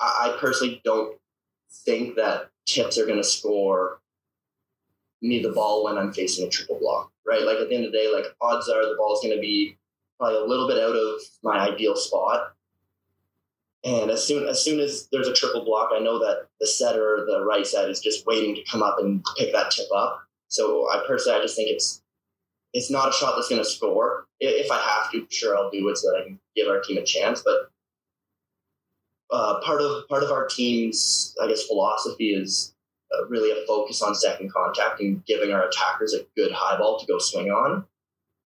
I, 0.00 0.32
I 0.34 0.40
personally 0.40 0.80
don't 0.82 1.18
think 1.84 2.16
that 2.16 2.50
tips 2.66 2.98
are 2.98 3.06
going 3.06 3.18
to 3.18 3.24
score 3.24 4.00
me 5.20 5.42
the 5.42 5.52
ball 5.52 5.84
when 5.84 5.98
I'm 5.98 6.12
facing 6.12 6.46
a 6.46 6.50
triple 6.50 6.78
block, 6.78 7.10
right? 7.26 7.42
Like 7.42 7.58
at 7.58 7.68
the 7.68 7.74
end 7.74 7.84
of 7.84 7.92
the 7.92 7.98
day, 7.98 8.10
like 8.12 8.26
odds 8.40 8.68
are 8.68 8.82
the 8.82 8.96
ball's 8.96 9.22
going 9.22 9.34
to 9.34 9.40
be 9.40 9.76
probably 10.18 10.38
a 10.38 10.44
little 10.44 10.68
bit 10.68 10.78
out 10.78 10.96
of 10.96 11.20
my 11.42 11.58
ideal 11.58 11.96
spot. 11.96 12.52
And 13.84 14.10
as 14.10 14.24
soon 14.26 14.48
as 14.48 14.64
soon 14.64 14.80
as 14.80 15.08
there's 15.12 15.28
a 15.28 15.34
triple 15.34 15.64
block, 15.64 15.90
I 15.92 15.98
know 15.98 16.18
that 16.18 16.46
the 16.58 16.66
setter, 16.66 17.26
the 17.28 17.44
right 17.44 17.66
side, 17.66 17.90
is 17.90 18.00
just 18.00 18.26
waiting 18.26 18.54
to 18.54 18.64
come 18.64 18.82
up 18.82 18.96
and 18.98 19.22
pick 19.36 19.52
that 19.52 19.70
tip 19.70 19.88
up. 19.94 20.22
So 20.48 20.88
I 20.90 21.04
personally, 21.06 21.38
I 21.38 21.42
just 21.42 21.56
think 21.56 21.68
it's 21.68 22.02
it's 22.72 22.90
not 22.90 23.10
a 23.10 23.12
shot 23.12 23.34
that's 23.36 23.48
going 23.48 23.62
to 23.62 23.68
score. 23.68 24.26
If 24.40 24.70
I 24.70 24.78
have 24.78 25.12
to, 25.12 25.26
sure, 25.30 25.56
I'll 25.56 25.70
do 25.70 25.88
it 25.88 25.98
so 25.98 26.10
that 26.10 26.20
I 26.20 26.24
can 26.24 26.40
give 26.56 26.66
our 26.66 26.80
team 26.80 26.98
a 26.98 27.04
chance. 27.04 27.42
But 27.42 27.70
uh, 29.30 29.60
part 29.60 29.80
of 29.80 30.08
part 30.08 30.22
of 30.22 30.30
our 30.30 30.46
team's, 30.46 31.34
I 31.42 31.48
guess, 31.48 31.66
philosophy 31.66 32.34
is 32.34 32.74
uh, 33.12 33.26
really 33.26 33.50
a 33.50 33.66
focus 33.66 34.00
on 34.00 34.14
second 34.14 34.52
contact 34.52 35.00
and 35.00 35.24
giving 35.26 35.52
our 35.52 35.68
attackers 35.68 36.14
a 36.14 36.24
good 36.36 36.52
high 36.52 36.78
ball 36.78 36.98
to 36.98 37.06
go 37.06 37.18
swing 37.18 37.50
on. 37.50 37.84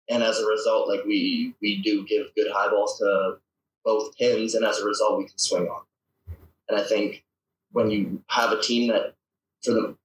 And 0.10 0.24
as 0.24 0.40
a 0.40 0.46
result, 0.46 0.88
like 0.88 1.04
we 1.06 1.54
we 1.62 1.82
do 1.82 2.06
give 2.06 2.34
good 2.36 2.52
high 2.52 2.70
balls 2.70 2.98
to 3.00 3.38
both 3.84 4.16
pins, 4.18 4.56
and 4.56 4.66
as 4.66 4.80
a 4.80 4.86
result, 4.86 5.18
we 5.18 5.26
can 5.26 5.38
swing 5.38 5.68
on. 5.68 5.82
And 6.70 6.80
I 6.80 6.84
think 6.84 7.24
when 7.72 7.90
you 7.90 8.22
have 8.28 8.52
a 8.52 8.62
team 8.62 8.90
that, 8.90 9.16
for 9.64 9.72
the 9.72 9.96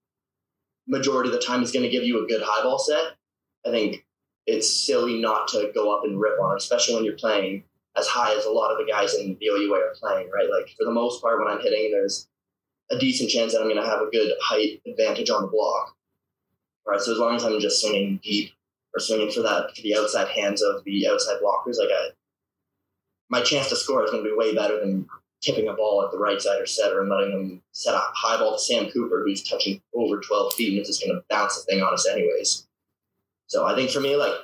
majority 0.87 1.29
of 1.29 1.35
the 1.35 1.45
time, 1.45 1.63
is 1.63 1.73
going 1.73 1.85
to 1.85 1.91
give 1.91 2.05
you 2.05 2.25
a 2.25 2.29
good 2.29 2.43
high 2.45 2.63
ball 2.63 2.79
set, 2.79 3.17
I 3.67 3.71
think 3.71 4.05
it's 4.47 4.69
silly 4.69 5.21
not 5.21 5.49
to 5.49 5.71
go 5.75 5.97
up 5.97 6.05
and 6.05 6.21
rip 6.21 6.39
on, 6.41 6.57
especially 6.57 6.95
when 6.95 7.05
you're 7.05 7.17
playing 7.17 7.65
as 7.97 8.07
high 8.07 8.35
as 8.37 8.45
a 8.45 8.51
lot 8.51 8.71
of 8.71 8.79
the 8.79 8.91
guys 8.91 9.15
in 9.15 9.37
the 9.39 9.47
OUA 9.47 9.79
are 9.79 9.95
playing, 9.95 10.31
right? 10.31 10.49
Like 10.51 10.75
for 10.77 10.85
the 10.85 10.91
most 10.91 11.23
part, 11.23 11.39
when 11.39 11.49
I'm 11.49 11.61
hitting, 11.61 11.91
there's 11.93 12.29
a 12.91 12.99
decent 12.99 13.31
chance 13.31 13.53
that 13.53 13.61
I'm 13.61 13.69
going 13.69 13.83
to 13.83 13.89
have 13.89 14.01
a 14.01 14.11
good 14.11 14.33
height 14.43 14.81
advantage 14.87 15.31
on 15.31 15.43
the 15.43 15.49
block. 15.49 15.95
All 16.85 16.93
right, 16.93 17.01
so 17.01 17.13
as 17.13 17.19
long 17.19 17.37
as 17.37 17.45
I'm 17.45 17.61
just 17.61 17.81
swinging 17.81 18.19
deep 18.23 18.53
or 18.95 19.01
swinging 19.01 19.31
for 19.31 19.43
that 19.43 19.75
for 19.75 19.83
the 19.83 19.97
outside 19.97 20.29
hands 20.29 20.63
of 20.63 20.85
the 20.85 21.09
outside 21.09 21.37
blockers, 21.43 21.79
like 21.79 21.91
I, 21.91 22.09
my 23.31 23.41
chance 23.43 23.69
to 23.69 23.77
score 23.77 24.05
is 24.05 24.11
going 24.11 24.23
to 24.23 24.31
be 24.31 24.37
way 24.37 24.55
better 24.55 24.79
than 24.81 25.07
tipping 25.43 25.69
a 25.69 25.73
ball 25.73 26.05
at 26.05 26.13
the 26.13 26.19
right 26.19 26.41
side 26.41 26.61
or 26.61 26.67
setter 26.67 27.01
and 27.01 27.11
letting 27.11 27.31
them 27.31 27.63
set 27.73 27.95
a 27.95 28.03
high 28.15 28.39
ball 28.39 28.53
to 28.53 28.59
Sam 28.63 28.91
Cooper, 28.91 29.23
who's 29.25 29.43
touching 29.43 29.81
over 29.95 30.21
12 30.21 30.55
feet 30.55 30.73
and 30.73 30.81
is 30.81 30.89
just 30.89 31.03
going 31.03 31.15
to 31.15 31.25
bounce 31.29 31.57
the 31.57 31.65
thing 31.65 31.83
on 31.83 31.93
us 31.93 32.07
anyways. 32.07 32.67
So 33.47 33.67
I 33.67 33.75
think 33.75 33.91
for 33.91 34.01
me, 34.01 34.17
like 34.17 34.35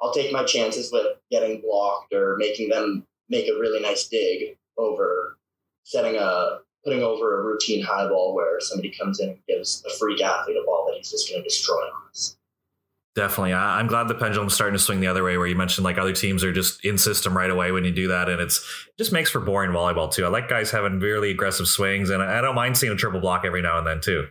I'll 0.00 0.12
take 0.12 0.32
my 0.32 0.44
chances 0.44 0.92
with 0.92 1.06
getting 1.30 1.60
blocked 1.60 2.12
or 2.12 2.36
making 2.38 2.68
them 2.68 3.06
make 3.28 3.48
a 3.48 3.58
really 3.58 3.80
nice 3.80 4.06
dig 4.08 4.56
over 4.78 5.36
setting 5.84 6.16
a 6.16 6.58
putting 6.84 7.02
over 7.02 7.40
a 7.40 7.44
routine 7.44 7.82
high 7.82 8.06
ball 8.08 8.34
where 8.34 8.60
somebody 8.60 8.90
comes 8.90 9.18
in 9.18 9.30
and 9.30 9.38
gives 9.48 9.84
a 9.86 9.90
freak 9.98 10.22
athlete 10.22 10.56
a 10.56 10.64
ball 10.64 10.86
that 10.86 10.96
he's 10.96 11.10
just 11.10 11.28
going 11.28 11.42
to 11.42 11.48
destroy 11.48 11.74
on 11.74 12.08
us. 12.10 12.36
Definitely. 13.16 13.54
I, 13.54 13.80
am 13.80 13.86
glad 13.86 14.08
the 14.08 14.14
pendulum's 14.14 14.52
starting 14.52 14.74
to 14.74 14.78
swing 14.78 15.00
the 15.00 15.06
other 15.06 15.24
way 15.24 15.38
where 15.38 15.46
you 15.46 15.56
mentioned 15.56 15.86
like 15.86 15.96
other 15.96 16.12
teams 16.12 16.44
are 16.44 16.52
just 16.52 16.84
in 16.84 16.98
system 16.98 17.34
right 17.34 17.48
away 17.48 17.72
when 17.72 17.82
you 17.82 17.90
do 17.90 18.08
that. 18.08 18.28
And 18.28 18.42
it's 18.42 18.58
it 18.88 18.98
just 18.98 19.10
makes 19.10 19.30
for 19.30 19.40
boring 19.40 19.70
volleyball 19.70 20.12
too. 20.12 20.26
I 20.26 20.28
like 20.28 20.50
guys 20.50 20.70
having 20.70 21.00
really 21.00 21.30
aggressive 21.30 21.66
swings 21.66 22.10
and 22.10 22.22
I 22.22 22.42
don't 22.42 22.54
mind 22.54 22.76
seeing 22.76 22.92
a 22.92 22.96
triple 22.96 23.20
block 23.20 23.46
every 23.46 23.62
now 23.62 23.78
and 23.78 23.86
then 23.86 24.02
too. 24.02 24.26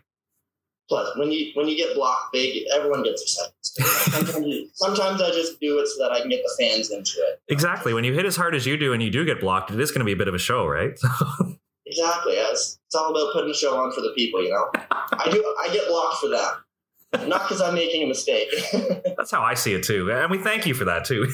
Plus, 0.88 1.18
when 1.18 1.32
you 1.32 1.50
when 1.56 1.68
you 1.68 1.76
get 1.76 1.96
blocked 1.96 2.32
big, 2.32 2.64
everyone 2.76 3.02
gets 3.02 3.24
excited. 3.24 3.54
sometimes, 3.64 4.70
sometimes 4.76 5.20
I 5.20 5.32
just 5.32 5.60
do 5.60 5.80
it 5.80 5.88
so 5.88 6.04
that 6.04 6.12
I 6.12 6.20
can 6.20 6.30
get 6.30 6.44
the 6.44 6.64
fans 6.64 6.92
into 6.92 7.14
it. 7.18 7.42
Exactly. 7.50 7.92
When 7.92 8.04
you 8.04 8.14
hit 8.14 8.28
as 8.28 8.36
hard 8.36 8.54
as 8.54 8.68
you 8.68 8.78
do 8.78 8.94
and 8.94 9.02
you 9.02 9.10
do 9.10 9.26
get 9.26 9.42
blocked, 9.42 9.72
it 9.72 9.80
is 9.80 9.90
going 9.90 10.02
to 10.02 10.06
be 10.06 10.12
a 10.12 10.16
bit 10.16 10.28
of 10.28 10.36
a 10.36 10.40
show, 10.40 10.68
right? 10.68 10.92
exactly. 11.88 12.34
It's, 12.34 12.78
it's 12.86 12.94
all 12.96 13.10
about 13.10 13.34
putting 13.34 13.50
a 13.50 13.56
show 13.56 13.76
on 13.76 13.92
for 13.94 14.02
the 14.02 14.14
people. 14.16 14.44
You 14.44 14.52
know, 14.52 14.70
I 14.92 15.28
do. 15.32 15.44
I 15.60 15.74
get 15.74 15.88
blocked 15.88 16.18
for 16.18 16.28
that. 16.28 16.58
Not 17.24 17.48
because 17.48 17.62
I'm 17.62 17.76
making 17.76 18.04
a 18.04 18.08
mistake. 18.08 18.50
That's 19.18 19.32
how 19.32 19.42
I 19.42 19.54
see 19.54 19.74
it 19.74 19.84
too, 19.84 20.12
and 20.12 20.30
we 20.32 20.38
thank 20.38 20.66
you 20.66 20.74
for 20.74 20.86
that 20.86 21.06
too. 21.06 21.28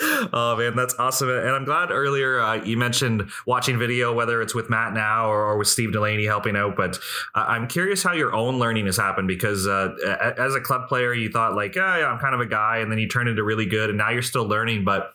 oh 0.32 0.56
man, 0.56 0.74
that's 0.74 0.94
awesome! 0.98 1.28
And 1.28 1.50
I'm 1.50 1.64
glad 1.64 1.90
earlier 1.90 2.40
uh, 2.40 2.64
you 2.64 2.76
mentioned 2.76 3.30
watching 3.46 3.78
video, 3.78 4.12
whether 4.12 4.42
it's 4.42 4.54
with 4.54 4.68
Matt 4.70 4.92
now 4.92 5.30
or, 5.30 5.44
or 5.44 5.58
with 5.58 5.68
Steve 5.68 5.92
Delaney 5.92 6.24
helping 6.24 6.56
out. 6.56 6.76
But 6.76 6.96
uh, 7.34 7.44
I'm 7.46 7.68
curious 7.68 8.02
how 8.02 8.12
your 8.12 8.34
own 8.34 8.58
learning 8.58 8.86
has 8.86 8.96
happened 8.96 9.28
because 9.28 9.66
uh, 9.66 9.94
as 10.36 10.54
a 10.54 10.60
club 10.60 10.88
player, 10.88 11.14
you 11.14 11.30
thought 11.30 11.54
like, 11.54 11.74
yeah, 11.74 11.98
yeah, 11.98 12.06
I'm 12.06 12.18
kind 12.18 12.34
of 12.34 12.40
a 12.40 12.46
guy, 12.46 12.78
and 12.78 12.90
then 12.90 12.98
you 12.98 13.08
turned 13.08 13.28
into 13.28 13.44
really 13.44 13.66
good, 13.66 13.90
and 13.90 13.98
now 13.98 14.10
you're 14.10 14.22
still 14.22 14.46
learning. 14.46 14.84
But 14.84 15.12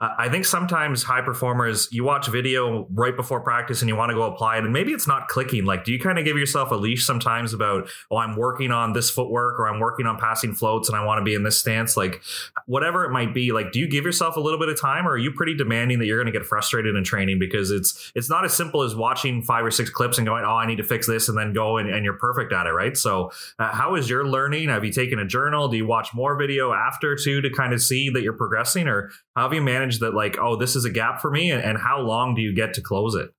I 0.00 0.28
think 0.28 0.44
sometimes 0.44 1.02
high 1.02 1.20
performers, 1.20 1.88
you 1.90 2.04
watch 2.04 2.28
video 2.28 2.86
right 2.90 3.14
before 3.14 3.40
practice 3.40 3.82
and 3.82 3.88
you 3.88 3.96
want 3.96 4.10
to 4.10 4.14
go 4.14 4.22
apply 4.22 4.58
it, 4.58 4.64
and 4.64 4.72
maybe 4.72 4.92
it's 4.92 5.06
not 5.06 5.28
clicking. 5.28 5.64
Like, 5.64 5.84
do 5.84 5.92
you 5.92 5.98
kind 5.98 6.18
of 6.18 6.24
give 6.24 6.36
yourself 6.36 6.70
a 6.70 6.74
leash 6.74 7.04
sometimes 7.04 7.52
about, 7.52 7.88
oh, 8.10 8.16
I'm 8.16 8.36
working 8.36 8.70
on 8.70 8.92
this 8.92 9.10
footwork 9.10 9.58
or 9.58 9.68
I'm 9.68 9.80
working 9.80 10.06
on 10.06 10.18
passing 10.18 10.54
floats 10.54 10.88
and 10.88 10.96
I 10.96 11.04
want 11.04 11.20
to 11.20 11.24
be 11.24 11.34
in 11.34 11.42
this 11.42 11.58
stance? 11.58 11.96
Like, 11.96 12.22
whatever 12.66 13.04
it 13.04 13.10
might 13.10 13.34
be, 13.34 13.52
like, 13.52 13.72
do 13.72 13.78
you 13.78 13.88
give 13.88 14.04
yourself 14.04 14.36
a 14.36 14.40
little 14.40 14.58
bit 14.58 14.68
of 14.68 14.80
time 14.80 15.06
or 15.06 15.12
are 15.12 15.18
you 15.18 15.32
pretty 15.32 15.54
demanding 15.54 15.98
that 15.98 16.06
you're 16.06 16.22
going 16.22 16.32
to 16.32 16.38
get 16.38 16.46
frustrated 16.46 16.96
in 16.96 17.04
training 17.04 17.38
because 17.38 17.70
it's 17.70 18.12
it's 18.14 18.30
not 18.30 18.44
as 18.44 18.54
simple 18.54 18.82
as 18.82 18.94
watching 18.94 19.42
five 19.42 19.64
or 19.64 19.70
six 19.70 19.90
clips 19.90 20.18
and 20.18 20.26
going, 20.26 20.44
oh, 20.44 20.56
I 20.56 20.66
need 20.66 20.76
to 20.76 20.84
fix 20.84 21.06
this 21.06 21.28
and 21.28 21.36
then 21.36 21.52
go 21.52 21.76
and, 21.78 21.88
and 21.88 22.04
you're 22.04 22.18
perfect 22.18 22.52
at 22.52 22.66
it, 22.66 22.70
right? 22.70 22.96
So, 22.96 23.30
uh, 23.58 23.72
how 23.72 23.94
is 23.94 24.08
your 24.08 24.26
learning? 24.26 24.68
Have 24.68 24.84
you 24.84 24.92
taken 24.92 25.18
a 25.18 25.26
journal? 25.26 25.68
Do 25.68 25.76
you 25.76 25.86
watch 25.86 26.14
more 26.14 26.36
video 26.36 26.72
after 26.72 27.16
too 27.16 27.40
to 27.40 27.50
kind 27.50 27.72
of 27.72 27.82
see 27.82 28.10
that 28.10 28.22
you're 28.22 28.32
progressing 28.32 28.88
or 28.88 29.10
how 29.38 29.44
have 29.44 29.54
you 29.54 29.62
managed 29.62 30.00
that 30.00 30.14
like 30.14 30.36
oh 30.40 30.56
this 30.56 30.74
is 30.74 30.84
a 30.84 30.90
gap 30.90 31.20
for 31.20 31.30
me 31.30 31.50
and, 31.50 31.62
and 31.62 31.78
how 31.78 32.00
long 32.00 32.34
do 32.34 32.42
you 32.42 32.52
get 32.52 32.74
to 32.74 32.82
close 32.82 33.14
it? 33.14 33.30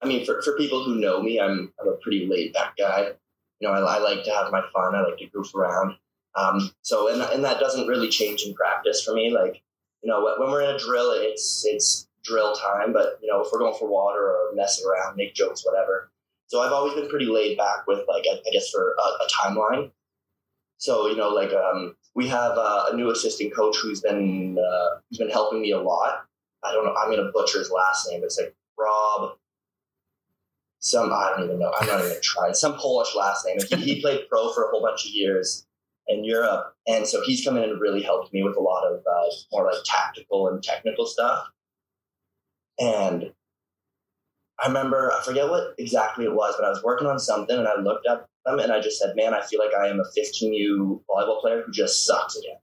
I 0.00 0.06
mean 0.06 0.24
for, 0.24 0.40
for 0.42 0.56
people 0.56 0.84
who 0.84 0.96
know 0.96 1.20
me 1.20 1.40
i'm, 1.40 1.72
I'm 1.80 1.88
a 1.88 1.96
pretty 2.02 2.26
laid 2.26 2.52
back 2.52 2.76
guy. 2.76 3.12
You 3.60 3.68
know 3.68 3.74
I, 3.74 3.96
I 3.96 3.98
like 3.98 4.24
to 4.24 4.30
have 4.30 4.52
my 4.52 4.62
fun. 4.72 4.94
I 4.94 5.02
like 5.02 5.18
to 5.18 5.26
goof 5.26 5.54
around. 5.54 5.96
Um, 6.36 6.70
so 6.82 7.12
and, 7.12 7.22
and 7.22 7.44
that 7.44 7.58
doesn't 7.58 7.88
really 7.88 8.08
change 8.08 8.42
in 8.42 8.54
practice 8.54 9.02
for 9.02 9.14
me. 9.14 9.30
Like 9.30 9.62
you 10.02 10.10
know 10.10 10.22
when 10.38 10.50
we're 10.50 10.62
in 10.62 10.74
a 10.74 10.78
drill 10.78 11.10
it's 11.12 11.64
it's 11.66 12.08
drill 12.22 12.54
time. 12.54 12.92
But 12.92 13.18
you 13.20 13.28
know 13.28 13.42
if 13.42 13.48
we're 13.52 13.58
going 13.58 13.74
for 13.74 13.88
water 13.88 14.20
or 14.20 14.54
messing 14.54 14.86
around 14.86 15.16
make 15.16 15.34
jokes 15.34 15.66
whatever. 15.66 16.10
So 16.46 16.60
i've 16.60 16.72
always 16.72 16.94
been 16.94 17.08
pretty 17.08 17.26
laid 17.26 17.58
back 17.58 17.86
with 17.88 18.06
like 18.06 18.24
i, 18.30 18.36
I 18.36 18.50
guess 18.52 18.70
for 18.70 18.94
a, 18.96 19.24
a 19.24 19.28
timeline 19.28 19.90
so 20.84 21.06
you 21.06 21.16
know 21.16 21.30
like 21.30 21.50
um, 21.54 21.96
we 22.14 22.28
have 22.28 22.58
uh, 22.58 22.84
a 22.92 22.96
new 22.96 23.10
assistant 23.10 23.56
coach 23.56 23.76
who's 23.82 24.02
been 24.02 24.58
uh, 24.58 25.00
who's 25.08 25.18
been 25.18 25.30
helping 25.30 25.62
me 25.62 25.70
a 25.70 25.80
lot. 25.80 26.26
I 26.62 26.72
don't 26.72 26.84
know. 26.84 26.94
I'm 26.94 27.10
to 27.10 27.30
butcher 27.32 27.58
his 27.58 27.70
last 27.70 28.06
name. 28.10 28.20
It's 28.22 28.38
like 28.38 28.54
Rob. 28.78 29.32
Some 30.80 31.10
I 31.10 31.32
don't 31.34 31.46
even 31.46 31.58
know. 31.58 31.72
I'm 31.80 31.86
not 31.86 32.00
even 32.00 32.12
to 32.12 32.20
try. 32.20 32.52
Some 32.52 32.74
Polish 32.74 33.14
last 33.14 33.46
name. 33.46 33.56
He, 33.66 33.94
he 33.94 34.00
played 34.02 34.28
pro 34.28 34.52
for 34.52 34.64
a 34.64 34.68
whole 34.68 34.82
bunch 34.82 35.06
of 35.06 35.12
years 35.12 35.66
in 36.06 36.22
Europe, 36.22 36.74
and 36.86 37.06
so 37.06 37.22
he's 37.24 37.42
come 37.42 37.56
in 37.56 37.62
and 37.62 37.80
really 37.80 38.02
helped 38.02 38.34
me 38.34 38.42
with 38.42 38.56
a 38.58 38.60
lot 38.60 38.84
of 38.84 38.98
uh, 38.98 39.34
more 39.52 39.64
like 39.64 39.82
tactical 39.86 40.48
and 40.48 40.62
technical 40.62 41.06
stuff. 41.06 41.48
And 42.78 43.32
I 44.62 44.66
remember 44.66 45.12
I 45.18 45.24
forget 45.24 45.48
what 45.48 45.74
exactly 45.78 46.26
it 46.26 46.34
was, 46.34 46.54
but 46.58 46.66
I 46.66 46.68
was 46.68 46.82
working 46.82 47.06
on 47.06 47.18
something, 47.18 47.56
and 47.56 47.66
I 47.66 47.80
looked 47.80 48.06
up 48.06 48.28
them, 48.44 48.58
and 48.58 48.72
I 48.72 48.80
just 48.80 48.98
said, 48.98 49.16
"Man, 49.16 49.34
I 49.34 49.42
feel 49.42 49.60
like 49.60 49.74
I 49.74 49.88
am 49.88 50.00
a 50.00 50.04
15U 50.04 51.02
volleyball 51.08 51.40
player 51.40 51.62
who 51.62 51.72
just 51.72 52.06
sucks 52.06 52.36
again." 52.36 52.56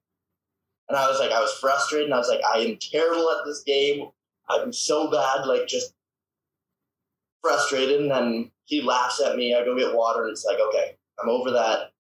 And 0.90 0.98
I 0.98 1.08
was 1.10 1.20
like, 1.20 1.32
I 1.32 1.40
was 1.40 1.54
frustrated, 1.54 2.08
and 2.08 2.14
I 2.14 2.18
was 2.18 2.28
like, 2.28 2.42
I 2.44 2.60
am 2.60 2.78
terrible 2.78 3.30
at 3.32 3.46
this 3.46 3.64
game. 3.64 4.10
I'm 4.50 4.74
so 4.74 5.10
bad, 5.10 5.46
like 5.46 5.68
just 5.68 5.94
frustrated. 7.42 8.02
And 8.02 8.12
then 8.12 8.52
he 8.66 8.82
laughs 8.82 9.22
at 9.22 9.38
me. 9.38 9.56
I 9.56 9.64
go 9.64 9.78
get 9.78 9.96
water, 9.96 10.24
and 10.24 10.32
it's 10.32 10.46
like, 10.46 10.60
okay, 10.60 10.98
I'm 11.22 11.30
over 11.30 11.52
that. 11.52 11.92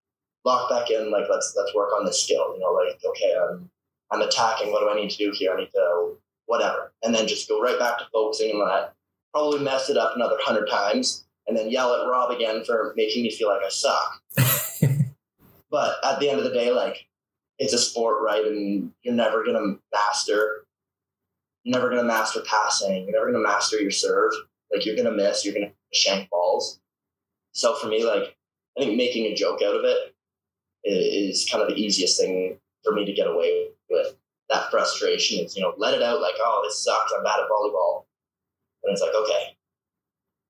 Lock 0.43 0.69
back 0.69 0.89
in. 0.89 1.11
Like 1.11 1.25
let's 1.29 1.53
let's 1.55 1.73
work 1.75 1.91
on 1.97 2.05
this 2.05 2.23
skill. 2.23 2.53
You 2.53 2.59
know, 2.59 2.71
like 2.71 2.99
okay, 3.05 3.33
I'm 3.33 3.69
I'm 4.11 4.21
attacking. 4.21 4.71
What 4.71 4.81
do 4.81 4.89
I 4.89 4.95
need 4.95 5.11
to 5.11 5.17
do 5.17 5.31
here? 5.31 5.53
I 5.53 5.61
need 5.61 5.71
to 5.71 6.17
whatever, 6.47 6.91
and 7.03 7.13
then 7.13 7.27
just 7.27 7.47
go 7.47 7.61
right 7.61 7.79
back 7.79 7.99
to 7.99 8.07
focusing 8.11 8.51
on 8.59 8.67
that. 8.67 8.93
Probably 9.31 9.59
mess 9.59 9.89
it 9.89 9.97
up 9.97 10.15
another 10.15 10.37
hundred 10.41 10.67
times 10.67 11.25
and 11.51 11.59
then 11.59 11.69
yell 11.69 11.93
at 11.93 12.09
Rob 12.09 12.31
again 12.31 12.63
for 12.63 12.93
making 12.95 13.23
me 13.23 13.29
feel 13.29 13.49
like 13.49 13.59
I 13.61 13.67
suck. 13.67 14.21
but 15.69 15.95
at 16.01 16.17
the 16.21 16.29
end 16.29 16.39
of 16.39 16.45
the 16.45 16.53
day, 16.53 16.71
like 16.71 17.05
it's 17.59 17.73
a 17.73 17.77
sport, 17.77 18.21
right? 18.21 18.45
And 18.45 18.93
you're 19.03 19.13
never 19.13 19.43
gonna 19.43 19.75
master. 19.93 20.63
You're 21.63 21.77
never 21.77 21.89
gonna 21.89 22.05
master 22.05 22.39
passing. 22.47 23.03
You're 23.03 23.19
never 23.19 23.33
gonna 23.33 23.43
master 23.43 23.81
your 23.81 23.91
serve. 23.91 24.31
Like 24.73 24.85
you're 24.85 24.95
gonna 24.95 25.11
miss. 25.11 25.43
You're 25.43 25.53
gonna 25.53 25.73
shank 25.91 26.29
balls. 26.29 26.79
So 27.51 27.75
for 27.75 27.87
me, 27.87 28.05
like 28.05 28.33
I 28.77 28.83
think 28.83 28.95
making 28.95 29.25
a 29.25 29.35
joke 29.35 29.61
out 29.61 29.75
of 29.75 29.83
it 29.83 30.15
is 30.85 31.49
kind 31.51 31.61
of 31.61 31.67
the 31.67 31.75
easiest 31.75 32.17
thing 32.17 32.59
for 32.81 32.93
me 32.93 33.03
to 33.03 33.11
get 33.11 33.27
away 33.27 33.67
with. 33.89 34.15
That 34.49 34.71
frustration 34.71 35.43
is, 35.43 35.57
you 35.57 35.61
know, 35.61 35.73
let 35.77 35.95
it 35.95 36.01
out. 36.01 36.21
Like, 36.21 36.35
oh, 36.39 36.61
this 36.63 36.81
sucks. 36.81 37.11
I'm 37.17 37.25
bad 37.25 37.41
at 37.41 37.49
volleyball. 37.49 38.05
And 38.83 38.93
it's 38.93 39.01
like, 39.01 39.13
okay, 39.13 39.55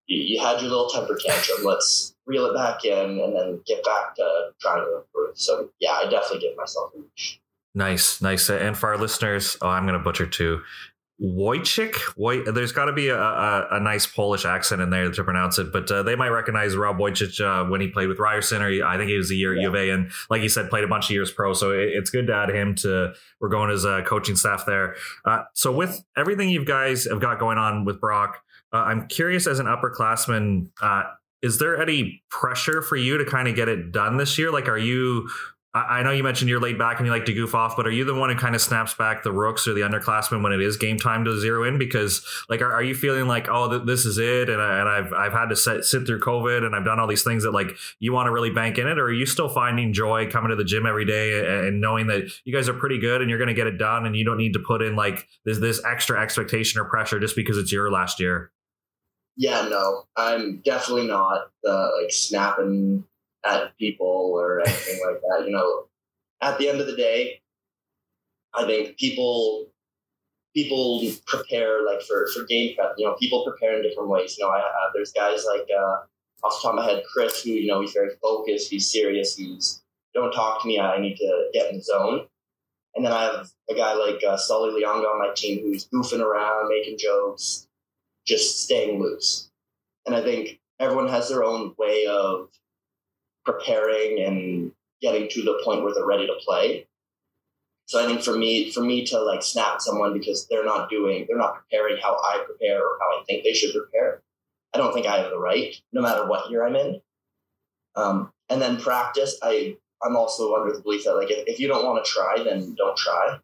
you, 0.08 0.22
you 0.22 0.40
had 0.40 0.62
your 0.62 0.70
little 0.70 0.90
temper 0.90 1.18
tantrum. 1.24 1.64
Let's 1.64 2.16
reel 2.26 2.46
it 2.46 2.56
back 2.56 2.86
in 2.86 3.20
and 3.20 3.36
then 3.36 3.62
get 3.66 3.84
back 3.84 4.16
to 4.16 4.52
trying 4.62 4.86
to 4.86 4.98
improve. 4.98 5.38
So 5.38 5.70
yeah, 5.80 5.92
I 5.94 6.04
definitely 6.04 6.40
give 6.40 6.58
myself 6.58 6.92
a 6.96 7.02
Nice, 7.74 8.22
nice. 8.22 8.50
And 8.50 8.78
for 8.78 8.90
our 8.90 8.98
listeners, 8.98 9.56
oh, 9.62 9.70
I'm 9.70 9.86
going 9.86 9.98
to 9.98 10.04
butcher 10.04 10.26
too. 10.26 10.62
Wojcik. 11.22 11.94
Woj- 12.18 12.54
There's 12.54 12.72
got 12.72 12.86
to 12.86 12.94
be 12.94 13.10
a, 13.10 13.18
a, 13.18 13.68
a, 13.72 13.80
nice 13.80 14.08
Polish 14.08 14.44
accent 14.44 14.82
in 14.82 14.90
there 14.90 15.12
to 15.12 15.24
pronounce 15.24 15.60
it, 15.60 15.72
but 15.72 15.90
uh, 15.92 16.02
they 16.02 16.16
might 16.16 16.30
recognize 16.30 16.76
Rob 16.76 16.98
Wojcik 16.98 17.40
uh, 17.40 17.70
when 17.70 17.80
he 17.80 17.88
played 17.88 18.08
with 18.08 18.18
Ryerson, 18.18 18.62
or 18.62 18.70
he, 18.70 18.82
I 18.82 18.98
think 18.98 19.10
he 19.10 19.18
was 19.18 19.30
a 19.30 19.36
year 19.36 19.54
at 19.54 19.58
yeah. 19.58 19.64
U 19.64 19.70
of 19.70 19.76
A, 19.76 19.90
and 19.92 20.12
like 20.32 20.42
you 20.42 20.50
said, 20.50 20.70
played 20.70 20.84
a 20.84 20.88
bunch 20.88 21.06
of 21.06 21.12
years 21.12 21.32
pro. 21.32 21.54
So 21.54 21.72
it, 21.72 21.90
it's 21.90 22.10
good 22.10 22.28
to 22.28 22.36
add 22.36 22.50
him 22.50 22.74
to 22.76 23.14
we're 23.40 23.50
going 23.50 23.70
as 23.70 23.86
a 23.86 24.02
coaching 24.02 24.36
staff 24.36 24.66
there. 24.66 24.96
Uh, 25.24 25.44
so 25.54 25.72
with 25.72 26.04
everything 26.18 26.50
you 26.50 26.66
guys 26.66 27.06
have 27.06 27.22
got 27.22 27.40
going 27.40 27.60
on 27.60 27.86
with 27.86 28.02
Brock, 28.02 28.42
uh, 28.74 28.78
I'm 28.78 29.08
curious 29.08 29.48
as 29.48 29.60
an 29.60 29.66
upperclassman, 29.66 30.70
uh, 30.82 31.04
is 31.42 31.60
there 31.60 31.82
any 31.82 32.24
pressure 32.30 32.82
for 32.82 32.96
you 32.96 33.18
to 33.18 33.26
kind 33.26 33.48
of 33.48 33.56
get 33.56 33.68
it 33.68 33.92
done 33.92 34.18
this 34.18 34.38
year? 34.38 34.52
Like, 34.52 34.68
are 34.68 34.78
you 34.78 35.28
I 35.74 36.04
know 36.04 36.12
you 36.12 36.22
mentioned 36.22 36.50
you're 36.50 36.60
laid 36.60 36.78
back 36.78 36.98
and 36.98 37.06
you 37.06 37.14
like 37.14 37.24
to 37.26 37.34
goof 37.34 37.56
off, 37.56 37.78
but 37.78 37.88
are 37.88 37.92
you 37.92 38.04
the 38.04 38.14
one 38.14 38.30
who 38.30 38.36
kind 38.36 38.56
of 38.56 38.62
snaps 38.62 38.94
back 38.94 39.24
the 39.24 39.32
rooks 39.32 39.70
or 39.70 39.74
the 39.74 39.82
underclassmen 39.82 40.44
when 40.44 40.52
it 40.52 40.60
is 40.60 40.76
game 40.76 40.98
time 40.98 41.24
to 41.24 41.40
zero 41.40 41.64
in? 41.64 41.78
Because 41.78 42.26
like, 42.50 42.62
are, 42.62 42.74
are 42.74 42.84
you 42.84 42.94
feeling 42.94 43.26
like, 43.26 43.48
oh, 43.50 43.70
th- 43.70 43.84
this 43.86 44.06
is 44.06 44.18
it, 44.18 44.50
and, 44.50 44.62
I, 44.62 44.80
and 44.80 44.90
I've 44.90 45.14
I've 45.14 45.32
had 45.32 45.46
to 45.46 45.56
sit, 45.56 45.86
sit 45.86 46.06
through 46.06 46.20
COVID 46.20 46.66
and 46.66 46.76
I've 46.76 46.84
done 46.84 47.00
all 47.00 47.08
these 47.08 47.24
things 47.24 47.44
that 47.44 47.52
like 47.52 47.70
you 48.00 48.12
want 48.12 48.28
to 48.28 48.32
really 48.32 48.50
bank 48.50 48.80
in 48.80 48.88
it, 48.88 49.00
or 49.00 49.06
are 49.06 49.14
you 49.14 49.26
still 49.26 49.48
finding 49.48 49.94
joy 49.94 50.30
coming 50.30 50.50
to 50.50 50.58
the 50.58 50.66
gym 50.66 50.86
every 50.86 51.06
day 51.06 51.40
and, 51.40 51.68
and 51.68 51.82
knowing 51.82 52.08
that 52.08 52.30
you 52.44 52.54
guys 52.54 52.68
are 52.68 52.74
pretty 52.74 53.00
good 53.00 53.22
and 53.22 53.30
you're 53.30 53.40
going 53.40 53.48
to 53.48 53.54
get 53.54 53.68
it 53.68 53.78
done 53.78 54.06
and 54.06 54.14
you 54.14 54.26
don't 54.26 54.38
need 54.38 54.54
to 54.54 54.60
put 54.60 54.82
in 54.82 54.98
like 54.98 55.26
this 55.46 55.60
this 55.60 55.82
extra 55.86 56.22
expectation 56.22 56.82
or 56.82 56.86
pressure 56.86 57.18
just 57.18 57.38
because 57.38 57.58
it's 57.58 57.72
your 57.72 57.90
last 57.90 58.20
year? 58.20 58.52
Yeah, 59.38 59.68
no, 59.70 60.04
I'm 60.16 60.58
definitely 60.58 61.08
not 61.08 61.52
the 61.64 62.02
like 62.02 62.12
snapping 62.12 63.06
at 63.46 63.76
people 63.78 64.34
or 64.36 64.62
anything 64.62 65.00
like 65.06 65.22
that. 65.22 65.46
You 65.46 65.52
know, 65.52 65.86
at 66.42 66.58
the 66.58 66.70
end 66.70 66.82
of 66.82 66.88
the 66.88 66.96
day, 66.96 67.42
I 68.54 68.66
think 68.66 68.98
people 68.98 69.68
people 70.54 71.02
prepare 71.26 71.86
like 71.86 72.02
for 72.02 72.28
for 72.34 72.46
game 72.46 72.76
prep. 72.76 72.94
You 72.98 73.08
know, 73.08 73.16
people 73.20 73.46
prepare 73.46 73.78
in 73.78 73.84
different 73.84 74.10
ways. 74.10 74.38
You 74.38 74.46
know, 74.46 74.52
I, 74.52 74.60
uh, 74.60 74.92
there's 74.94 75.14
guys 75.14 75.46
like 75.46 75.68
uh, 75.76 76.06
off 76.44 76.62
the 76.62 76.68
top 76.68 76.72
of 76.72 76.76
my 76.76 76.86
head, 76.86 77.04
Chris, 77.12 77.44
who 77.44 77.52
you 77.52 77.68
know 77.68 77.82
he's 77.82 77.94
very 77.94 78.12
focused, 78.22 78.70
he's 78.70 78.92
serious, 78.92 79.36
he's 79.36 79.82
don't 80.14 80.34
talk 80.34 80.62
to 80.62 80.68
me, 80.68 80.80
I 80.80 81.00
need 81.00 81.16
to 81.18 81.50
get 81.54 81.72
in 81.72 81.78
the 81.78 81.84
zone. 81.84 82.28
And 82.96 83.06
then 83.06 83.14
I 83.14 83.24
have 83.24 83.50
a 83.70 83.74
guy 83.74 83.94
like 83.94 84.22
uh, 84.28 84.36
Sully 84.36 84.72
Lianga 84.72 85.06
on 85.06 85.20
my 85.20 85.34
team 85.34 85.62
who's 85.62 85.88
goofing 85.88 86.20
around, 86.20 86.68
making 86.68 86.98
jokes, 86.98 87.68
just 88.26 88.64
staying 88.64 89.00
loose. 89.00 89.50
And 90.06 90.16
I 90.16 90.22
think 90.22 90.60
everyone 90.80 91.08
has 91.10 91.30
their 91.30 91.44
own 91.44 91.74
way 91.78 92.06
of 92.08 92.50
preparing 93.46 94.24
and 94.24 94.72
getting 95.02 95.28
to 95.30 95.42
the 95.42 95.62
point 95.64 95.84
where 95.84 95.94
they're 95.94 96.06
ready 96.06 96.28
to 96.28 96.34
play. 96.46 96.88
So 97.86 98.02
I 98.02 98.06
think 98.06 98.22
for 98.22 98.38
me, 98.38 98.72
for 98.72 98.82
me 98.82 99.06
to 99.08 99.20
like 99.20 99.44
snap 99.44 99.82
someone 99.82 100.14
because 100.14 100.48
they're 100.48 100.66
not 100.66 100.90
doing, 100.90 101.26
they're 101.28 101.38
not 101.38 101.56
preparing 101.56 101.98
how 102.02 102.16
I 102.16 102.44
prepare 102.46 102.80
or 102.80 102.98
how 103.02 103.20
I 103.20 103.24
think 103.28 103.44
they 103.44 103.54
should 103.54 103.74
prepare. 103.74 104.22
I 104.74 104.78
don't 104.78 104.94
think 104.94 105.08
I 105.08 105.18
have 105.18 105.32
the 105.32 105.40
right, 105.40 105.76
no 105.92 106.02
matter 106.02 106.26
what 106.26 106.50
year 106.50 106.66
I'm 106.66 106.76
in. 106.76 107.02
Um, 107.96 108.32
and 108.50 108.62
then 108.62 108.78
practice, 108.78 109.38
I 109.44 109.76
I'm 110.04 110.16
also 110.16 110.56
under 110.56 110.74
the 110.74 110.82
belief 110.82 111.04
that 111.04 111.16
like 111.16 111.30
if, 111.30 111.44
if 111.48 111.60
you 111.60 111.68
don't 111.68 111.86
want 111.86 112.04
to 112.04 112.10
try, 112.10 112.42
then 112.44 112.76
don't 112.76 112.98
try. 112.98 113.38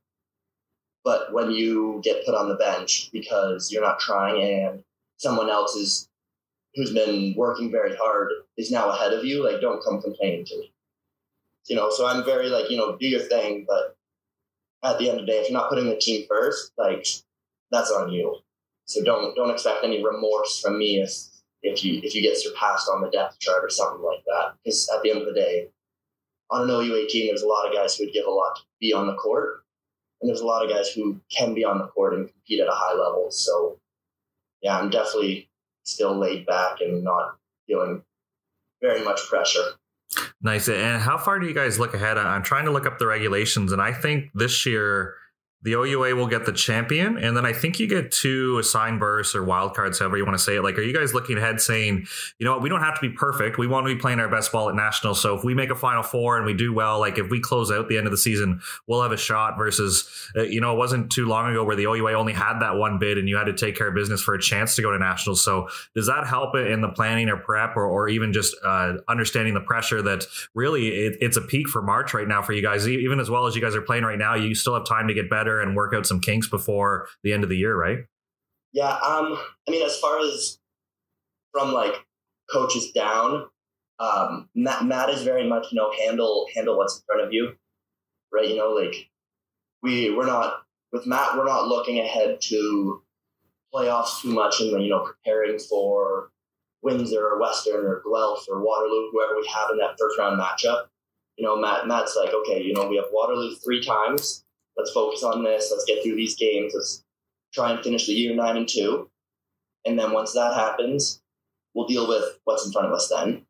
But 1.07 1.31
when 1.31 1.51
you 1.51 2.01
get 2.03 2.25
put 2.25 2.35
on 2.35 2.49
the 2.49 2.55
bench 2.55 3.09
because 3.13 3.71
you're 3.71 3.81
not 3.81 3.97
trying 3.97 4.65
and 4.65 4.83
someone 5.15 5.49
else 5.49 5.73
is 5.73 6.09
who's 6.75 6.91
been 6.91 7.33
working 7.37 7.71
very 7.71 7.95
hard 7.95 8.29
is 8.57 8.71
now 8.71 8.89
ahead 8.89 9.13
of 9.13 9.23
you, 9.23 9.41
like 9.41 9.61
don't 9.61 9.81
come 9.81 10.01
complaining 10.01 10.43
to 10.43 10.57
me. 10.57 10.73
You 11.69 11.77
know, 11.77 11.89
so 11.89 12.05
I'm 12.05 12.25
very 12.25 12.49
like, 12.49 12.69
you 12.69 12.75
know, 12.75 12.97
do 12.97 13.07
your 13.07 13.21
thing, 13.21 13.65
but 13.65 13.95
at 14.83 14.99
the 14.99 15.09
end 15.09 15.21
of 15.21 15.25
the 15.25 15.31
day, 15.31 15.37
if 15.37 15.49
you're 15.49 15.57
not 15.57 15.69
putting 15.69 15.85
the 15.85 15.95
team 15.95 16.25
first, 16.27 16.73
like 16.77 17.07
that's 17.71 17.89
on 17.89 18.11
you. 18.11 18.39
So 18.83 19.01
don't 19.01 19.33
don't 19.33 19.51
expect 19.51 19.85
any 19.85 20.03
remorse 20.03 20.59
from 20.59 20.77
me 20.77 20.97
if 20.97 21.13
if 21.63 21.85
you 21.85 22.01
if 22.03 22.15
you 22.15 22.21
get 22.21 22.35
surpassed 22.35 22.89
on 22.89 23.01
the 23.01 23.09
depth 23.09 23.39
chart 23.39 23.63
or 23.63 23.69
something 23.69 24.03
like 24.03 24.25
that. 24.25 24.55
Because 24.61 24.89
at 24.93 25.03
the 25.03 25.11
end 25.11 25.21
of 25.21 25.27
the 25.27 25.39
day, 25.39 25.69
on 26.51 26.63
an 26.63 26.69
OUA 26.69 27.07
team, 27.07 27.27
there's 27.27 27.43
a 27.43 27.47
lot 27.47 27.65
of 27.65 27.73
guys 27.73 27.95
who 27.95 28.03
would 28.03 28.13
give 28.13 28.25
a 28.25 28.29
lot 28.29 28.57
to 28.57 28.63
be 28.81 28.91
on 28.91 29.07
the 29.07 29.15
court, 29.15 29.63
and 30.21 30.29
there's 30.29 30.41
a 30.41 30.45
lot 30.45 30.63
of 30.63 30.69
guys 30.69 30.89
who 30.89 31.19
can 31.31 31.53
be 31.53 31.63
on 31.63 31.77
the 31.77 31.87
court 31.87 32.13
and 32.13 32.27
compete 32.27 32.59
at 32.59 32.67
a 32.67 32.73
high 32.73 32.93
level. 32.93 33.27
So 33.29 33.77
yeah, 34.61 34.77
I'm 34.77 34.89
definitely 34.89 35.49
still 35.83 36.17
laid 36.17 36.45
back 36.45 36.81
and 36.81 37.03
not 37.03 37.37
feeling 37.67 38.03
very 38.81 39.03
much 39.03 39.21
pressure. 39.27 39.73
Nice. 40.41 40.69
And 40.69 41.01
how 41.01 41.17
far 41.17 41.39
do 41.39 41.47
you 41.47 41.53
guys 41.53 41.79
look 41.79 41.93
ahead? 41.93 42.17
I'm 42.17 42.43
trying 42.43 42.65
to 42.65 42.71
look 42.71 42.85
up 42.85 42.97
the 42.97 43.07
regulations, 43.07 43.71
and 43.71 43.81
I 43.81 43.91
think 43.91 44.31
this 44.33 44.65
year 44.65 45.15
the 45.67 45.73
OUA 45.73 46.15
will 46.15 46.27
get 46.27 46.45
the 46.45 46.53
champion, 46.53 47.17
and 47.17 47.35
then 47.35 47.45
I 47.45 47.51
think 47.51 47.77
you 47.77 47.87
get 47.87 48.09
two 48.09 48.57
assigned 48.57 49.01
bursts 49.01 49.35
or 49.35 49.43
wild 49.43 49.73
cards, 49.73 49.99
however 49.99 50.15
you 50.15 50.23
want 50.23 50.37
to 50.37 50.41
say 50.41 50.55
it. 50.55 50.61
Like, 50.61 50.77
are 50.77 50.81
you 50.81 50.93
guys 50.93 51.13
looking 51.13 51.37
ahead 51.37 51.59
saying, 51.59 52.07
you 52.39 52.45
know 52.45 52.53
what, 52.53 52.61
we 52.61 52.69
don't 52.69 52.79
have 52.79 52.95
to 52.95 53.01
be 53.01 53.09
perfect. 53.09 53.57
We 53.57 53.67
want 53.67 53.85
to 53.85 53.93
be 53.93 53.99
playing 53.99 54.21
our 54.21 54.29
best 54.29 54.53
ball 54.53 54.69
at 54.69 54.75
national. 54.75 55.13
So 55.15 55.35
if 55.35 55.43
we 55.43 55.53
make 55.53 55.69
a 55.69 55.75
final 55.75 56.03
four 56.03 56.37
and 56.37 56.45
we 56.45 56.53
do 56.53 56.71
well, 56.71 57.01
like 57.01 57.17
if 57.17 57.29
we 57.29 57.41
close 57.41 57.69
out 57.69 57.89
the 57.89 57.97
end 57.97 58.07
of 58.07 58.11
the 58.11 58.17
season, 58.17 58.61
we'll 58.87 59.01
have 59.01 59.11
a 59.11 59.17
shot. 59.17 59.57
Versus, 59.57 60.09
uh, 60.37 60.43
you 60.43 60.61
know, 60.61 60.73
it 60.73 60.77
wasn't 60.77 61.11
too 61.11 61.25
long 61.25 61.51
ago 61.51 61.65
where 61.65 61.75
the 61.75 61.85
OUA 61.85 62.13
only 62.13 62.31
had 62.31 62.59
that 62.59 62.77
one 62.77 62.97
bid 62.97 63.17
and 63.17 63.27
you 63.27 63.35
had 63.35 63.47
to 63.47 63.53
take 63.53 63.75
care 63.75 63.89
of 63.89 63.95
business 63.95 64.21
for 64.21 64.35
a 64.35 64.41
chance 64.41 64.73
to 64.75 64.81
go 64.81 64.91
to 64.91 64.97
nationals. 64.97 65.43
So 65.43 65.67
does 65.95 66.07
that 66.07 66.25
help 66.25 66.55
it 66.55 66.71
in 66.71 66.79
the 66.79 66.87
planning 66.87 67.27
or 67.27 67.35
prep, 67.35 67.75
or, 67.75 67.85
or 67.85 68.07
even 68.07 68.31
just 68.31 68.55
uh, 68.63 68.93
understanding 69.09 69.53
the 69.53 69.59
pressure 69.59 70.01
that 70.03 70.23
really 70.53 70.87
it, 70.87 71.17
it's 71.19 71.35
a 71.35 71.41
peak 71.41 71.67
for 71.67 71.81
March 71.81 72.13
right 72.13 72.27
now 72.27 72.41
for 72.41 72.53
you 72.53 72.61
guys? 72.61 72.87
Even 72.87 73.19
as 73.19 73.29
well 73.29 73.47
as 73.47 73.55
you 73.55 73.61
guys 73.61 73.75
are 73.75 73.81
playing 73.81 74.03
right 74.03 74.17
now, 74.17 74.33
you 74.33 74.55
still 74.55 74.73
have 74.73 74.85
time 74.85 75.09
to 75.09 75.13
get 75.13 75.29
better 75.29 75.56
and 75.61 75.75
work 75.75 75.93
out 75.93 76.05
some 76.05 76.21
kinks 76.21 76.49
before 76.49 77.07
the 77.23 77.33
end 77.33 77.43
of 77.43 77.49
the 77.49 77.57
year, 77.57 77.75
right? 77.75 77.99
Yeah. 78.73 78.91
Um, 78.91 79.37
I 79.67 79.71
mean, 79.71 79.85
as 79.85 79.97
far 79.99 80.19
as 80.19 80.59
from 81.51 81.73
like 81.73 81.95
coaches 82.51 82.91
down, 82.91 83.47
um, 83.99 84.49
Matt, 84.53 84.85
Matt 84.85 85.09
is 85.09 85.23
very 85.23 85.47
much, 85.47 85.67
you 85.71 85.77
know, 85.77 85.91
handle, 86.05 86.47
handle 86.55 86.77
what's 86.77 86.97
in 86.97 87.03
front 87.05 87.21
of 87.21 87.33
you, 87.33 87.53
right? 88.31 88.47
You 88.47 88.57
know, 88.57 88.69
like 88.69 89.09
we, 89.81 90.13
we're 90.13 90.27
not 90.27 90.61
with 90.91 91.07
Matt, 91.07 91.35
we're 91.35 91.45
not 91.45 91.67
looking 91.67 91.99
ahead 91.99 92.39
to 92.41 93.01
playoffs 93.73 94.21
too 94.21 94.33
much 94.33 94.61
and, 94.61 94.83
you 94.83 94.89
know, 94.89 95.03
preparing 95.03 95.59
for 95.59 96.31
Windsor 96.81 97.19
or 97.19 97.39
Western 97.39 97.85
or 97.85 98.01
Guelph 98.03 98.45
or 98.49 98.63
Waterloo, 98.63 99.09
whoever 99.11 99.35
we 99.35 99.47
have 99.47 99.69
in 99.71 99.77
that 99.77 99.97
first 99.99 100.17
round 100.19 100.39
matchup. 100.39 100.85
You 101.37 101.45
know, 101.45 101.59
Matt, 101.59 101.87
Matt's 101.87 102.15
like, 102.15 102.33
okay, 102.33 102.61
you 102.61 102.73
know, 102.73 102.87
we 102.87 102.95
have 102.95 103.05
Waterloo 103.11 103.55
three 103.55 103.83
times 103.83 104.43
let's 104.77 104.91
focus 104.91 105.23
on 105.23 105.43
this. 105.43 105.69
Let's 105.71 105.85
get 105.85 106.03
through 106.03 106.15
these 106.15 106.35
games. 106.35 106.73
Let's 106.75 107.03
try 107.53 107.71
and 107.71 107.83
finish 107.83 108.05
the 108.05 108.13
year 108.13 108.35
nine 108.35 108.57
and 108.57 108.67
two. 108.67 109.09
And 109.85 109.97
then 109.97 110.11
once 110.11 110.33
that 110.33 110.53
happens, 110.53 111.21
we'll 111.73 111.87
deal 111.87 112.07
with 112.07 112.39
what's 112.43 112.65
in 112.65 112.71
front 112.71 112.87
of 112.87 112.93
us 112.93 113.09
then. 113.09 113.45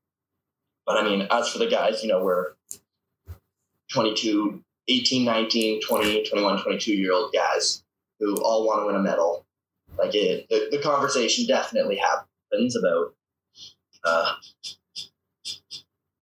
But 0.85 0.97
I 0.97 1.03
mean, 1.03 1.27
as 1.29 1.49
for 1.49 1.59
the 1.59 1.67
guys, 1.67 2.01
you 2.01 2.09
know, 2.09 2.23
we're 2.23 2.53
22, 3.91 4.63
18, 4.87 5.25
19, 5.25 5.81
20, 5.81 6.23
21, 6.23 6.63
22 6.63 6.93
year 6.93 7.13
old 7.13 7.33
guys 7.33 7.83
who 8.19 8.35
all 8.37 8.65
want 8.65 8.81
to 8.81 8.85
win 8.85 8.95
a 8.95 8.99
medal. 8.99 9.45
Like 9.97 10.15
it, 10.15 10.47
the, 10.49 10.69
the 10.71 10.81
conversation 10.81 11.47
definitely 11.47 11.97
happens 11.97 12.75
about 12.77 13.15
uh, 14.03 14.35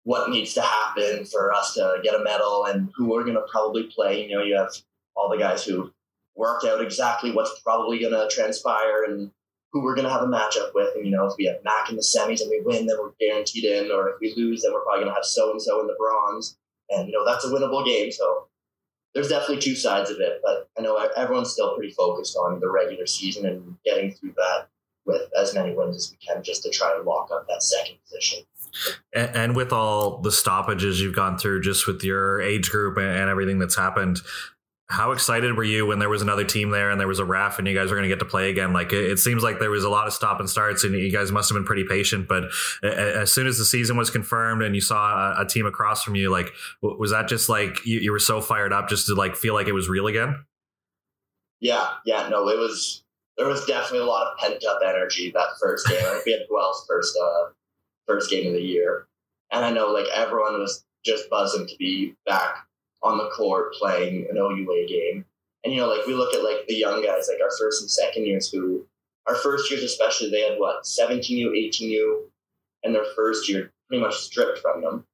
what 0.03 0.29
needs 0.29 0.53
to 0.53 0.61
happen 0.61 1.25
for 1.25 1.53
us 1.53 1.73
to 1.73 1.99
get 2.03 2.15
a 2.15 2.23
medal 2.23 2.65
and 2.65 2.89
who 2.95 3.09
we're 3.09 3.23
going 3.23 3.35
to 3.35 3.45
probably 3.51 3.83
play. 3.83 4.23
You 4.27 4.35
know, 4.35 4.43
you 4.43 4.55
have 4.55 4.73
all 5.15 5.29
the 5.29 5.37
guys 5.37 5.63
who 5.63 5.91
worked 6.35 6.65
out 6.65 6.81
exactly 6.81 7.31
what's 7.31 7.59
probably 7.61 7.99
going 7.99 8.13
to 8.13 8.27
transpire 8.33 9.03
and 9.03 9.31
who 9.71 9.83
we're 9.83 9.95
going 9.95 10.07
to 10.07 10.13
have 10.13 10.21
a 10.21 10.27
matchup 10.27 10.73
with. 10.73 10.95
And, 10.95 11.05
you 11.05 11.11
know, 11.11 11.25
if 11.25 11.33
we 11.37 11.45
have 11.45 11.63
Mac 11.63 11.89
in 11.89 11.95
the 11.95 12.01
semis 12.01 12.41
and 12.41 12.49
we 12.49 12.61
win, 12.61 12.85
then 12.85 12.97
we're 12.99 13.11
guaranteed 13.19 13.65
in. 13.65 13.91
Or 13.91 14.09
if 14.09 14.15
we 14.21 14.33
lose, 14.35 14.61
then 14.61 14.73
we're 14.73 14.81
probably 14.81 15.03
going 15.03 15.11
to 15.11 15.15
have 15.15 15.25
so 15.25 15.51
and 15.51 15.61
so 15.61 15.81
in 15.81 15.87
the 15.87 15.95
bronze. 15.97 16.57
And, 16.89 17.07
you 17.07 17.13
know, 17.13 17.25
that's 17.25 17.45
a 17.45 17.49
winnable 17.49 17.85
game. 17.85 18.11
So 18.11 18.47
there's 19.13 19.29
definitely 19.29 19.59
two 19.59 19.75
sides 19.75 20.09
of 20.09 20.19
it. 20.19 20.41
But 20.43 20.69
I 20.77 20.81
know 20.81 20.97
everyone's 21.15 21.51
still 21.51 21.75
pretty 21.75 21.93
focused 21.93 22.35
on 22.35 22.59
the 22.59 22.69
regular 22.69 23.07
season 23.07 23.45
and 23.45 23.77
getting 23.83 24.11
through 24.11 24.33
that 24.37 24.67
with 25.05 25.23
as 25.37 25.53
many 25.53 25.75
wins 25.75 25.97
as 25.97 26.11
we 26.11 26.17
can 26.25 26.43
just 26.43 26.63
to 26.63 26.69
try 26.69 26.95
and 26.95 27.05
lock 27.05 27.29
up 27.33 27.45
that 27.47 27.61
second 27.61 27.95
position. 28.05 28.43
And, 29.13 29.35
and 29.35 29.55
with 29.55 29.73
all 29.73 30.19
the 30.19 30.31
stoppages 30.31 31.01
you've 31.01 31.15
gone 31.15 31.37
through, 31.37 31.61
just 31.61 31.87
with 31.87 32.03
your 32.03 32.41
age 32.41 32.69
group 32.69 32.97
and 32.97 33.29
everything 33.29 33.59
that's 33.59 33.75
happened, 33.75 34.19
how 34.93 35.11
excited 35.11 35.57
were 35.57 35.63
you 35.63 35.87
when 35.87 35.97
there 35.97 36.07
was 36.07 36.21
another 36.21 36.43
team 36.43 36.69
there 36.69 36.91
and 36.91 36.99
there 36.99 37.07
was 37.07 37.17
a 37.17 37.25
ref 37.25 37.57
and 37.57 37.67
you 37.67 37.73
guys 37.73 37.89
were 37.89 37.95
going 37.95 38.07
to 38.07 38.15
get 38.15 38.19
to 38.19 38.25
play 38.25 38.51
again? 38.51 38.73
Like 38.73 38.93
it, 38.93 39.11
it, 39.11 39.17
seems 39.17 39.41
like 39.41 39.59
there 39.59 39.71
was 39.71 39.83
a 39.83 39.89
lot 39.89 40.05
of 40.05 40.13
stop 40.13 40.39
and 40.39 40.47
starts 40.47 40.83
and 40.83 40.93
you 40.93 41.11
guys 41.11 41.31
must 41.31 41.49
have 41.49 41.55
been 41.55 41.65
pretty 41.65 41.83
patient. 41.83 42.27
But 42.27 42.43
as 42.83 43.31
soon 43.31 43.47
as 43.47 43.57
the 43.57 43.65
season 43.65 43.97
was 43.97 44.11
confirmed 44.11 44.61
and 44.61 44.75
you 44.75 44.81
saw 44.81 45.33
a, 45.33 45.41
a 45.41 45.45
team 45.47 45.65
across 45.65 46.03
from 46.03 46.13
you, 46.13 46.29
like 46.29 46.51
was 46.81 47.09
that 47.09 47.27
just 47.27 47.49
like 47.49 47.83
you, 47.85 48.01
you, 48.01 48.11
were 48.11 48.19
so 48.19 48.39
fired 48.39 48.71
up 48.71 48.87
just 48.87 49.07
to 49.07 49.15
like 49.15 49.35
feel 49.35 49.55
like 49.55 49.67
it 49.67 49.73
was 49.73 49.89
real 49.89 50.05
again? 50.05 50.45
Yeah, 51.59 51.87
yeah, 52.05 52.29
no, 52.29 52.47
it 52.49 52.59
was. 52.59 53.03
There 53.37 53.47
was 53.47 53.65
definitely 53.65 53.99
a 53.99 54.05
lot 54.05 54.27
of 54.27 54.37
pent 54.37 54.63
up 54.63 54.81
energy 54.85 55.31
that 55.31 55.47
first 55.59 55.87
game. 55.87 56.03
Like 56.03 56.23
we 56.23 56.33
had 56.33 56.41
Guelph's 56.47 56.85
first 56.87 57.17
uh, 57.19 57.45
first 58.05 58.29
game 58.29 58.45
of 58.45 58.53
the 58.53 58.61
year, 58.61 59.07
and 59.51 59.65
I 59.65 59.71
know 59.71 59.87
like 59.87 60.05
everyone 60.13 60.59
was 60.59 60.85
just 61.03 61.31
buzzing 61.31 61.65
to 61.65 61.75
be 61.79 62.13
back 62.27 62.67
on 63.03 63.17
the 63.17 63.29
court 63.29 63.73
playing 63.73 64.27
an 64.29 64.37
OUA 64.37 64.87
game. 64.87 65.25
And 65.63 65.73
you 65.73 65.79
know, 65.79 65.87
like 65.87 66.05
we 66.07 66.13
look 66.13 66.33
at 66.33 66.43
like 66.43 66.65
the 66.67 66.75
young 66.75 67.03
guys, 67.03 67.29
like 67.31 67.41
our 67.41 67.51
first 67.57 67.81
and 67.81 67.91
second 67.91 68.25
years, 68.25 68.49
who 68.49 68.85
our 69.27 69.35
first 69.35 69.69
years 69.71 69.83
especially, 69.83 70.29
they 70.29 70.41
had 70.41 70.59
what 70.59 70.83
17U, 70.83 71.47
18U, 71.51 72.23
and 72.83 72.93
their 72.93 73.05
first 73.15 73.47
year 73.47 73.71
pretty 73.87 74.03
much 74.03 74.15
stripped 74.15 74.59
from 74.59 74.81
them. 74.81 75.05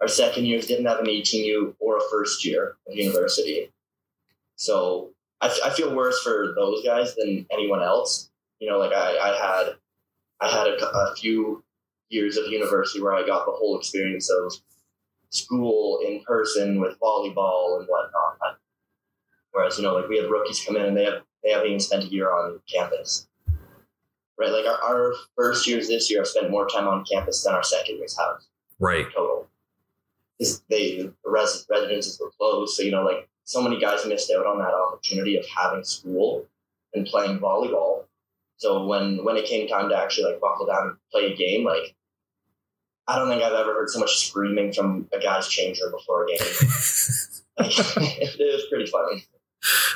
Our 0.00 0.08
second 0.08 0.46
years 0.46 0.66
didn't 0.66 0.86
have 0.86 1.00
an 1.00 1.06
18U 1.06 1.74
or 1.80 1.98
a 1.98 2.10
first 2.10 2.44
year 2.44 2.76
of 2.86 2.96
university. 2.96 3.70
So 4.56 5.10
I, 5.40 5.56
I 5.64 5.70
feel 5.70 5.94
worse 5.94 6.22
for 6.22 6.54
those 6.56 6.84
guys 6.84 7.14
than 7.14 7.46
anyone 7.50 7.82
else. 7.82 8.30
You 8.60 8.70
know, 8.70 8.78
like 8.78 8.92
I, 8.92 9.18
I 9.18 9.36
had 9.36 9.74
I 10.40 10.50
had 10.50 10.68
a, 10.68 10.86
a 10.86 11.16
few 11.16 11.64
years 12.10 12.36
of 12.36 12.46
university 12.46 13.02
where 13.02 13.14
I 13.14 13.26
got 13.26 13.44
the 13.44 13.52
whole 13.52 13.78
experience 13.78 14.30
of 14.30 14.52
school 15.30 16.00
in 16.06 16.22
person 16.24 16.80
with 16.80 16.98
volleyball 17.00 17.78
and 17.78 17.88
whatnot. 17.88 18.58
Whereas, 19.52 19.78
you 19.78 19.84
know, 19.84 19.94
like 19.94 20.08
we 20.08 20.18
have 20.18 20.30
rookies 20.30 20.62
come 20.64 20.76
in 20.76 20.84
and 20.84 20.96
they 20.96 21.04
have 21.04 21.22
they 21.42 21.50
haven't 21.50 21.68
even 21.68 21.80
spent 21.80 22.04
a 22.04 22.06
year 22.06 22.30
on 22.30 22.60
campus. 22.72 23.28
Right? 24.38 24.50
Like 24.50 24.66
our, 24.66 24.82
our 24.82 25.14
first 25.36 25.66
years 25.66 25.88
this 25.88 26.10
year 26.10 26.20
have 26.20 26.28
spent 26.28 26.50
more 26.50 26.68
time 26.68 26.86
on 26.86 27.04
campus 27.04 27.42
than 27.42 27.54
our 27.54 27.62
second 27.62 27.96
years 27.96 28.16
have. 28.18 28.36
Right. 28.78 29.06
Total. 29.06 29.48
Because 30.38 30.62
they 30.70 31.02
the 31.02 31.12
res, 31.24 31.66
residences 31.68 32.20
were 32.20 32.30
closed. 32.38 32.76
So, 32.76 32.82
you 32.82 32.92
know, 32.92 33.04
like 33.04 33.28
so 33.44 33.62
many 33.62 33.80
guys 33.80 34.06
missed 34.06 34.30
out 34.30 34.46
on 34.46 34.58
that 34.58 34.74
opportunity 34.74 35.36
of 35.36 35.44
having 35.46 35.82
school 35.82 36.46
and 36.94 37.06
playing 37.06 37.40
volleyball. 37.40 38.04
So 38.58 38.86
when 38.86 39.24
when 39.24 39.36
it 39.36 39.46
came 39.46 39.68
time 39.68 39.88
to 39.88 39.96
actually 39.96 40.32
like 40.32 40.40
buckle 40.40 40.66
down 40.66 40.88
and 40.88 40.96
play 41.12 41.32
a 41.32 41.36
game, 41.36 41.64
like 41.64 41.94
I 43.08 43.16
don't 43.16 43.28
think 43.28 43.42
I've 43.42 43.54
ever 43.54 43.72
heard 43.72 43.88
so 43.88 43.98
much 43.98 44.18
screaming 44.18 44.72
from 44.72 45.08
a 45.14 45.18
guy's 45.18 45.48
change 45.48 45.80
room 45.80 45.92
before 45.92 46.24
a 46.24 46.26
game. 46.26 46.38
like, 47.58 47.78
it 48.38 48.52
was 48.54 48.66
pretty 48.70 48.86
funny. 48.86 49.24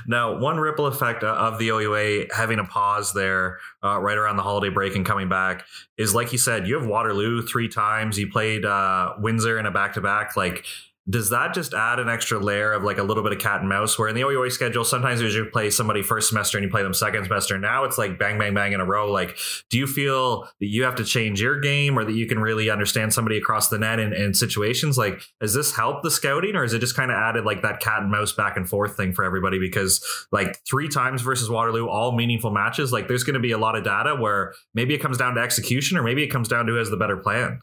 Now, 0.07 0.39
one 0.39 0.57
ripple 0.59 0.87
effect 0.87 1.23
of 1.23 1.59
the 1.59 1.69
OUA 1.69 2.35
having 2.35 2.59
a 2.59 2.65
pause 2.65 3.13
there 3.13 3.59
uh, 3.85 3.99
right 4.01 4.17
around 4.17 4.37
the 4.37 4.43
holiday 4.43 4.71
break 4.71 4.97
and 4.97 5.07
coming 5.07 5.29
back 5.29 5.65
is, 5.97 6.15
like 6.15 6.33
you 6.33 6.39
said, 6.39 6.67
you 6.67 6.75
have 6.79 6.87
Waterloo 6.87 7.43
three 7.43 7.69
times. 7.69 8.19
You 8.19 8.31
played 8.31 8.65
uh, 8.65 9.15
Windsor 9.19 9.59
in 9.59 9.67
a 9.67 9.71
back 9.71 9.93
to 9.93 10.01
back. 10.01 10.37
Like, 10.37 10.65
does 11.11 11.31
that 11.31 11.53
just 11.53 11.75
add 11.75 11.99
an 11.99 12.09
extra 12.09 12.39
layer 12.39 12.73
of 12.73 12.85
like 12.85 12.99
a 12.99 13.03
little 13.03 13.25
bit 13.25 13.33
of 13.33 13.41
cat 13.41 13.61
and 13.61 13.69
mouse? 13.69 13.99
Where 13.99 14.09
in 14.09 14.15
the 14.15 14.23
OUA 14.23 14.51
schedule 14.51 14.85
sometimes 14.85 15.21
you 15.21 15.45
play 15.47 15.69
somebody 15.71 16.01
first 16.01 16.29
semester 16.29 16.57
and 16.57 16.65
you 16.65 16.71
play 16.71 16.83
them 16.85 16.95
second 16.95 17.25
semester. 17.25 17.59
Now 17.59 17.85
it's 17.85 17.99
like 17.99 18.19
bang 18.19 18.39
bang 18.39 18.55
bang 18.55 18.73
in 18.73 18.81
a 18.81 18.85
row. 18.85 19.11
Like 19.11 19.37
do 19.69 19.79
you 19.79 19.89
feel 19.89 20.45
that 20.61 20.67
you 20.67 20.85
have 20.85 20.95
to 20.97 21.05
change 21.05 21.41
your 21.41 21.59
game 21.59 21.99
or 21.99 22.05
that 22.05 22.13
you 22.13 22.27
can 22.27 22.39
really 22.39 22.71
understand 22.71 23.13
somebody 23.13 23.37
across 23.37 23.69
the 23.69 23.79
net 23.79 23.99
in, 23.99 24.13
in 24.13 24.33
situations? 24.33 24.97
Like 24.97 25.23
does 25.41 25.55
this 25.55 25.75
help 25.75 26.03
the 26.05 26.11
scouting 26.11 26.55
or 26.55 26.63
is 26.63 26.73
it 26.73 26.79
just 26.79 26.95
kind 26.95 27.11
of 27.11 27.17
added 27.17 27.45
like 27.45 27.63
that 27.63 27.81
cat 27.81 28.03
and 28.03 28.11
mouse 28.11 28.33
back 28.33 28.57
and 28.57 28.69
forth 28.69 28.97
thing 28.97 29.13
for 29.13 29.25
everybody? 29.25 29.59
Because 29.59 30.05
like 30.31 30.61
three 30.69 30.89
times 30.89 31.21
versus 31.23 31.51
Waterloo 31.51 31.89
all 31.89 32.13
meaningful 32.13 32.53
matches 32.53 32.93
like 32.93 33.09
there's 33.09 33.25
going 33.25 33.35
to 33.35 33.41
be 33.41 33.53
a 33.53 33.59
lot 33.59 33.75
of 33.75 33.83
data 33.83 34.15
where 34.15 34.55
maybe 34.73 34.95
it 34.95 34.99
comes 34.99 35.19
down 35.19 35.35
to 35.35 35.41
execution 35.41 35.99
or 35.99 36.05
maybe 36.05 36.23
it 36.23 36.29
comes 36.29 36.47
down 36.47 36.67
to 36.67 36.73
who 36.73 36.79
has 36.79 36.91
the 36.91 36.97
better 36.97 37.17
plan 37.17 37.61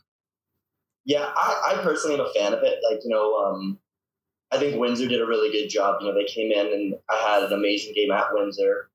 yeah, 1.10 1.32
I, 1.36 1.74
I 1.74 1.82
personally 1.82 2.20
am 2.20 2.26
a 2.26 2.30
fan 2.30 2.54
of 2.54 2.62
it. 2.62 2.78
Like, 2.88 3.04
you 3.04 3.10
know, 3.10 3.34
um, 3.34 3.80
I 4.52 4.60
think 4.60 4.80
Windsor 4.80 5.08
did 5.08 5.22
a 5.22 5.26
really 5.26 5.52
good 5.52 5.68
job. 5.68 5.98
You 6.00 6.08
know, 6.08 6.14
they 6.14 6.26
came 6.26 6.52
in 6.52 6.68
and 6.72 6.96
I 7.10 7.16
had 7.16 7.44
an 7.44 7.52
amazing 7.52 7.96
game 7.96 8.12
at 8.12 8.32
Windsor. 8.32 8.92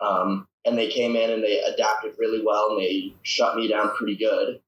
Um, 0.00 0.48
and 0.64 0.76
they 0.76 0.88
came 0.88 1.14
in 1.14 1.30
and 1.30 1.40
they 1.40 1.60
adapted 1.60 2.16
really 2.18 2.42
well 2.44 2.70
and 2.70 2.80
they 2.80 3.14
shut 3.22 3.54
me 3.54 3.68
down 3.68 3.94
pretty 3.94 4.16
good. 4.16 4.60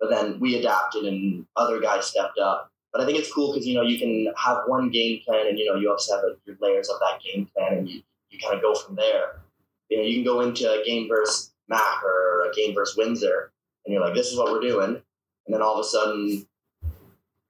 But 0.00 0.10
then 0.10 0.40
we 0.40 0.56
adapted 0.56 1.04
and 1.04 1.46
other 1.54 1.80
guys 1.80 2.06
stepped 2.06 2.40
up. 2.40 2.72
But 2.92 3.02
I 3.02 3.06
think 3.06 3.20
it's 3.20 3.32
cool 3.32 3.52
because, 3.52 3.64
you 3.64 3.76
know, 3.76 3.82
you 3.82 3.96
can 4.00 4.34
have 4.36 4.62
one 4.66 4.90
game 4.90 5.20
plan 5.24 5.46
and, 5.46 5.56
you 5.56 5.66
know, 5.66 5.78
you 5.78 5.92
also 5.92 6.16
have 6.16 6.24
like, 6.24 6.38
your 6.44 6.56
layers 6.60 6.88
of 6.88 6.98
that 6.98 7.20
game 7.22 7.48
plan 7.56 7.78
and 7.78 7.88
you, 7.88 8.02
you 8.30 8.40
kind 8.40 8.56
of 8.56 8.62
go 8.62 8.74
from 8.74 8.96
there. 8.96 9.42
You 9.90 9.98
know, 9.98 10.02
you 10.02 10.14
can 10.14 10.24
go 10.24 10.40
into 10.40 10.68
a 10.68 10.84
game 10.84 11.06
versus 11.06 11.52
Mac 11.68 12.02
or 12.02 12.50
a 12.50 12.52
game 12.52 12.74
versus 12.74 12.96
Windsor 12.96 13.52
and 13.86 13.94
you're 13.94 14.04
like, 14.04 14.14
this 14.14 14.32
is 14.32 14.36
what 14.36 14.50
we're 14.50 14.60
doing 14.60 15.00
and 15.46 15.54
then 15.54 15.62
all 15.62 15.74
of 15.74 15.80
a 15.80 15.88
sudden 15.88 16.46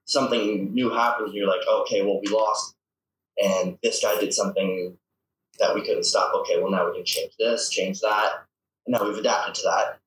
something 0.05 0.73
new 0.73 0.89
happens 0.89 1.29
and 1.29 1.37
you're 1.37 1.47
like 1.47 1.65
okay 1.67 2.01
well 2.01 2.19
we 2.23 2.31
lost. 2.31 2.75
And 3.43 3.77
this 3.81 4.01
guy 4.01 4.19
did 4.19 4.33
something 4.33 4.97
that 5.59 5.73
we 5.73 5.81
couldn't 5.81 6.05
stop. 6.05 6.33
Okay 6.35 6.59
well 6.61 6.71
now 6.71 6.89
we 6.89 6.97
can 6.97 7.05
change 7.05 7.33
this 7.37 7.69
change 7.69 7.99
that. 8.01 8.45
And 8.85 8.93
now 8.93 9.05
we've 9.05 9.17
adapted 9.17 9.55
to 9.55 9.61
that. 9.63 9.99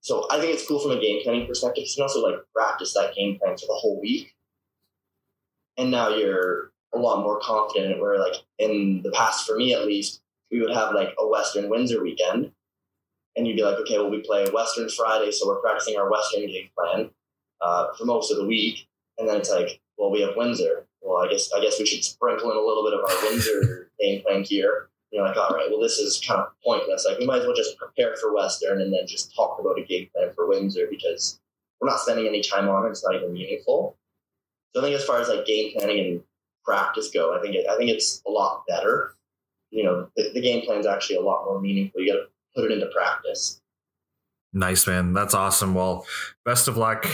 So 0.00 0.26
i 0.30 0.38
think 0.38 0.52
it's 0.52 0.68
cool 0.68 0.80
from 0.80 0.92
a 0.92 1.00
game 1.00 1.22
planning 1.22 1.46
perspective. 1.46 1.84
You 1.86 1.94
can 1.94 2.02
also 2.02 2.26
like 2.26 2.40
practice 2.54 2.94
that 2.94 3.14
game 3.14 3.38
plan 3.38 3.56
for 3.56 3.66
the 3.66 3.74
whole 3.74 4.00
week. 4.00 4.34
And 5.76 5.90
now 5.90 6.10
you're 6.10 6.72
a 6.94 6.98
lot 6.98 7.22
more 7.22 7.40
confident 7.40 8.00
where 8.00 8.18
like 8.18 8.36
in 8.58 9.02
the 9.02 9.10
past 9.10 9.46
for 9.46 9.56
me 9.56 9.74
at 9.74 9.86
least 9.86 10.20
we 10.50 10.60
would 10.60 10.74
have 10.74 10.94
like 10.94 11.14
a 11.18 11.26
western 11.26 11.68
windsor 11.68 12.02
weekend 12.02 12.52
and 13.36 13.46
you'd 13.46 13.56
be 13.56 13.64
like, 13.64 13.78
okay, 13.78 13.98
well, 13.98 14.10
we 14.10 14.20
play 14.20 14.48
Western 14.50 14.88
Friday, 14.88 15.30
so 15.30 15.46
we're 15.46 15.60
practicing 15.60 15.98
our 15.98 16.10
Western 16.10 16.46
game 16.46 16.68
plan 16.76 17.10
uh, 17.60 17.92
for 17.98 18.04
most 18.04 18.30
of 18.30 18.38
the 18.38 18.46
week, 18.46 18.86
and 19.18 19.28
then 19.28 19.36
it's 19.36 19.50
like, 19.50 19.80
well, 19.98 20.10
we 20.10 20.20
have 20.20 20.36
Windsor. 20.36 20.86
Well, 21.02 21.24
I 21.24 21.30
guess 21.30 21.50
I 21.54 21.60
guess 21.60 21.78
we 21.78 21.86
should 21.86 22.04
sprinkle 22.04 22.50
in 22.50 22.56
a 22.56 22.60
little 22.60 22.84
bit 22.84 22.94
of 22.94 23.00
our 23.00 23.30
Windsor 23.30 23.90
game 24.00 24.22
plan 24.22 24.42
here. 24.44 24.88
You're 25.12 25.24
like, 25.24 25.36
all 25.36 25.50
right, 25.50 25.68
well, 25.70 25.80
this 25.80 25.98
is 25.98 26.20
kind 26.26 26.40
of 26.40 26.48
pointless. 26.64 27.06
Like, 27.08 27.18
we 27.18 27.26
might 27.26 27.40
as 27.40 27.46
well 27.46 27.54
just 27.54 27.78
prepare 27.78 28.16
for 28.16 28.34
Western 28.34 28.80
and 28.80 28.92
then 28.92 29.06
just 29.06 29.34
talk 29.34 29.60
about 29.60 29.78
a 29.78 29.84
game 29.84 30.08
plan 30.12 30.32
for 30.34 30.48
Windsor 30.48 30.88
because 30.90 31.38
we're 31.80 31.88
not 31.88 32.00
spending 32.00 32.26
any 32.26 32.42
time 32.42 32.68
on 32.68 32.86
it. 32.86 32.90
It's 32.90 33.04
not 33.04 33.14
even 33.14 33.32
meaningful. 33.32 33.96
So 34.74 34.80
I 34.80 34.84
think 34.84 34.96
as 34.96 35.04
far 35.04 35.20
as 35.20 35.28
like 35.28 35.46
game 35.46 35.72
planning 35.76 36.04
and 36.04 36.22
practice 36.64 37.10
go, 37.10 37.36
I 37.36 37.40
think 37.40 37.54
it, 37.54 37.66
I 37.68 37.76
think 37.76 37.90
it's 37.90 38.22
a 38.26 38.30
lot 38.30 38.64
better. 38.66 39.14
You 39.70 39.84
know, 39.84 40.08
the, 40.16 40.30
the 40.34 40.40
game 40.40 40.64
plan 40.64 40.80
is 40.80 40.86
actually 40.86 41.16
a 41.16 41.22
lot 41.22 41.44
more 41.44 41.60
meaningful. 41.60 42.00
You 42.00 42.12
got 42.12 42.18
to 42.18 42.28
put 42.54 42.70
it 42.70 42.72
into 42.72 42.86
practice. 42.86 43.60
Nice, 44.52 44.86
man. 44.86 45.12
That's 45.12 45.34
awesome. 45.34 45.74
Well, 45.74 46.06
best 46.44 46.68
of 46.68 46.76
luck. 46.76 47.06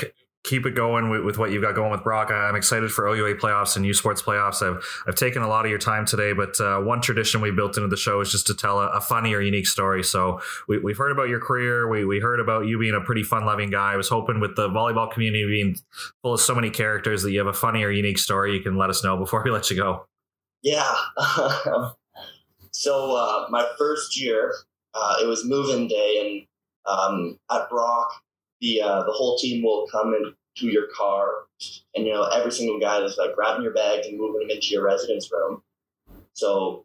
Keep 0.42 0.64
it 0.64 0.74
going 0.74 1.10
with, 1.10 1.22
with 1.22 1.36
what 1.36 1.50
you've 1.50 1.62
got 1.62 1.74
going 1.74 1.90
with 1.90 2.02
Brock. 2.02 2.30
I'm 2.30 2.56
excited 2.56 2.90
for 2.90 3.06
OUA 3.06 3.34
playoffs 3.34 3.76
and 3.76 3.84
U 3.84 3.92
Sports 3.92 4.22
playoffs. 4.22 4.62
I've 4.62 4.82
I've 5.06 5.14
taken 5.14 5.42
a 5.42 5.48
lot 5.48 5.66
of 5.66 5.70
your 5.70 5.78
time 5.78 6.06
today, 6.06 6.32
but 6.32 6.58
uh, 6.60 6.80
one 6.80 7.02
tradition 7.02 7.42
we 7.42 7.50
built 7.50 7.76
into 7.76 7.88
the 7.88 7.96
show 7.96 8.22
is 8.22 8.30
just 8.30 8.46
to 8.46 8.54
tell 8.54 8.80
a, 8.80 8.88
a 8.88 9.00
funny 9.02 9.34
or 9.34 9.42
unique 9.42 9.66
story. 9.66 10.02
So 10.02 10.40
we, 10.66 10.78
we've 10.78 10.96
heard 10.96 11.12
about 11.12 11.28
your 11.28 11.40
career. 11.40 11.88
We, 11.88 12.06
we 12.06 12.20
heard 12.20 12.40
about 12.40 12.66
you 12.66 12.78
being 12.78 12.94
a 12.94 13.02
pretty 13.02 13.22
fun 13.22 13.44
loving 13.44 13.68
guy. 13.68 13.92
I 13.92 13.96
was 13.96 14.08
hoping 14.08 14.40
with 14.40 14.56
the 14.56 14.68
volleyball 14.70 15.10
community 15.10 15.46
being 15.46 15.76
full 16.22 16.32
of 16.32 16.40
so 16.40 16.54
many 16.54 16.70
characters 16.70 17.22
that 17.22 17.32
you 17.32 17.38
have 17.38 17.46
a 17.46 17.52
funny 17.52 17.84
or 17.84 17.90
unique 17.90 18.18
story 18.18 18.54
you 18.54 18.62
can 18.62 18.78
let 18.78 18.88
us 18.88 19.04
know 19.04 19.18
before 19.18 19.42
we 19.44 19.50
let 19.50 19.70
you 19.70 19.76
go. 19.76 20.06
Yeah. 20.62 20.94
so 22.70 23.14
uh, 23.14 23.46
my 23.50 23.66
first 23.78 24.18
year, 24.18 24.54
uh, 24.94 25.16
it 25.22 25.26
was 25.26 25.44
move-in 25.44 25.88
day, 25.88 26.46
and 26.86 26.94
um, 26.94 27.38
at 27.50 27.68
Brock, 27.68 28.12
the 28.60 28.82
uh, 28.82 29.02
the 29.04 29.12
whole 29.12 29.38
team 29.38 29.62
will 29.62 29.86
come 29.90 30.14
into 30.14 30.72
your 30.72 30.88
car, 30.96 31.46
and 31.94 32.06
you 32.06 32.12
know 32.12 32.24
every 32.24 32.52
single 32.52 32.80
guy 32.80 33.00
is 33.02 33.16
like 33.18 33.34
grabbing 33.34 33.62
your 33.62 33.74
bags 33.74 34.06
and 34.06 34.18
moving 34.18 34.40
them 34.40 34.50
into 34.50 34.68
your 34.68 34.84
residence 34.84 35.30
room. 35.32 35.62
So 36.34 36.84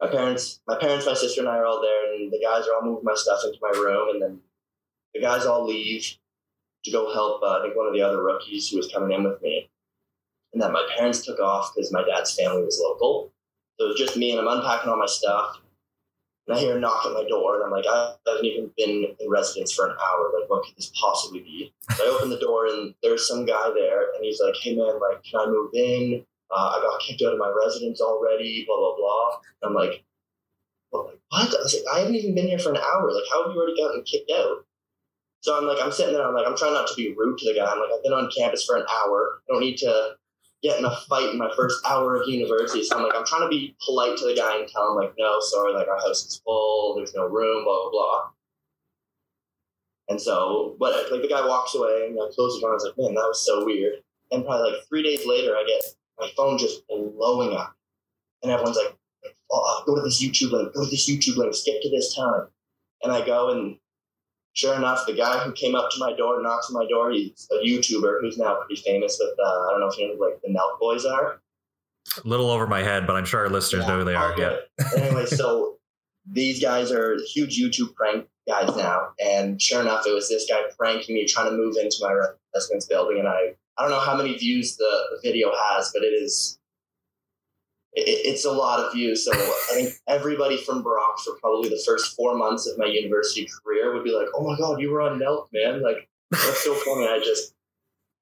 my 0.00 0.08
parents, 0.08 0.60
my 0.66 0.76
parents, 0.78 1.06
my 1.06 1.14
sister, 1.14 1.40
and 1.40 1.48
I 1.48 1.56
are 1.56 1.66
all 1.66 1.80
there, 1.82 2.14
and 2.14 2.32
the 2.32 2.40
guys 2.40 2.66
are 2.66 2.74
all 2.74 2.84
moving 2.84 3.04
my 3.04 3.14
stuff 3.14 3.40
into 3.44 3.58
my 3.60 3.70
room, 3.70 4.10
and 4.10 4.22
then 4.22 4.40
the 5.14 5.20
guys 5.20 5.46
all 5.46 5.66
leave 5.66 6.16
to 6.84 6.90
go 6.90 7.12
help. 7.12 7.42
Uh, 7.42 7.58
I 7.58 7.62
think 7.62 7.76
one 7.76 7.86
of 7.86 7.94
the 7.94 8.02
other 8.02 8.22
rookies 8.22 8.68
who 8.68 8.76
was 8.76 8.92
coming 8.92 9.12
in 9.12 9.24
with 9.24 9.40
me, 9.42 9.68
and 10.52 10.62
then 10.62 10.72
my 10.72 10.86
parents 10.96 11.24
took 11.24 11.40
off 11.40 11.72
because 11.74 11.92
my 11.92 12.04
dad's 12.04 12.34
family 12.34 12.62
was 12.62 12.80
local. 12.82 13.32
So 13.78 13.86
it 13.86 13.88
was 13.88 13.98
just 13.98 14.16
me, 14.16 14.32
and 14.32 14.40
I'm 14.40 14.58
unpacking 14.58 14.90
all 14.90 14.98
my 14.98 15.06
stuff. 15.06 15.60
And 16.48 16.56
I 16.56 16.60
hear 16.60 16.78
a 16.78 16.80
knock 16.80 17.04
at 17.04 17.12
my 17.12 17.24
door, 17.28 17.56
and 17.56 17.64
I'm 17.64 17.70
like, 17.70 17.84
I 17.86 18.14
haven't 18.26 18.46
even 18.46 18.70
been 18.76 19.14
in 19.20 19.30
residence 19.30 19.72
for 19.72 19.86
an 19.86 19.92
hour. 19.92 20.32
Like, 20.38 20.48
what 20.48 20.64
could 20.64 20.74
this 20.76 20.90
possibly 20.98 21.40
be? 21.40 21.74
So 21.94 22.04
I 22.04 22.08
open 22.08 22.30
the 22.30 22.38
door, 22.38 22.66
and 22.66 22.94
there's 23.02 23.28
some 23.28 23.44
guy 23.44 23.70
there, 23.74 24.12
and 24.14 24.24
he's 24.24 24.40
like, 24.42 24.54
Hey, 24.56 24.74
man, 24.74 24.98
like, 24.98 25.22
can 25.24 25.40
I 25.40 25.46
move 25.46 25.70
in? 25.74 26.24
Uh, 26.50 26.72
I 26.76 26.80
got 26.80 27.00
kicked 27.00 27.20
out 27.22 27.34
of 27.34 27.38
my 27.38 27.52
residence 27.64 28.00
already, 28.00 28.64
blah, 28.66 28.76
blah, 28.76 28.96
blah. 28.96 29.30
And 29.60 29.68
I'm 29.68 29.74
like, 29.74 30.02
well, 30.90 31.04
like, 31.04 31.20
what? 31.28 31.54
I 31.54 31.62
was 31.62 31.74
like, 31.74 31.94
I 31.94 31.98
haven't 32.00 32.14
even 32.14 32.34
been 32.34 32.48
here 32.48 32.58
for 32.58 32.70
an 32.70 32.78
hour. 32.78 33.12
Like, 33.12 33.28
how 33.30 33.44
have 33.44 33.54
you 33.54 33.60
already 33.60 33.76
gotten 33.76 34.02
kicked 34.04 34.30
out? 34.30 34.64
So 35.42 35.56
I'm 35.56 35.66
like, 35.66 35.78
I'm 35.82 35.92
sitting 35.92 36.14
there, 36.14 36.26
I'm 36.26 36.34
like, 36.34 36.46
I'm 36.46 36.56
trying 36.56 36.72
not 36.72 36.88
to 36.88 36.94
be 36.96 37.14
rude 37.16 37.38
to 37.38 37.52
the 37.52 37.60
guy. 37.60 37.70
I'm 37.70 37.78
like, 37.78 37.90
I've 37.94 38.02
been 38.02 38.12
on 38.12 38.30
campus 38.36 38.64
for 38.64 38.76
an 38.76 38.86
hour. 38.88 39.42
I 39.48 39.52
don't 39.52 39.60
need 39.60 39.76
to 39.78 40.16
get 40.62 40.78
in 40.78 40.84
a 40.84 40.96
fight 41.08 41.30
in 41.30 41.38
my 41.38 41.50
first 41.56 41.84
hour 41.86 42.16
of 42.16 42.28
university. 42.28 42.82
So 42.82 42.96
I'm 42.96 43.04
like, 43.04 43.14
I'm 43.14 43.24
trying 43.24 43.42
to 43.42 43.48
be 43.48 43.76
polite 43.84 44.16
to 44.18 44.26
the 44.26 44.34
guy 44.34 44.58
and 44.58 44.68
tell 44.68 44.90
him 44.90 44.96
like, 44.96 45.14
no, 45.18 45.38
sorry, 45.40 45.72
like 45.74 45.88
our 45.88 45.98
house 45.98 46.26
is 46.26 46.40
full, 46.44 46.96
there's 46.96 47.14
no 47.14 47.26
room, 47.26 47.64
blah 47.64 47.82
blah 47.82 47.90
blah. 47.90 48.30
And 50.08 50.20
so, 50.20 50.76
but 50.80 51.10
like 51.12 51.22
the 51.22 51.28
guy 51.28 51.46
walks 51.46 51.74
away 51.74 52.06
and 52.08 52.14
I 52.14 52.32
close 52.34 52.54
the 52.54 52.60
door. 52.60 52.70
I 52.70 52.74
was 52.74 52.84
like, 52.84 52.98
man, 52.98 53.14
that 53.14 53.28
was 53.28 53.44
so 53.44 53.64
weird. 53.64 54.02
And 54.30 54.44
probably 54.44 54.72
like 54.72 54.88
three 54.88 55.02
days 55.02 55.26
later, 55.26 55.54
I 55.54 55.64
get 55.66 55.82
my 56.18 56.30
phone 56.36 56.58
just 56.58 56.82
blowing 56.88 57.56
up, 57.56 57.74
and 58.42 58.50
everyone's 58.50 58.76
like, 58.76 58.96
oh, 59.50 59.82
go 59.86 59.94
to 59.94 60.02
this 60.02 60.22
YouTube 60.22 60.52
link, 60.52 60.74
go 60.74 60.84
to 60.84 60.90
this 60.90 61.08
YouTube 61.08 61.36
link, 61.36 61.54
skip 61.54 61.80
to 61.82 61.90
this 61.90 62.14
time. 62.14 62.48
And 63.02 63.12
I 63.12 63.24
go 63.24 63.50
and 63.50 63.76
sure 64.58 64.74
enough, 64.74 65.06
the 65.06 65.12
guy 65.12 65.38
who 65.38 65.52
came 65.52 65.76
up 65.76 65.88
to 65.90 66.00
my 66.00 66.12
door, 66.12 66.42
knocks 66.42 66.68
on 66.68 66.74
my 66.74 66.86
door, 66.88 67.12
he's 67.12 67.48
a 67.52 67.64
YouTuber 67.64 68.20
who's 68.20 68.36
now 68.36 68.56
pretty 68.56 68.82
famous 68.82 69.16
with, 69.20 69.38
uh, 69.38 69.42
I 69.42 69.70
don't 69.70 69.80
know 69.80 69.86
if 69.86 69.96
you 69.96 70.08
know 70.08 70.16
who 70.16 70.28
like 70.28 70.42
the 70.42 70.48
Nelk 70.48 70.80
Boys 70.80 71.04
are. 71.04 71.40
A 72.24 72.26
little 72.28 72.50
over 72.50 72.66
my 72.66 72.82
head, 72.82 73.06
but 73.06 73.14
I'm 73.14 73.24
sure 73.24 73.40
our 73.40 73.50
listeners 73.50 73.84
yeah, 73.84 73.90
know 73.90 73.98
who 73.98 74.04
they 74.04 74.16
are. 74.16 74.34
Yeah. 74.36 74.56
anyway, 74.96 75.26
so 75.26 75.76
these 76.30 76.60
guys 76.60 76.90
are 76.90 77.16
huge 77.32 77.60
YouTube 77.60 77.94
prank 77.94 78.26
guys 78.48 78.74
now, 78.76 79.10
and 79.24 79.62
sure 79.62 79.80
enough, 79.80 80.06
it 80.06 80.14
was 80.14 80.28
this 80.28 80.46
guy 80.50 80.62
pranking 80.76 81.14
me, 81.14 81.24
trying 81.24 81.50
to 81.50 81.56
move 81.56 81.76
into 81.80 81.98
my 82.00 82.18
residence 82.54 82.86
building, 82.86 83.18
and 83.18 83.28
I 83.28 83.54
I 83.76 83.82
don't 83.82 83.90
know 83.90 84.00
how 84.00 84.16
many 84.16 84.36
views 84.36 84.76
the, 84.76 85.02
the 85.12 85.20
video 85.22 85.52
has, 85.54 85.92
but 85.94 86.02
it 86.02 86.08
is 86.08 86.57
it's 88.06 88.44
a 88.44 88.52
lot 88.52 88.80
of 88.80 88.92
views. 88.92 89.24
So 89.24 89.32
I 89.32 89.74
think 89.74 89.94
everybody 90.06 90.56
from 90.56 90.82
Brock 90.82 91.18
for 91.20 91.34
probably 91.40 91.68
the 91.68 91.82
first 91.86 92.14
four 92.14 92.36
months 92.36 92.66
of 92.66 92.78
my 92.78 92.86
university 92.86 93.48
career 93.62 93.92
would 93.92 94.04
be 94.04 94.12
like, 94.12 94.28
"Oh 94.34 94.44
my 94.44 94.56
god, 94.56 94.80
you 94.80 94.90
were 94.90 95.00
on 95.00 95.18
Nelk, 95.18 95.46
man! 95.52 95.82
Like 95.82 96.08
that's 96.30 96.64
so 96.64 96.74
funny." 96.74 97.06
I 97.06 97.18
just 97.18 97.54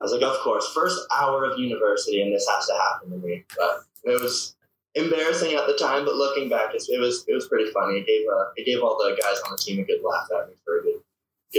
I 0.01 0.05
was 0.05 0.13
like, 0.13 0.23
"Of 0.23 0.39
course, 0.41 0.73
first 0.73 1.01
hour 1.15 1.45
of 1.45 1.59
university, 1.59 2.23
and 2.23 2.33
this 2.33 2.47
has 2.49 2.67
to 2.67 2.75
happen 2.75 3.11
to 3.11 3.27
me." 3.27 3.45
But 3.57 3.85
it 4.05 4.21
was 4.21 4.57
embarrassing 4.95 5.55
at 5.55 5.67
the 5.67 5.75
time, 5.75 6.05
but 6.05 6.15
looking 6.15 6.49
back, 6.49 6.75
it 6.75 7.01
was 7.01 7.25
it 7.29 7.35
was 7.35 7.49
pretty 7.49 7.71
funny. 7.71 7.99
It 7.99 8.07
gave 8.07 8.27
uh, 8.29 8.47
it 8.57 8.65
gave 8.67 8.83
all 8.83 8.97
the 8.97 9.17
guys 9.21 9.41
on 9.47 9.53
the 9.53 9.59
team 9.59 9.81
a 9.81 9.85
good 9.85 10.03
laugh 10.03 10.29
at 10.39 10.49
me 10.49 10.55
for 10.65 10.79
a 10.79 10.83
good 10.83 11.01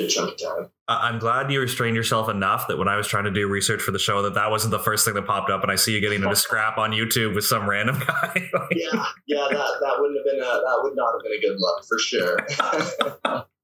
good 0.01 0.09
chunk 0.09 0.31
of 0.31 0.37
time. 0.37 0.69
I'm 0.87 1.19
glad 1.19 1.51
you 1.51 1.59
restrained 1.59 1.95
yourself 1.95 2.29
enough 2.29 2.67
that 2.67 2.77
when 2.77 2.87
I 2.87 2.95
was 2.95 3.07
trying 3.07 3.25
to 3.25 3.31
do 3.31 3.47
research 3.47 3.81
for 3.81 3.91
the 3.91 3.99
show, 3.99 4.21
that 4.21 4.35
that 4.35 4.49
wasn't 4.49 4.71
the 4.71 4.79
first 4.79 5.03
thing 5.03 5.15
that 5.15 5.25
popped 5.25 5.49
up, 5.49 5.61
and 5.61 5.71
I 5.71 5.75
see 5.75 5.93
you 5.93 6.01
getting 6.01 6.23
into 6.23 6.35
scrap 6.47 6.77
on 6.77 6.91
YouTube 6.91 7.35
with 7.35 7.43
some 7.43 7.69
random 7.69 7.99
guy. 7.99 8.31
yeah, 8.71 9.05
yeah, 9.27 9.47
that 9.51 9.77
that 9.81 9.95
wouldn't 9.99 10.17
have 10.17 10.25
been 10.25 10.41
a, 10.41 10.45
that 10.45 10.79
would 10.81 10.95
not 10.95 11.13
have 11.13 11.23
been 11.23 11.33
a 11.33 11.41
good 11.41 11.57
look 11.59 11.85
for 11.85 11.99
sure. 11.99 13.47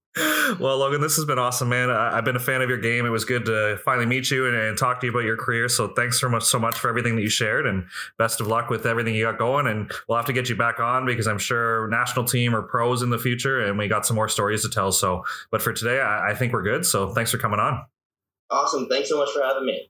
well, 0.60 0.78
Logan, 0.78 1.02
this 1.02 1.16
has 1.16 1.26
been 1.26 1.40
awesome, 1.40 1.70
man. 1.70 1.90
I, 1.90 2.16
have 2.16 2.26
been 2.26 2.36
a 2.36 2.40
fan 2.40 2.62
of 2.62 2.70
your 2.70 2.78
game. 2.78 3.06
It 3.06 3.10
was 3.10 3.26
good 3.26 3.46
to 3.46 3.80
finally 3.84 4.06
meet 4.06 4.30
you 4.30 4.46
and, 4.46 4.56
and, 4.56 4.78
talk 4.78 5.00
to 5.00 5.08
you 5.08 5.12
about 5.12 5.24
your 5.24 5.38
career. 5.38 5.68
So 5.68 5.88
thanks 5.88 6.20
so 6.20 6.30
much, 6.30 6.44
so 6.44 6.60
much 6.60 6.78
for 6.78 6.88
everything 6.88 7.16
that 7.16 7.24
you 7.24 7.30
shared, 7.30 7.66
and 7.66 7.86
best 8.20 8.40
of 8.40 8.46
luck 8.46 8.70
with 8.70 8.86
everything 8.86 9.16
you 9.16 9.24
got 9.24 9.40
going. 9.40 9.66
And 9.66 9.92
we'll 10.08 10.18
have 10.18 10.28
to 10.28 10.34
get 10.34 10.50
you 10.50 10.56
back 10.56 10.80
on 10.80 11.08
because 11.08 11.28
I'm 11.28 11.40
sure 11.40 11.88
national 11.88 12.26
team 12.26 12.56
or 12.56 12.62
pros 12.62 13.02
in 13.02 13.10
the 13.10 13.18
future, 13.18 13.62
and 13.62 13.78
we 13.78 13.88
got 13.88 14.06
some 14.06 14.16
more 14.16 14.30
stories 14.30 14.62
to 14.62 14.70
tell. 14.70 14.92
So, 14.92 15.24
but 15.50 15.64
for 15.64 15.74
today, 15.74 16.00
I, 16.00 16.32
I 16.32 16.36
think 16.36 16.54
we're 16.54 16.64
good. 16.64 16.86
So 16.86 17.10
thanks 17.10 17.32
for 17.32 17.40
coming 17.40 17.60
on. 17.60 17.84
Awesome. 18.52 18.88
Thanks 18.88 19.10
so 19.10 19.18
much 19.18 19.32
for 19.32 19.42
having 19.42 19.66
me. 19.66 19.90